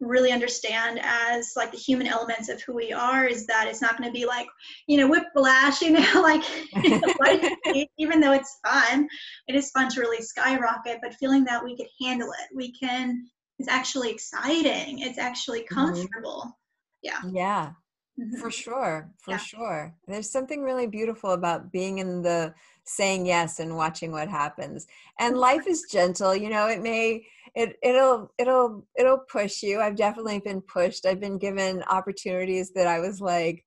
really 0.00 0.30
understand 0.30 1.00
as 1.02 1.52
like 1.56 1.70
the 1.72 1.78
human 1.78 2.06
elements 2.06 2.48
of 2.48 2.60
who 2.62 2.74
we 2.74 2.92
are 2.92 3.24
is 3.24 3.46
that 3.46 3.66
it's 3.66 3.80
not 3.80 3.96
going 3.96 4.08
to 4.08 4.12
be 4.12 4.26
like 4.26 4.46
you 4.86 4.98
know 4.98 5.08
whiplash 5.08 5.80
you 5.82 5.90
know 5.90 6.20
like 6.22 6.42
even 7.98 8.20
though 8.20 8.32
it's 8.32 8.58
fun 8.66 9.08
it 9.48 9.54
is 9.54 9.70
fun 9.70 9.88
to 9.88 10.00
really 10.00 10.22
skyrocket 10.22 10.98
but 11.02 11.14
feeling 11.14 11.44
that 11.44 11.62
we 11.62 11.76
could 11.76 11.86
handle 12.00 12.28
it 12.28 12.54
we 12.54 12.72
can 12.72 13.24
it's 13.58 13.68
actually 13.68 14.10
exciting 14.10 14.98
it's 14.98 15.18
actually 15.18 15.60
Mhm. 15.60 15.68
comfortable 15.74 16.58
yeah 17.02 17.72
Mhm. 18.20 18.40
for 18.40 18.50
sure 18.50 19.10
for 19.18 19.32
Yeah. 19.32 19.38
sure 19.38 19.94
there's 20.08 20.30
something 20.30 20.62
really 20.62 20.86
beautiful 20.86 21.32
about 21.32 21.72
being 21.72 21.98
in 21.98 22.22
the 22.22 22.54
saying 22.86 23.26
yes 23.26 23.58
and 23.58 23.76
watching 23.76 24.12
what 24.12 24.28
happens. 24.28 24.86
And 25.18 25.36
life 25.36 25.66
is 25.66 25.86
gentle 25.90 26.34
you 26.34 26.48
know 26.50 26.68
it 26.68 26.82
may 26.82 27.26
it 27.54 27.76
it'll 27.82 28.32
it'll 28.38 28.86
it'll 28.96 29.18
push 29.18 29.62
you. 29.62 29.80
I've 29.80 29.96
definitely 29.96 30.40
been 30.40 30.60
pushed. 30.60 31.06
I've 31.06 31.20
been 31.20 31.38
given 31.38 31.82
opportunities 31.84 32.70
that 32.72 32.86
i 32.86 33.00
was 33.00 33.20
like 33.20 33.64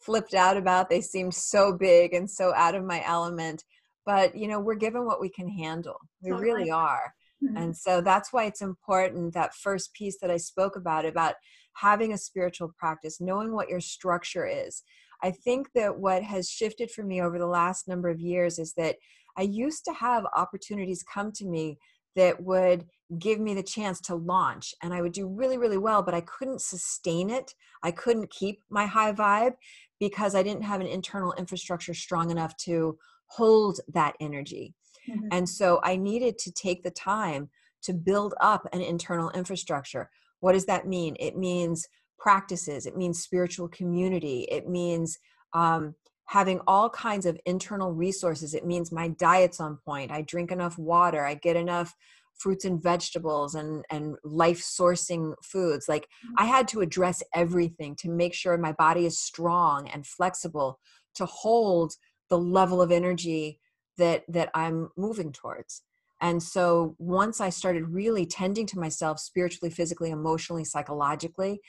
flipped 0.00 0.34
out 0.34 0.56
about. 0.56 0.90
They 0.90 1.00
seemed 1.00 1.34
so 1.34 1.72
big 1.72 2.12
and 2.14 2.28
so 2.28 2.52
out 2.54 2.74
of 2.74 2.84
my 2.84 3.02
element. 3.06 3.64
But 4.04 4.36
you 4.36 4.48
know 4.48 4.60
we're 4.60 4.74
given 4.74 5.06
what 5.06 5.20
we 5.20 5.28
can 5.28 5.48
handle. 5.48 5.96
We 6.22 6.32
really 6.32 6.70
are. 6.70 7.14
Mhm. 7.42 7.56
and 7.56 7.76
so 7.76 8.00
that's 8.00 8.32
why 8.32 8.44
it's 8.44 8.62
important 8.62 9.34
that 9.34 9.54
first 9.54 9.92
piece 9.94 10.18
that 10.20 10.30
I 10.30 10.36
spoke 10.36 10.76
about 10.76 11.04
about 11.04 11.34
having 11.74 12.12
a 12.12 12.18
spiritual 12.18 12.72
practice, 12.78 13.20
knowing 13.20 13.52
what 13.52 13.68
your 13.68 13.80
structure 13.80 14.46
is. 14.46 14.82
I 15.22 15.30
think 15.30 15.68
that 15.74 15.98
what 15.98 16.22
has 16.22 16.48
shifted 16.48 16.90
for 16.90 17.02
me 17.02 17.22
over 17.22 17.38
the 17.38 17.46
last 17.46 17.86
number 17.88 18.08
of 18.08 18.20
years 18.20 18.58
is 18.58 18.74
that 18.74 18.96
I 19.36 19.42
used 19.42 19.84
to 19.86 19.92
have 19.92 20.26
opportunities 20.36 21.02
come 21.02 21.32
to 21.32 21.46
me 21.46 21.78
that 22.16 22.42
would 22.42 22.84
give 23.18 23.40
me 23.40 23.54
the 23.54 23.62
chance 23.62 24.00
to 24.00 24.14
launch 24.14 24.74
and 24.82 24.92
I 24.92 25.00
would 25.00 25.12
do 25.12 25.26
really, 25.26 25.56
really 25.56 25.78
well, 25.78 26.02
but 26.02 26.14
I 26.14 26.20
couldn't 26.22 26.60
sustain 26.60 27.30
it. 27.30 27.54
I 27.82 27.90
couldn't 27.90 28.30
keep 28.30 28.60
my 28.68 28.86
high 28.86 29.12
vibe 29.12 29.54
because 29.98 30.34
I 30.34 30.42
didn't 30.42 30.64
have 30.64 30.80
an 30.80 30.86
internal 30.86 31.32
infrastructure 31.34 31.94
strong 31.94 32.30
enough 32.30 32.56
to 32.58 32.98
hold 33.26 33.80
that 33.94 34.14
energy. 34.20 34.74
Mhm. 35.08 35.28
And 35.30 35.48
so 35.48 35.80
I 35.82 35.96
needed 35.96 36.38
to 36.40 36.52
take 36.52 36.82
the 36.82 36.90
time 36.90 37.50
to 37.82 37.92
build 37.92 38.34
up 38.40 38.66
an 38.72 38.80
internal 38.80 39.30
infrastructure. 39.30 40.10
What 40.40 40.52
does 40.52 40.66
that 40.66 40.86
mean? 40.86 41.16
It 41.18 41.36
means 41.36 41.88
practices, 42.22 42.86
it 42.86 42.96
means 42.96 43.20
spiritual 43.20 43.68
community, 43.68 44.46
it 44.50 44.68
means 44.68 45.18
um, 45.54 45.94
having 46.26 46.60
all 46.66 46.88
kinds 46.88 47.26
of 47.26 47.38
internal 47.44 47.92
resources. 47.92 48.54
It 48.54 48.64
means 48.64 48.92
my 48.92 49.08
diet's 49.08 49.60
on 49.60 49.78
point. 49.84 50.12
I 50.12 50.22
drink 50.22 50.52
enough 50.52 50.78
water, 50.78 51.24
I 51.24 51.34
get 51.34 51.56
enough 51.56 51.94
fruits 52.38 52.64
and 52.64 52.82
vegetables 52.82 53.54
and 53.54 53.84
and 53.90 54.16
life 54.24 54.60
sourcing 54.60 55.34
foods 55.42 55.86
like 55.88 56.08
i 56.38 56.46
had 56.46 56.66
to 56.66 56.80
address 56.80 57.22
everything 57.34 57.94
to 57.94 58.10
make 58.10 58.34
sure 58.34 58.56
my 58.56 58.72
body 58.72 59.04
is 59.06 59.18
strong 59.18 59.86
and 59.88 60.06
flexible 60.06 60.78
to 61.14 61.26
hold 61.26 61.92
the 62.30 62.38
level 62.38 62.80
of 62.80 62.90
energy 62.90 63.60
that 63.98 64.24
that 64.28 64.50
i'm 64.54 64.88
moving 64.96 65.30
towards 65.30 65.82
and 66.20 66.42
so 66.42 66.96
once 66.98 67.40
i 67.40 67.50
started 67.50 67.88
really 67.88 68.26
tending 68.26 68.66
to 68.66 68.78
myself 68.78 69.20
spiritually 69.20 69.70
physically 69.70 70.10
emotionally 70.10 70.64
psychologically 70.64 71.60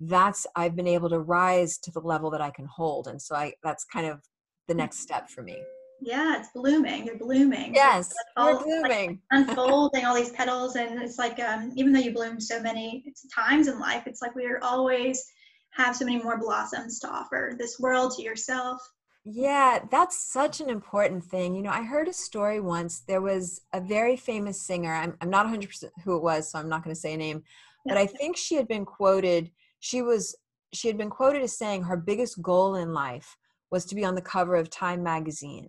that's 0.00 0.46
i've 0.56 0.74
been 0.74 0.88
able 0.88 1.08
to 1.08 1.18
rise 1.18 1.78
to 1.78 1.90
the 1.90 2.00
level 2.00 2.30
that 2.30 2.40
i 2.40 2.50
can 2.50 2.66
hold 2.66 3.06
and 3.06 3.20
so 3.20 3.34
i 3.34 3.52
that's 3.62 3.84
kind 3.84 4.06
of 4.06 4.20
the 4.68 4.74
next 4.74 4.98
step 4.98 5.28
for 5.28 5.42
me 5.42 5.56
yeah, 6.04 6.38
it's 6.38 6.48
blooming. 6.52 7.06
You're 7.06 7.18
blooming. 7.18 7.74
Yes, 7.74 8.10
It's 8.10 8.16
you're 8.36 8.44
all, 8.44 8.56
like, 8.56 8.64
blooming. 8.64 9.20
unfolding 9.30 10.04
all 10.04 10.16
these 10.16 10.32
petals, 10.32 10.74
and 10.74 11.00
it's 11.00 11.16
like 11.16 11.38
um, 11.38 11.72
even 11.76 11.92
though 11.92 12.00
you 12.00 12.12
bloom 12.12 12.40
so 12.40 12.60
many 12.60 13.04
times 13.32 13.68
in 13.68 13.78
life, 13.78 14.02
it's 14.06 14.20
like 14.20 14.34
we're 14.34 14.58
always 14.62 15.24
have 15.70 15.96
so 15.96 16.04
many 16.04 16.22
more 16.22 16.38
blossoms 16.38 16.98
to 17.00 17.08
offer 17.08 17.54
this 17.58 17.78
world 17.78 18.14
to 18.16 18.22
yourself. 18.22 18.80
Yeah, 19.24 19.78
that's 19.90 20.32
such 20.32 20.60
an 20.60 20.68
important 20.68 21.22
thing. 21.22 21.54
You 21.54 21.62
know, 21.62 21.70
I 21.70 21.84
heard 21.84 22.08
a 22.08 22.12
story 22.12 22.60
once. 22.60 23.00
There 23.06 23.22
was 23.22 23.60
a 23.72 23.80
very 23.80 24.16
famous 24.16 24.60
singer. 24.60 24.92
I'm, 24.92 25.16
I'm 25.20 25.30
not 25.30 25.46
100% 25.46 25.84
who 26.04 26.16
it 26.16 26.22
was, 26.22 26.50
so 26.50 26.58
I'm 26.58 26.68
not 26.68 26.82
going 26.82 26.94
to 26.94 27.00
say 27.00 27.14
a 27.14 27.16
name, 27.16 27.44
but 27.86 27.96
I 27.96 28.06
think 28.06 28.36
she 28.36 28.56
had 28.56 28.66
been 28.66 28.84
quoted. 28.84 29.52
She 29.82 30.00
was 30.00 30.36
she 30.72 30.88
had 30.88 30.96
been 30.96 31.10
quoted 31.10 31.42
as 31.42 31.58
saying 31.58 31.82
her 31.82 31.96
biggest 31.96 32.40
goal 32.40 32.76
in 32.76 32.94
life 32.94 33.36
was 33.70 33.84
to 33.86 33.94
be 33.94 34.04
on 34.04 34.14
the 34.14 34.22
cover 34.22 34.54
of 34.54 34.70
Time 34.70 35.02
magazine. 35.02 35.68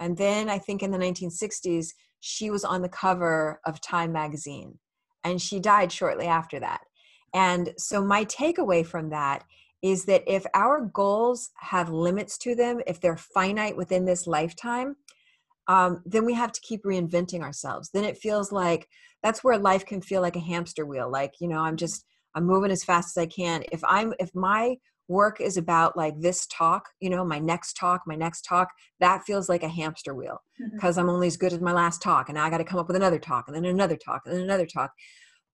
And 0.00 0.18
then 0.18 0.50
I 0.50 0.58
think 0.58 0.82
in 0.82 0.90
the 0.90 0.98
1960s, 0.98 1.92
she 2.20 2.50
was 2.50 2.64
on 2.64 2.82
the 2.82 2.88
cover 2.88 3.60
of 3.64 3.80
Time 3.80 4.12
magazine, 4.12 4.78
and 5.22 5.40
she 5.40 5.60
died 5.60 5.92
shortly 5.92 6.26
after 6.26 6.58
that. 6.60 6.80
And 7.32 7.72
so 7.78 8.04
my 8.04 8.24
takeaway 8.24 8.84
from 8.84 9.10
that 9.10 9.44
is 9.82 10.04
that 10.06 10.24
if 10.26 10.44
our 10.54 10.80
goals 10.92 11.50
have 11.58 11.90
limits 11.90 12.36
to 12.38 12.54
them, 12.54 12.80
if 12.86 13.00
they're 13.00 13.16
finite 13.16 13.76
within 13.76 14.04
this 14.04 14.26
lifetime, 14.26 14.96
um, 15.68 16.02
then 16.04 16.24
we 16.24 16.34
have 16.34 16.52
to 16.52 16.60
keep 16.60 16.82
reinventing 16.84 17.40
ourselves. 17.40 17.90
Then 17.92 18.04
it 18.04 18.18
feels 18.18 18.50
like 18.50 18.88
that's 19.22 19.44
where 19.44 19.58
life 19.58 19.86
can 19.86 20.00
feel 20.00 20.22
like 20.22 20.36
a 20.36 20.40
hamster 20.40 20.84
wheel. 20.84 21.10
Like, 21.10 21.34
you 21.40 21.48
know, 21.48 21.60
I'm 21.60 21.76
just, 21.76 22.04
I'm 22.34 22.44
moving 22.44 22.70
as 22.70 22.84
fast 22.84 23.16
as 23.16 23.22
I 23.22 23.26
can. 23.26 23.64
If 23.72 23.82
I'm, 23.84 24.12
if 24.18 24.34
my 24.34 24.76
work 25.08 25.40
is 25.40 25.56
about 25.56 25.96
like 25.96 26.18
this 26.18 26.46
talk, 26.46 26.88
you 27.00 27.10
know, 27.10 27.24
my 27.24 27.38
next 27.38 27.74
talk, 27.74 28.02
my 28.06 28.16
next 28.16 28.42
talk, 28.42 28.70
that 29.00 29.24
feels 29.24 29.48
like 29.48 29.62
a 29.62 29.68
hamster 29.68 30.14
wheel 30.14 30.40
because 30.72 30.96
I'm 30.98 31.10
only 31.10 31.26
as 31.26 31.36
good 31.36 31.52
as 31.52 31.60
my 31.60 31.72
last 31.72 32.00
talk. 32.02 32.28
And 32.28 32.36
now 32.36 32.44
I 32.44 32.50
got 32.50 32.58
to 32.58 32.64
come 32.64 32.78
up 32.78 32.86
with 32.86 32.96
another 32.96 33.18
talk 33.18 33.44
and 33.46 33.54
then 33.56 33.64
another 33.64 33.96
talk 33.96 34.22
and 34.24 34.34
then 34.34 34.42
another 34.42 34.66
talk. 34.66 34.92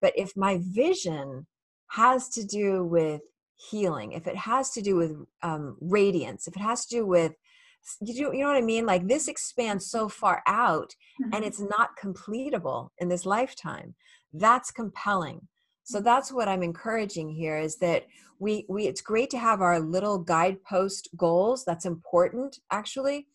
But 0.00 0.12
if 0.16 0.36
my 0.36 0.60
vision 0.62 1.46
has 1.88 2.28
to 2.30 2.44
do 2.44 2.84
with 2.84 3.22
healing, 3.56 4.12
if 4.12 4.26
it 4.26 4.36
has 4.36 4.70
to 4.70 4.80
do 4.80 4.96
with 4.96 5.12
um, 5.42 5.76
radiance, 5.80 6.46
if 6.46 6.56
it 6.56 6.62
has 6.62 6.86
to 6.86 6.96
do 6.96 7.06
with 7.06 7.32
you 8.02 8.22
know, 8.22 8.32
you 8.32 8.42
know 8.42 8.48
what 8.48 8.56
I 8.56 8.60
mean? 8.62 8.84
Like 8.84 9.08
this 9.08 9.26
expands 9.26 9.90
so 9.90 10.08
far 10.08 10.42
out 10.46 10.94
and 11.32 11.32
Mhm. 11.32 11.46
it's 11.46 11.60
not 11.60 11.96
completable 11.98 12.90
in 12.98 13.08
this 13.08 13.24
lifetime. 13.24 13.94
That's 14.32 14.70
compelling. 14.70 15.48
So 15.90 16.00
that's 16.00 16.30
what 16.30 16.46
I'm 16.46 16.62
encouraging 16.62 17.30
here 17.30 17.58
is 17.58 17.78
that 17.78 18.06
we 18.38 18.64
we 18.68 18.86
it's 18.86 19.00
great 19.00 19.28
to 19.30 19.38
have 19.38 19.60
our 19.60 19.80
little 19.80 20.18
guidepost 20.18 21.08
goals. 21.16 21.64
That's 21.64 21.84
important 21.84 22.60
actually. 22.70 23.26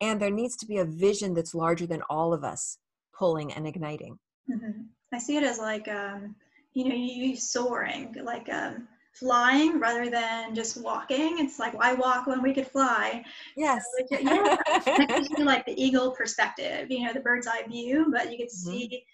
And 0.00 0.22
there 0.22 0.30
needs 0.30 0.54
to 0.58 0.66
be 0.66 0.76
a 0.76 0.84
vision 0.84 1.34
that's 1.34 1.52
larger 1.52 1.84
than 1.84 2.02
all 2.08 2.32
of 2.32 2.44
us 2.44 2.78
pulling 3.18 3.52
and 3.52 3.66
igniting. 3.66 4.20
Mhm. 4.48 4.86
I 5.12 5.18
see 5.18 5.36
it 5.36 5.42
as 5.42 5.58
like, 5.58 5.88
um, 5.88 6.36
you 6.74 6.88
know, 6.88 6.94
you 6.94 7.36
soaring, 7.36 8.14
like 8.22 8.48
um, 8.50 8.86
flying 9.12 9.80
rather 9.80 10.08
than 10.08 10.54
just 10.54 10.80
walking. 10.80 11.40
It's 11.40 11.58
like, 11.58 11.74
why 11.74 11.94
walk 11.94 12.28
when 12.28 12.40
we 12.40 12.54
could 12.54 12.68
fly? 12.68 13.24
Yes. 13.56 13.84
So 14.10 14.18
yeah, 14.20 14.56
that 14.96 15.08
gives 15.08 15.30
you 15.36 15.44
like 15.44 15.66
the 15.66 15.74
eagle 15.82 16.12
perspective, 16.12 16.88
you 16.88 17.04
know, 17.04 17.12
the 17.12 17.20
bird's 17.26 17.48
eye 17.48 17.64
view, 17.66 18.06
but 18.12 18.30
you 18.30 18.38
can 18.38 18.46
Mhm. 18.46 18.50
see 18.50 19.04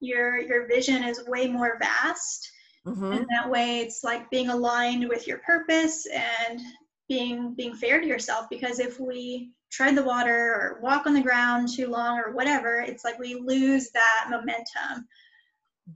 your 0.00 0.38
your 0.38 0.66
vision 0.66 1.02
is 1.04 1.24
way 1.26 1.48
more 1.48 1.78
vast. 1.78 2.50
Mhm. 2.86 3.16
And 3.16 3.26
that 3.30 3.50
way 3.50 3.80
it's 3.80 4.04
like 4.04 4.30
being 4.30 4.48
aligned 4.48 5.08
with 5.08 5.26
your 5.26 5.38
purpose 5.38 6.06
and 6.06 6.60
being 7.08 7.54
being 7.54 7.74
fair 7.74 8.00
to 8.00 8.06
yourself 8.06 8.46
because 8.50 8.78
if 8.78 9.00
we 9.00 9.52
tread 9.70 9.96
the 9.96 10.04
water 10.04 10.54
or 10.54 10.80
walk 10.82 11.06
on 11.06 11.14
the 11.14 11.20
ground 11.20 11.68
too 11.68 11.88
long 11.88 12.18
or 12.18 12.32
whatever, 12.32 12.78
it's 12.80 13.04
like 13.04 13.18
we 13.18 13.34
lose 13.34 13.90
that 13.90 14.26
momentum. 14.30 15.08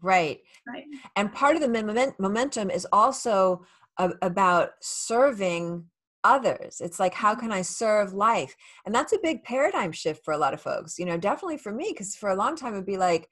Right. 0.02 0.40
Right. 0.66 0.84
And 1.16 1.32
part 1.32 1.56
of 1.56 1.62
the 1.62 1.68
momen- 1.68 2.18
momentum 2.18 2.70
is 2.70 2.86
also 2.92 3.64
a- 3.98 4.14
about 4.22 4.72
serving 4.80 5.90
others. 6.22 6.80
It's 6.80 7.00
like, 7.00 7.14
how 7.14 7.34
can 7.34 7.50
I 7.50 7.62
serve 7.62 8.12
life? 8.12 8.54
And 8.84 8.94
that's 8.94 9.12
a 9.12 9.18
big 9.22 9.42
paradigm 9.42 9.92
shift 9.92 10.24
for 10.24 10.32
a 10.32 10.38
lot 10.38 10.54
of 10.54 10.60
folks, 10.60 10.98
you 10.98 11.06
know, 11.06 11.16
definitely 11.16 11.58
for 11.58 11.72
me, 11.72 11.88
because 11.92 12.14
for 12.14 12.28
a 12.30 12.36
long 12.36 12.56
time 12.56 12.74
it'd 12.74 12.86
be 12.86 12.98
like 12.98 13.28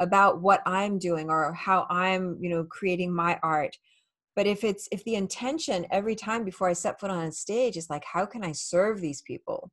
about 0.00 0.40
what 0.40 0.62
I'm 0.66 0.98
doing 0.98 1.30
or 1.30 1.52
how 1.52 1.86
I'm, 1.88 2.36
you 2.40 2.50
know, 2.50 2.64
creating 2.64 3.12
my 3.12 3.38
art. 3.42 3.78
But 4.34 4.46
if 4.46 4.64
it's, 4.64 4.88
if 4.90 5.04
the 5.04 5.14
intention 5.14 5.86
every 5.90 6.14
time 6.14 6.44
before 6.44 6.68
I 6.68 6.72
set 6.72 6.98
foot 6.98 7.10
on 7.10 7.26
a 7.26 7.32
stage 7.32 7.76
is 7.76 7.90
like, 7.90 8.04
how 8.04 8.24
can 8.26 8.42
I 8.42 8.52
serve 8.52 9.00
these 9.00 9.22
people? 9.22 9.70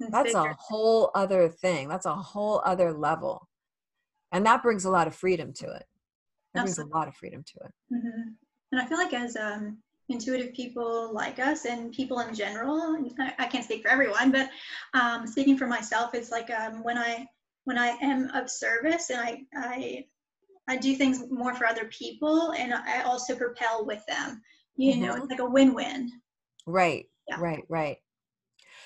That's 0.00 0.34
a 0.34 0.56
whole 0.58 1.10
other 1.14 1.48
thing. 1.48 1.88
That's 1.88 2.06
a 2.06 2.14
whole 2.14 2.62
other 2.64 2.92
level. 2.92 3.48
And 4.32 4.44
that 4.46 4.62
brings 4.62 4.84
a 4.84 4.90
lot 4.90 5.06
of 5.06 5.14
freedom 5.14 5.52
to 5.54 5.66
it. 5.72 5.84
That 6.54 6.62
brings 6.62 6.78
a 6.78 6.84
lot 6.86 7.08
of 7.08 7.14
freedom 7.14 7.44
to 7.44 7.66
it. 7.66 7.72
Mhm. 7.94 8.34
And 8.72 8.80
I 8.80 8.86
feel 8.86 8.98
like 8.98 9.14
as 9.14 9.36
um, 9.36 9.78
intuitive 10.08 10.54
people 10.54 11.12
like 11.12 11.38
us 11.38 11.64
and 11.64 11.92
people 11.92 12.20
in 12.20 12.34
general, 12.34 12.98
I, 13.18 13.34
I 13.38 13.46
can't 13.46 13.64
speak 13.64 13.82
for 13.82 13.88
everyone, 13.88 14.32
but 14.32 14.50
um, 14.94 15.26
speaking 15.26 15.56
for 15.56 15.66
myself, 15.66 16.14
it's 16.14 16.30
like 16.30 16.50
um, 16.50 16.82
when 16.82 16.98
I 16.98 17.26
when 17.68 17.76
I 17.76 17.88
am 18.00 18.30
of 18.34 18.48
service 18.48 19.10
and 19.10 19.20
I 19.20 19.42
I 19.54 20.04
I 20.70 20.76
do 20.78 20.96
things 20.96 21.22
more 21.30 21.54
for 21.54 21.66
other 21.66 21.84
people 21.86 22.52
and 22.52 22.72
I 22.72 23.02
also 23.02 23.36
propel 23.36 23.84
with 23.84 24.04
them. 24.06 24.42
You 24.76 24.96
know, 24.96 25.12
Mhm. 25.14 25.18
it's 25.18 25.30
like 25.30 25.40
a 25.40 25.50
win-win. 25.56 26.10
Right, 26.66 27.06
Yeah. 27.28 27.38
right, 27.38 27.64
right. 27.68 27.98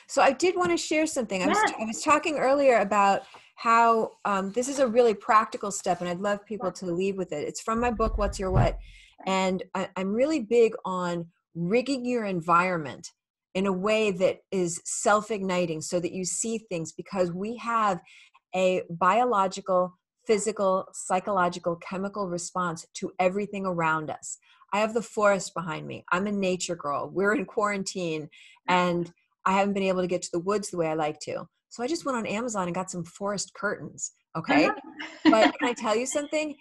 So 0.09 0.21
I 0.21 0.33
did 0.33 0.57
want 0.57 0.71
to 0.73 0.77
share 0.77 1.07
something. 1.07 1.43
I 1.43 1.47
was 1.47 1.57
Yes. 1.57 1.75
I 1.81 1.85
was 1.85 2.03
talking 2.03 2.39
earlier 2.39 2.79
about 2.81 3.23
how 3.55 4.13
um, 4.25 4.51
this 4.53 4.69
is 4.69 4.81
a 4.81 4.87
really 4.87 5.15
practical 5.15 5.71
step, 5.71 6.01
and 6.01 6.09
I'd 6.11 6.21
love 6.21 6.45
people 6.45 6.73
to 6.73 6.87
leave 6.87 7.17
with 7.17 7.31
it. 7.33 7.47
It's 7.47 7.61
from 7.61 7.79
my 7.81 7.93
book, 7.93 8.19
What's 8.19 8.41
Your 8.41 8.51
What, 8.51 8.79
and 9.27 9.63
I, 9.77 9.89
I'm 9.97 10.13
really 10.13 10.41
big 10.41 10.73
on 10.85 11.31
rigging 11.55 12.05
your 12.05 12.25
environment 12.25 13.07
in 13.55 13.67
a 13.67 13.73
way 13.89 14.11
that 14.11 14.39
is 14.51 14.81
self-igniting, 14.85 15.83
so 15.83 16.01
that 16.01 16.13
you 16.13 16.25
see 16.25 16.57
things 16.59 16.93
because 16.93 17.31
we 17.33 17.57
have 17.57 18.01
a 18.55 18.83
biological, 18.91 19.99
physical, 20.27 20.87
psychological, 20.93 21.77
chemical 21.77 22.29
response 22.29 22.87
to 22.95 23.13
everything 23.19 23.67
around 23.67 24.11
us. 24.11 24.39
I 24.73 24.79
have 24.79 24.95
the 24.95 25.03
forest 25.03 25.55
behind 25.55 25.87
me. 25.87 26.05
I'm 26.13 26.27
a 26.27 26.33
nature 26.33 26.77
girl. 26.77 27.11
We're 27.13 27.35
in 27.35 27.45
quarantine 27.45 28.29
and 28.69 29.13
I 29.45 29.53
haven't 29.53 29.75
been 29.75 29.83
able 29.83 30.01
to 30.01 30.07
get 30.07 30.23
to 30.23 30.31
the 30.33 30.39
woods 30.39 30.71
the 30.71 30.79
way 30.79 30.87
I 30.87 30.95
like 30.95 31.19
to. 31.21 31.47
So 31.69 31.83
I 31.83 31.87
just 31.87 32.05
went 32.05 32.19
on 32.19 32.27
Amazon 32.27 32.69
and 32.69 32.75
got 32.75 32.91
some 32.91 33.05
forest 33.05 33.53
curtains. 33.55 34.13
Okay. 34.37 34.69
But 35.25 35.57
can 35.59 35.69
I 35.69 35.75
tell 35.75 35.97
you 35.97 36.07
something? 36.07 36.55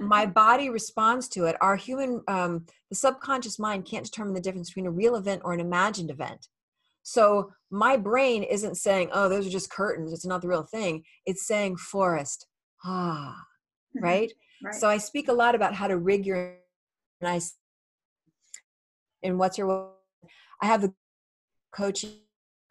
My 0.00 0.26
body 0.26 0.68
responds 0.68 1.28
to 1.30 1.46
it. 1.46 1.56
Our 1.60 1.76
human, 1.76 2.22
um, 2.28 2.66
the 2.90 2.96
subconscious 2.96 3.58
mind 3.58 3.86
can't 3.86 4.04
determine 4.04 4.34
the 4.34 4.40
difference 4.40 4.70
between 4.70 4.86
a 4.86 4.90
real 4.90 5.16
event 5.16 5.42
or 5.44 5.52
an 5.52 5.60
imagined 5.60 6.10
event. 6.10 6.48
So 7.10 7.50
my 7.72 7.96
brain 7.96 8.44
isn't 8.44 8.76
saying, 8.76 9.10
oh, 9.12 9.28
those 9.28 9.44
are 9.44 9.50
just 9.50 9.72
curtains. 9.72 10.12
It's 10.12 10.24
not 10.24 10.42
the 10.42 10.48
real 10.48 10.62
thing. 10.62 11.02
It's 11.26 11.44
saying 11.44 11.78
forest. 11.78 12.46
Ah, 12.84 13.36
right? 14.00 14.30
right. 14.62 14.74
So 14.76 14.88
I 14.88 14.98
speak 14.98 15.26
a 15.26 15.32
lot 15.32 15.56
about 15.56 15.74
how 15.74 15.88
to 15.88 15.98
rig 15.98 16.24
your 16.24 16.54
s- 17.20 17.56
and 19.24 19.40
what's 19.40 19.58
your 19.58 19.92
I 20.62 20.66
have 20.66 20.82
the 20.82 20.94
coaching 21.74 22.12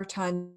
time 0.08 0.54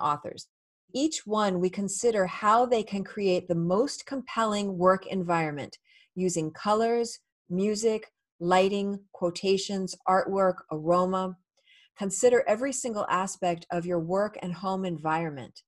authors. 0.00 0.48
Each 0.94 1.26
one 1.26 1.60
we 1.60 1.68
consider 1.68 2.24
how 2.26 2.64
they 2.64 2.82
can 2.82 3.04
create 3.04 3.46
the 3.46 3.54
most 3.54 4.06
compelling 4.06 4.78
work 4.78 5.06
environment 5.06 5.76
using 6.14 6.50
colors, 6.52 7.18
music, 7.50 8.10
lighting, 8.40 9.00
quotations, 9.12 9.94
artwork, 10.08 10.54
aroma. 10.72 11.36
Consider 11.98 12.44
every 12.46 12.72
single 12.72 13.06
aspect 13.08 13.66
of 13.72 13.84
your 13.84 13.98
work 13.98 14.38
and 14.40 14.54
home 14.54 14.84
environment. 14.84 15.62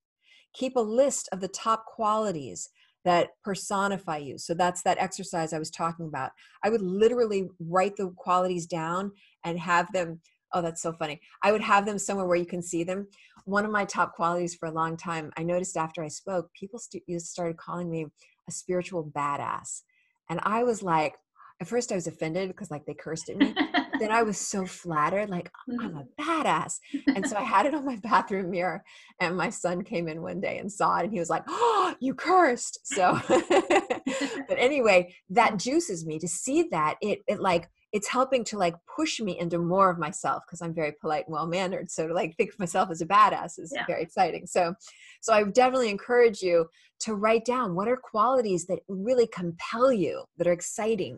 Keep 0.53 0.75
a 0.75 0.81
list 0.81 1.27
of 1.31 1.41
the 1.41 1.47
top 1.47 1.85
qualities 1.85 2.69
that 3.03 3.29
personify 3.43 4.17
you. 4.17 4.37
So 4.37 4.53
that's 4.53 4.83
that 4.83 4.97
exercise 4.99 5.53
I 5.53 5.59
was 5.59 5.71
talking 5.71 6.07
about. 6.07 6.31
I 6.63 6.69
would 6.69 6.81
literally 6.81 7.49
write 7.59 7.95
the 7.97 8.13
qualities 8.15 8.65
down 8.65 9.11
and 9.43 9.59
have 9.59 9.91
them. 9.91 10.21
Oh, 10.53 10.61
that's 10.61 10.81
so 10.81 10.93
funny. 10.93 11.19
I 11.43 11.51
would 11.51 11.61
have 11.61 11.85
them 11.85 11.97
somewhere 11.97 12.27
where 12.27 12.37
you 12.37 12.45
can 12.45 12.61
see 12.61 12.83
them. 12.83 13.07
One 13.45 13.65
of 13.65 13.71
my 13.71 13.85
top 13.85 14.13
qualities 14.13 14.55
for 14.55 14.67
a 14.67 14.71
long 14.71 14.97
time, 14.97 15.31
I 15.37 15.43
noticed 15.43 15.77
after 15.77 16.03
I 16.03 16.09
spoke, 16.09 16.53
people 16.53 16.79
st- 16.79 17.03
started 17.21 17.57
calling 17.57 17.89
me 17.89 18.05
a 18.47 18.51
spiritual 18.51 19.09
badass. 19.15 19.81
And 20.29 20.39
I 20.43 20.63
was 20.63 20.83
like, 20.83 21.15
at 21.59 21.67
first 21.67 21.91
I 21.91 21.95
was 21.95 22.07
offended 22.07 22.49
because 22.49 22.69
like 22.69 22.85
they 22.85 22.93
cursed 22.93 23.29
at 23.29 23.37
me. 23.37 23.55
then 24.01 24.11
I 24.11 24.23
was 24.23 24.37
so 24.37 24.65
flattered, 24.65 25.29
like 25.29 25.51
I'm 25.79 25.95
a 25.95 26.05
badass. 26.19 26.79
And 27.15 27.27
so 27.27 27.37
I 27.37 27.43
had 27.43 27.67
it 27.67 27.75
on 27.75 27.85
my 27.85 27.95
bathroom 28.03 28.49
mirror. 28.49 28.83
And 29.19 29.37
my 29.37 29.49
son 29.49 29.83
came 29.83 30.07
in 30.07 30.21
one 30.21 30.41
day 30.41 30.57
and 30.57 30.71
saw 30.71 30.97
it 30.97 31.03
and 31.03 31.13
he 31.13 31.19
was 31.19 31.29
like, 31.29 31.43
Oh, 31.47 31.93
you 31.99 32.15
cursed. 32.15 32.79
So 32.83 33.19
but 33.29 34.57
anyway, 34.57 35.13
that 35.29 35.57
juices 35.57 36.05
me 36.05 36.17
to 36.19 36.27
see 36.27 36.67
that. 36.71 36.95
It 37.01 37.19
it 37.27 37.39
like 37.39 37.69
it's 37.91 38.07
helping 38.07 38.45
to 38.45 38.57
like 38.57 38.75
push 38.95 39.19
me 39.19 39.37
into 39.37 39.59
more 39.59 39.89
of 39.89 39.99
myself 39.99 40.43
because 40.47 40.61
i'm 40.61 40.73
very 40.73 40.93
polite 41.01 41.25
and 41.25 41.33
well 41.33 41.45
mannered 41.45 41.91
so 41.91 42.07
to 42.07 42.13
like 42.13 42.35
think 42.37 42.51
of 42.53 42.59
myself 42.59 42.89
as 42.89 43.01
a 43.01 43.05
badass 43.05 43.59
is 43.59 43.71
yeah. 43.75 43.85
very 43.85 44.01
exciting 44.01 44.47
so 44.47 44.73
so 45.21 45.33
i 45.33 45.43
definitely 45.43 45.89
encourage 45.89 46.41
you 46.41 46.65
to 46.99 47.15
write 47.15 47.43
down 47.43 47.75
what 47.75 47.89
are 47.89 47.97
qualities 47.97 48.65
that 48.65 48.79
really 48.87 49.27
compel 49.27 49.91
you 49.91 50.23
that 50.37 50.47
are 50.47 50.53
exciting 50.53 51.17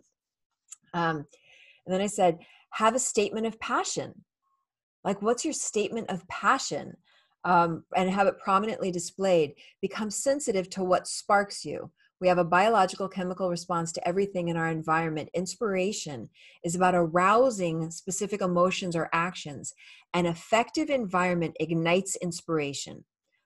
um, 0.94 1.24
and 1.86 1.94
then 1.94 2.00
i 2.00 2.06
said 2.06 2.38
have 2.74 2.94
a 2.94 2.98
statement 2.98 3.46
of 3.46 3.58
passion 3.60 4.12
like 5.04 5.20
what's 5.22 5.44
your 5.44 5.54
statement 5.54 6.08
of 6.10 6.26
passion 6.28 6.96
um, 7.44 7.84
and 7.94 8.10
have 8.10 8.26
it 8.26 8.38
prominently 8.38 8.90
displayed 8.90 9.54
become 9.82 10.10
sensitive 10.10 10.70
to 10.70 10.82
what 10.82 11.06
sparks 11.06 11.64
you 11.64 11.90
we 12.20 12.28
have 12.28 12.38
a 12.38 12.44
biological 12.44 13.06
chemical 13.06 13.50
response 13.50 13.92
to 13.92 14.08
everything 14.08 14.48
in 14.48 14.56
our 14.56 14.70
environment. 14.70 15.28
Inspiration 15.34 16.30
is 16.64 16.74
about 16.74 16.94
arousing 16.94 17.90
specific 17.90 18.40
emotions 18.40 18.96
or 18.96 19.10
actions. 19.12 19.74
An 20.14 20.24
effective 20.24 20.88
environment 20.88 21.54
ignites 21.60 22.16
inspiration. 22.16 23.04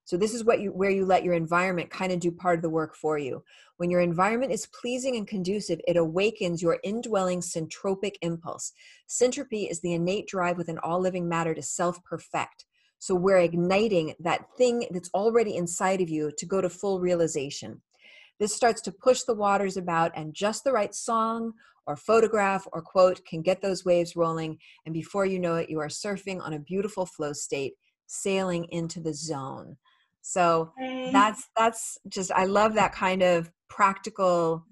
So 0.09 0.17
this 0.17 0.33
is 0.33 0.43
what 0.43 0.61
you 0.63 0.71
where 0.71 0.89
you 0.89 1.05
let 1.05 1.23
your 1.23 1.35
environment 1.35 1.91
kind 1.91 2.13
of 2.13 2.19
do 2.19 2.33
part 2.33 2.57
of 2.59 2.63
the 2.63 2.71
work 2.71 2.97
for 2.97 3.19
you. 3.19 3.45
When 3.77 3.91
your 3.91 4.01
environment 4.01 4.53
is 4.53 4.67
pleasing 4.69 5.17
and 5.17 5.29
conducive, 5.29 5.83
it 5.87 5.99
awakens 5.99 6.63
your 6.63 6.79
indwelling 6.83 7.41
centropic 7.41 8.15
impulse. 8.23 8.73
Centropy 9.07 9.71
is 9.71 9.81
the 9.81 9.93
innate 9.93 10.27
drive 10.27 10.57
within 10.57 10.79
all 10.79 10.99
living 10.99 11.29
matter 11.29 11.53
to 11.53 11.61
self-perfect. 11.61 12.65
So 12.99 13.15
we're 13.15 13.41
igniting 13.41 14.15
that 14.21 14.47
thing 14.57 14.87
that's 14.93 15.11
already 15.13 15.57
inside 15.57 16.01
of 16.01 16.09
you 16.09 16.33
to 16.39 16.47
go 16.47 16.63
to 16.63 16.71
full 16.71 17.01
realization. 17.01 17.83
This 18.41 18.55
starts 18.55 18.81
to 18.83 18.93
push 18.93 19.25
the 19.25 19.35
waters 19.35 19.77
about, 19.77 20.13
and 20.15 20.33
just 20.33 20.65
the 20.65 20.73
right 20.73 20.95
song 20.95 21.53
or 21.87 21.97
photograph 21.97 22.67
or 22.73 22.81
quote 22.81 23.27
can 23.27 23.43
get 23.43 23.61
those 23.61 23.85
waves 23.85 24.17
rolling. 24.17 24.57
And 24.87 24.95
before 24.95 25.27
you 25.27 25.39
know 25.39 25.57
it, 25.57 25.69
you 25.69 25.81
are 25.81 25.89
surfing 25.89 26.41
on 26.41 26.55
a 26.55 26.59
beautiful 26.59 27.05
flow 27.05 27.35
state, 27.35 27.75
sailing 28.07 28.65
into 28.71 29.01
the 29.01 29.13
zone. 29.13 29.77
So 30.29 30.75
okay. 30.79 31.09
that's 31.11 31.49
that's 31.57 31.97
just 32.07 32.31
I 32.33 32.45
love 32.45 32.75
that 32.75 32.93
kind 32.93 33.23
of 33.23 33.51
practical 33.71 34.63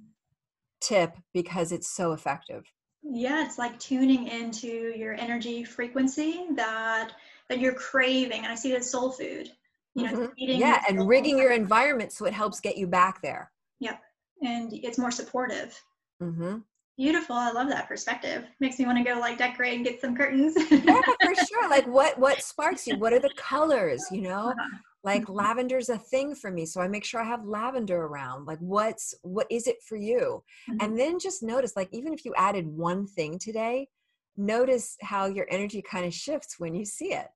tip 0.83 1.17
because 1.33 1.73
it's 1.73 1.89
so 1.89 2.13
effective. 2.13 2.71
Yeah, 3.03 3.43
it's 3.43 3.57
like 3.57 3.79
tuning 3.79 4.29
into 4.29 4.93
your 4.95 5.15
energy 5.15 5.65
frequency 5.65 6.45
that 6.57 7.13
that 7.49 7.59
you're 7.59 7.73
craving. 7.73 8.41
And 8.45 8.49
I 8.49 8.55
see 8.55 8.73
it 8.73 8.81
as 8.81 8.91
soul 8.91 9.11
food. 9.11 9.51
You 9.95 10.05
know, 10.05 10.13
mm-hmm. 10.13 10.33
yeah, 10.37 10.83
and 10.91 11.09
rigging 11.09 11.39
your 11.39 11.53
environment 11.53 12.13
so 12.13 12.27
it 12.27 12.35
helps 12.35 12.61
get 12.61 12.77
you 12.77 12.87
back 12.87 13.23
there. 13.23 13.51
Yep. 13.81 13.99
And 14.43 14.71
it's 14.75 14.99
more 14.99 15.11
supportive. 15.11 15.81
Mm-hmm. 16.23 16.59
Beautiful. 16.99 17.35
I 17.35 17.51
love 17.51 17.69
that 17.69 17.89
perspective. 17.89 18.45
Makes 18.61 18.79
me 18.79 18.85
want 18.85 18.99
to 18.99 19.05
go 19.05 19.19
like 19.19 19.39
decorate 19.39 19.75
and 19.75 19.85
get 19.87 20.03
some 20.03 20.15
curtains. 20.15 20.55
yeah, 20.71 21.01
for 21.23 21.35
sure. 21.35 21.71
Like 21.71 21.87
what 21.89 22.19
what 22.19 22.43
sparks 22.43 22.87
you? 22.87 22.99
What 22.99 23.15
are 23.15 23.21
the 23.21 23.33
colors? 23.37 24.05
You 24.11 24.21
know, 24.23 24.51
uh-huh. 24.51 24.79
Like 25.07 25.23
mm-hmm. 25.23 25.33
lavender's 25.35 25.89
a 25.89 25.97
thing 25.97 26.35
for 26.35 26.51
me, 26.51 26.67
so 26.67 26.81
I 26.83 26.89
make 26.89 27.05
sure 27.05 27.21
I 27.21 27.25
have 27.25 27.47
lavender 27.47 28.03
around. 28.03 28.47
Like 28.47 28.59
what's 28.59 29.15
what 29.23 29.47
is 29.51 29.67
it 29.67 29.77
for 29.89 29.97
you? 29.97 30.43
Mm-hmm. 30.69 30.85
And 30.85 30.99
then 30.99 31.19
just 31.19 31.43
notice, 31.43 31.75
like 31.77 31.89
even 31.93 32.13
if 32.13 32.25
you 32.25 32.35
added 32.37 32.67
one 32.67 33.07
thing 33.07 33.39
today, 33.39 33.89
notice 34.37 34.97
how 35.01 35.27
your 35.27 35.47
energy 35.51 35.83
kind 35.83 36.05
of 36.05 36.13
shifts 36.13 36.57
when 36.59 36.75
you 36.75 36.85
see 36.85 37.15
it. 37.15 37.29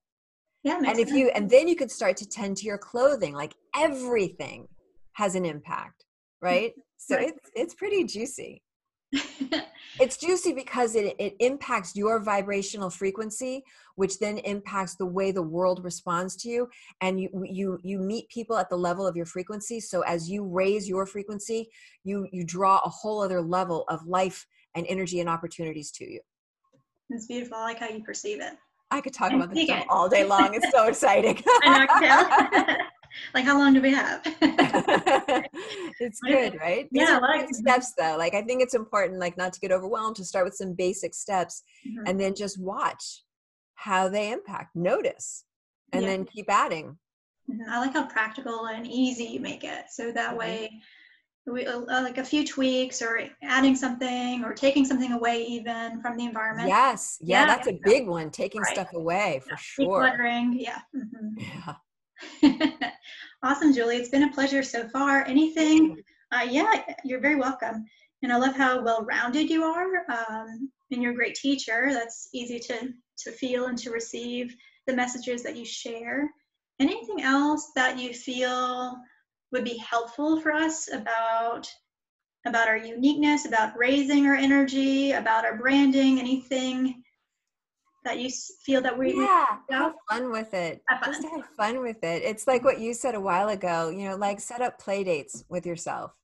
Yeah. 0.63 0.77
And 0.77 0.99
if 0.99 1.07
sense. 1.07 1.11
you 1.11 1.31
and 1.33 1.49
then 1.49 1.67
you 1.67 1.75
could 1.75 1.89
start 1.89 2.17
to 2.17 2.27
tend 2.27 2.57
to 2.57 2.65
your 2.65 2.77
clothing. 2.77 3.33
Like 3.33 3.55
everything 3.75 4.67
has 5.13 5.33
an 5.33 5.45
impact 5.45 6.05
right? 6.41 6.73
So 6.97 7.15
right. 7.15 7.29
it's 7.29 7.49
it's 7.55 7.73
pretty 7.75 8.03
juicy. 8.03 8.61
It's 9.99 10.17
juicy 10.17 10.53
because 10.53 10.95
it, 10.95 11.15
it 11.19 11.35
impacts 11.39 11.95
your 11.95 12.19
vibrational 12.19 12.89
frequency 12.89 13.63
which 13.95 14.19
then 14.19 14.37
impacts 14.39 14.95
the 14.95 15.05
way 15.05 15.31
the 15.31 15.41
world 15.41 15.83
responds 15.83 16.35
to 16.37 16.49
you. 16.49 16.67
And 17.01 17.19
you 17.19 17.29
you 17.45 17.79
you 17.83 17.99
meet 17.99 18.29
people 18.29 18.57
at 18.57 18.69
the 18.69 18.77
level 18.77 19.05
of 19.05 19.15
your 19.15 19.25
frequency. 19.25 19.79
So 19.79 20.01
as 20.01 20.29
you 20.29 20.45
raise 20.45 20.87
your 20.87 21.05
frequency 21.05 21.69
you 22.03 22.27
you 22.31 22.43
draw 22.43 22.79
a 22.85 22.89
whole 22.89 23.21
other 23.21 23.41
level 23.41 23.85
of 23.89 24.05
life 24.07 24.45
and 24.75 24.85
energy 24.87 25.19
and 25.19 25.29
opportunities 25.29 25.91
to 25.91 26.09
you. 26.09 26.21
It's 27.09 27.27
beautiful. 27.27 27.57
I 27.57 27.63
like 27.63 27.79
how 27.79 27.89
you 27.89 28.03
perceive 28.03 28.41
it. 28.41 28.53
I 28.89 29.01
could 29.01 29.13
talk 29.13 29.31
about 29.31 29.53
this 29.53 29.69
all 29.89 30.09
day 30.09 30.23
long. 30.25 30.53
It's 30.53 30.69
so 30.71 30.87
exciting. 30.87 31.41
I 31.63 32.67
know, 32.67 32.75
like 33.33 33.45
how 33.45 33.57
long 33.57 33.73
do 33.73 33.81
we 33.81 33.91
have? 33.91 34.21
It's 36.01 36.19
good 36.27 36.57
right? 36.59 36.87
These 36.91 37.09
yeah 37.09 37.19
like, 37.19 37.53
steps 37.53 37.93
though. 37.97 38.15
Like 38.17 38.33
i 38.33 38.41
think 38.41 38.61
it's 38.61 38.73
important 38.73 39.19
like 39.19 39.37
not 39.37 39.53
to 39.53 39.59
get 39.59 39.71
overwhelmed 39.71 40.15
to 40.17 40.25
start 40.25 40.45
with 40.45 40.55
some 40.55 40.73
basic 40.73 41.13
steps 41.13 41.63
mm-hmm. 41.87 42.07
and 42.07 42.19
then 42.19 42.35
just 42.35 42.59
watch 42.59 43.23
how 43.75 44.09
they 44.09 44.31
impact. 44.31 44.75
Notice 44.75 45.45
and 45.93 46.03
yeah. 46.03 46.09
then 46.09 46.25
keep 46.25 46.49
adding. 46.49 46.97
Mm-hmm. 47.49 47.69
i 47.69 47.79
like 47.79 47.93
how 47.93 48.05
practical 48.05 48.67
and 48.67 48.85
easy 48.87 49.25
you 49.25 49.39
make 49.39 49.63
it. 49.63 49.85
So 49.89 50.11
that 50.11 50.29
mm-hmm. 50.29 50.37
way 50.37 50.81
we, 51.47 51.65
uh, 51.65 51.81
like 51.87 52.19
a 52.19 52.23
few 52.23 52.45
tweaks 52.45 53.01
or 53.01 53.27
adding 53.41 53.75
something 53.75 54.43
or 54.43 54.53
taking 54.53 54.85
something 54.85 55.11
away 55.11 55.43
even 55.43 55.99
from 56.01 56.15
the 56.15 56.25
environment. 56.25 56.67
Yes. 56.67 57.17
Yeah, 57.21 57.41
yeah. 57.41 57.45
that's 57.47 57.67
a 57.67 57.79
big 57.83 58.07
one 58.07 58.29
taking 58.29 58.61
right. 58.61 58.73
stuff 58.73 58.93
away 58.93 59.41
for 59.43 59.51
yeah. 59.51 59.57
sure. 59.57 60.01
Decluttering 60.03 60.53
yeah. 60.53 60.81
Mm-hmm. 60.95 61.39
yeah 61.39 61.73
awesome, 63.43 63.73
Julie. 63.73 63.97
It's 63.97 64.09
been 64.09 64.23
a 64.23 64.33
pleasure 64.33 64.63
so 64.63 64.87
far. 64.89 65.25
Anything? 65.25 66.01
Uh, 66.31 66.45
yeah, 66.49 66.83
you're 67.03 67.19
very 67.19 67.35
welcome. 67.35 67.85
And 68.23 68.31
I 68.31 68.37
love 68.37 68.55
how 68.55 68.83
well-rounded 68.83 69.49
you 69.49 69.63
are. 69.63 70.05
Um, 70.09 70.69
and 70.91 71.01
you're 71.01 71.13
a 71.13 71.15
great 71.15 71.35
teacher. 71.35 71.89
That's 71.91 72.29
easy 72.33 72.59
to 72.59 72.89
to 73.19 73.31
feel 73.31 73.67
and 73.67 73.77
to 73.77 73.91
receive 73.91 74.55
the 74.87 74.95
messages 74.95 75.43
that 75.43 75.55
you 75.55 75.65
share. 75.65 76.29
Anything 76.79 77.21
else 77.21 77.71
that 77.75 77.99
you 77.99 78.13
feel 78.13 78.97
would 79.51 79.63
be 79.63 79.77
helpful 79.77 80.39
for 80.41 80.51
us 80.51 80.91
about 80.91 81.69
about 82.47 82.67
our 82.67 82.77
uniqueness, 82.77 83.45
about 83.45 83.77
raising 83.77 84.25
our 84.25 84.35
energy, 84.35 85.11
about 85.11 85.45
our 85.45 85.57
branding? 85.57 86.19
Anything 86.19 87.03
that 88.03 88.19
you 88.19 88.29
feel 88.65 88.81
that 88.81 88.97
we 88.97 89.15
yeah 89.15 89.45
have? 89.69 89.93
fun 90.09 90.31
with 90.31 90.53
it. 90.53 90.81
Have 90.87 91.01
fun. 91.01 91.13
just 91.13 91.27
have 91.27 91.45
fun 91.57 91.81
with 91.81 92.03
it. 92.03 92.23
It's 92.23 92.47
like 92.47 92.63
what 92.63 92.79
you 92.79 92.93
said 92.93 93.15
a 93.15 93.21
while 93.21 93.49
ago 93.49 93.89
you 93.89 94.09
know 94.09 94.15
like 94.15 94.39
set 94.39 94.61
up 94.61 94.79
play 94.79 95.03
dates 95.03 95.43
with 95.49 95.65
yourself 95.65 96.15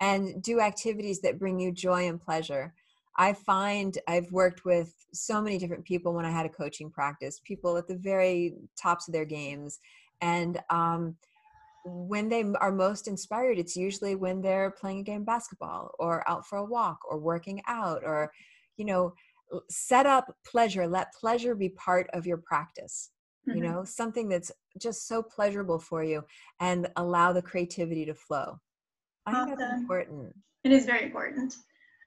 and 0.00 0.42
do 0.42 0.60
activities 0.60 1.20
that 1.20 1.38
bring 1.38 1.58
you 1.58 1.72
joy 1.72 2.08
and 2.08 2.20
pleasure. 2.20 2.74
I 3.16 3.32
find 3.32 3.98
i've 4.06 4.30
worked 4.30 4.64
with 4.64 4.94
so 5.12 5.42
many 5.42 5.58
different 5.58 5.84
people 5.84 6.14
when 6.14 6.24
i 6.24 6.30
had 6.30 6.46
a 6.46 6.50
coaching 6.50 6.90
practice 6.90 7.40
people 7.44 7.76
at 7.76 7.88
the 7.88 7.96
very 7.96 8.54
tops 8.80 9.08
of 9.08 9.12
their 9.14 9.24
games. 9.24 9.80
And 10.20 10.60
um, 10.70 11.16
when 11.84 12.28
they 12.28 12.44
are 12.60 12.72
most 12.72 13.08
inspired 13.08 13.58
it's 13.58 13.76
usually 13.76 14.14
when 14.14 14.40
they're 14.40 14.70
playing 14.70 15.00
a 15.00 15.02
game 15.02 15.20
of 15.20 15.26
basketball 15.26 15.90
or 15.98 16.28
out 16.28 16.46
for 16.46 16.58
a 16.58 16.64
walk 16.64 16.98
or 17.08 17.18
working 17.18 17.62
out 17.66 18.02
or 18.04 18.30
you 18.76 18.84
know 18.84 19.14
set 19.68 20.06
up 20.06 20.34
pleasure 20.46 20.86
let 20.86 21.12
pleasure 21.12 21.54
be 21.54 21.68
part 21.70 22.08
of 22.12 22.26
your 22.26 22.38
practice 22.38 23.10
mm-hmm. 23.48 23.58
you 23.58 23.64
know 23.64 23.84
something 23.84 24.28
that's 24.28 24.52
just 24.80 25.06
so 25.06 25.22
pleasurable 25.22 25.78
for 25.78 26.02
you 26.02 26.22
and 26.60 26.88
allow 26.96 27.32
the 27.32 27.42
creativity 27.42 28.04
to 28.04 28.14
flow 28.14 28.58
i 29.26 29.32
awesome. 29.32 29.46
think 29.46 29.58
that's 29.58 29.80
important 29.80 30.34
it 30.64 30.72
is 30.72 30.84
very 30.84 31.04
important 31.04 31.54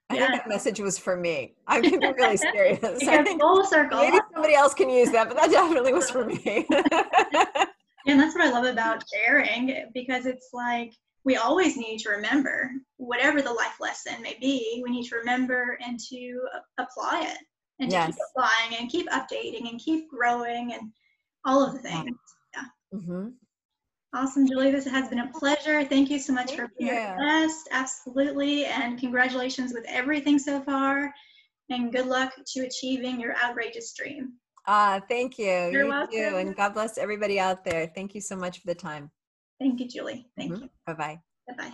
I 0.09 0.15
yeah. 0.15 0.27
think 0.27 0.43
that 0.43 0.49
message 0.49 0.81
was 0.81 0.97
for 0.97 1.15
me. 1.15 1.55
I'm 1.67 1.81
being 1.81 2.01
really 2.01 2.35
serious. 2.35 2.83
I 2.83 3.23
think 3.23 3.39
full 3.39 3.63
circle. 3.63 4.01
Maybe 4.01 4.17
somebody 4.33 4.55
else 4.55 4.73
can 4.73 4.89
use 4.89 5.09
that, 5.11 5.29
but 5.29 5.37
that 5.37 5.51
definitely 5.51 5.93
was 5.93 6.09
for 6.09 6.25
me. 6.25 6.67
and 8.05 8.19
that's 8.19 8.35
what 8.35 8.45
I 8.45 8.51
love 8.51 8.65
about 8.65 9.03
sharing 9.09 9.89
because 9.93 10.25
it's 10.25 10.49
like 10.51 10.93
we 11.23 11.35
always 11.35 11.77
need 11.77 11.99
to 11.99 12.09
remember 12.09 12.71
whatever 12.97 13.41
the 13.41 13.53
life 13.53 13.79
lesson 13.79 14.21
may 14.21 14.37
be 14.39 14.81
we 14.83 14.91
need 14.91 15.07
to 15.07 15.15
remember 15.15 15.77
and 15.85 15.99
to 15.99 16.41
apply 16.77 17.21
it. 17.25 17.37
And 17.79 17.89
to 17.89 17.95
yes. 17.95 18.07
keep 18.07 18.15
applying 18.29 18.79
and 18.79 18.91
keep 18.91 19.09
updating 19.09 19.69
and 19.69 19.79
keep 19.79 20.07
growing 20.07 20.73
and 20.73 20.91
all 21.45 21.63
of 21.63 21.73
the 21.73 21.79
things. 21.79 22.15
Yeah. 22.53 22.97
Mm-hmm. 22.99 23.29
awesome 24.13 24.47
julie. 24.47 24.71
This 24.71 24.85
has 24.85 25.09
been 25.09 25.19
a 25.19 25.31
pleasure. 25.31 25.83
Thank 25.83 26.11
you 26.11 26.19
so 26.19 26.33
much 26.33 26.49
thank 26.49 26.59
for 26.59 26.69
being 26.77 26.91
our 26.91 27.17
guest. 27.17 27.69
Absolutely. 27.71 28.65
And 28.65 28.99
congratulations 28.99 29.73
with 29.73 29.85
everything 29.87 30.37
so 30.37 30.61
far. 30.61 31.11
And 31.69 31.91
good 31.91 32.05
luck 32.05 32.33
to 32.53 32.61
achieving 32.61 33.19
your 33.19 33.35
outrageous 33.43 33.93
dream. 33.93 34.33
Ah 34.67 34.97
uh, 34.97 34.99
thank 35.09 35.39
you. 35.39 35.45
You're 35.45 35.85
you 35.85 35.89
welcome. 35.89 36.11
too 36.11 36.35
and 36.37 36.55
god 36.55 36.75
bless 36.75 36.99
everybody 36.99 37.39
out 37.39 37.63
there. 37.63 37.91
Thank 37.95 38.13
you 38.13 38.21
so 38.21 38.35
much 38.35 38.59
for 38.59 38.67
the 38.67 38.75
time 38.75 39.09
Thank 39.61 39.79
you, 39.79 39.87
Julie. 39.87 40.25
Thank 40.35 40.53
mm-hmm. 40.53 40.63
you. 40.63 40.69
Bye 40.87 40.93
bye. 40.93 41.19
Bye 41.47 41.53
bye. 41.55 41.69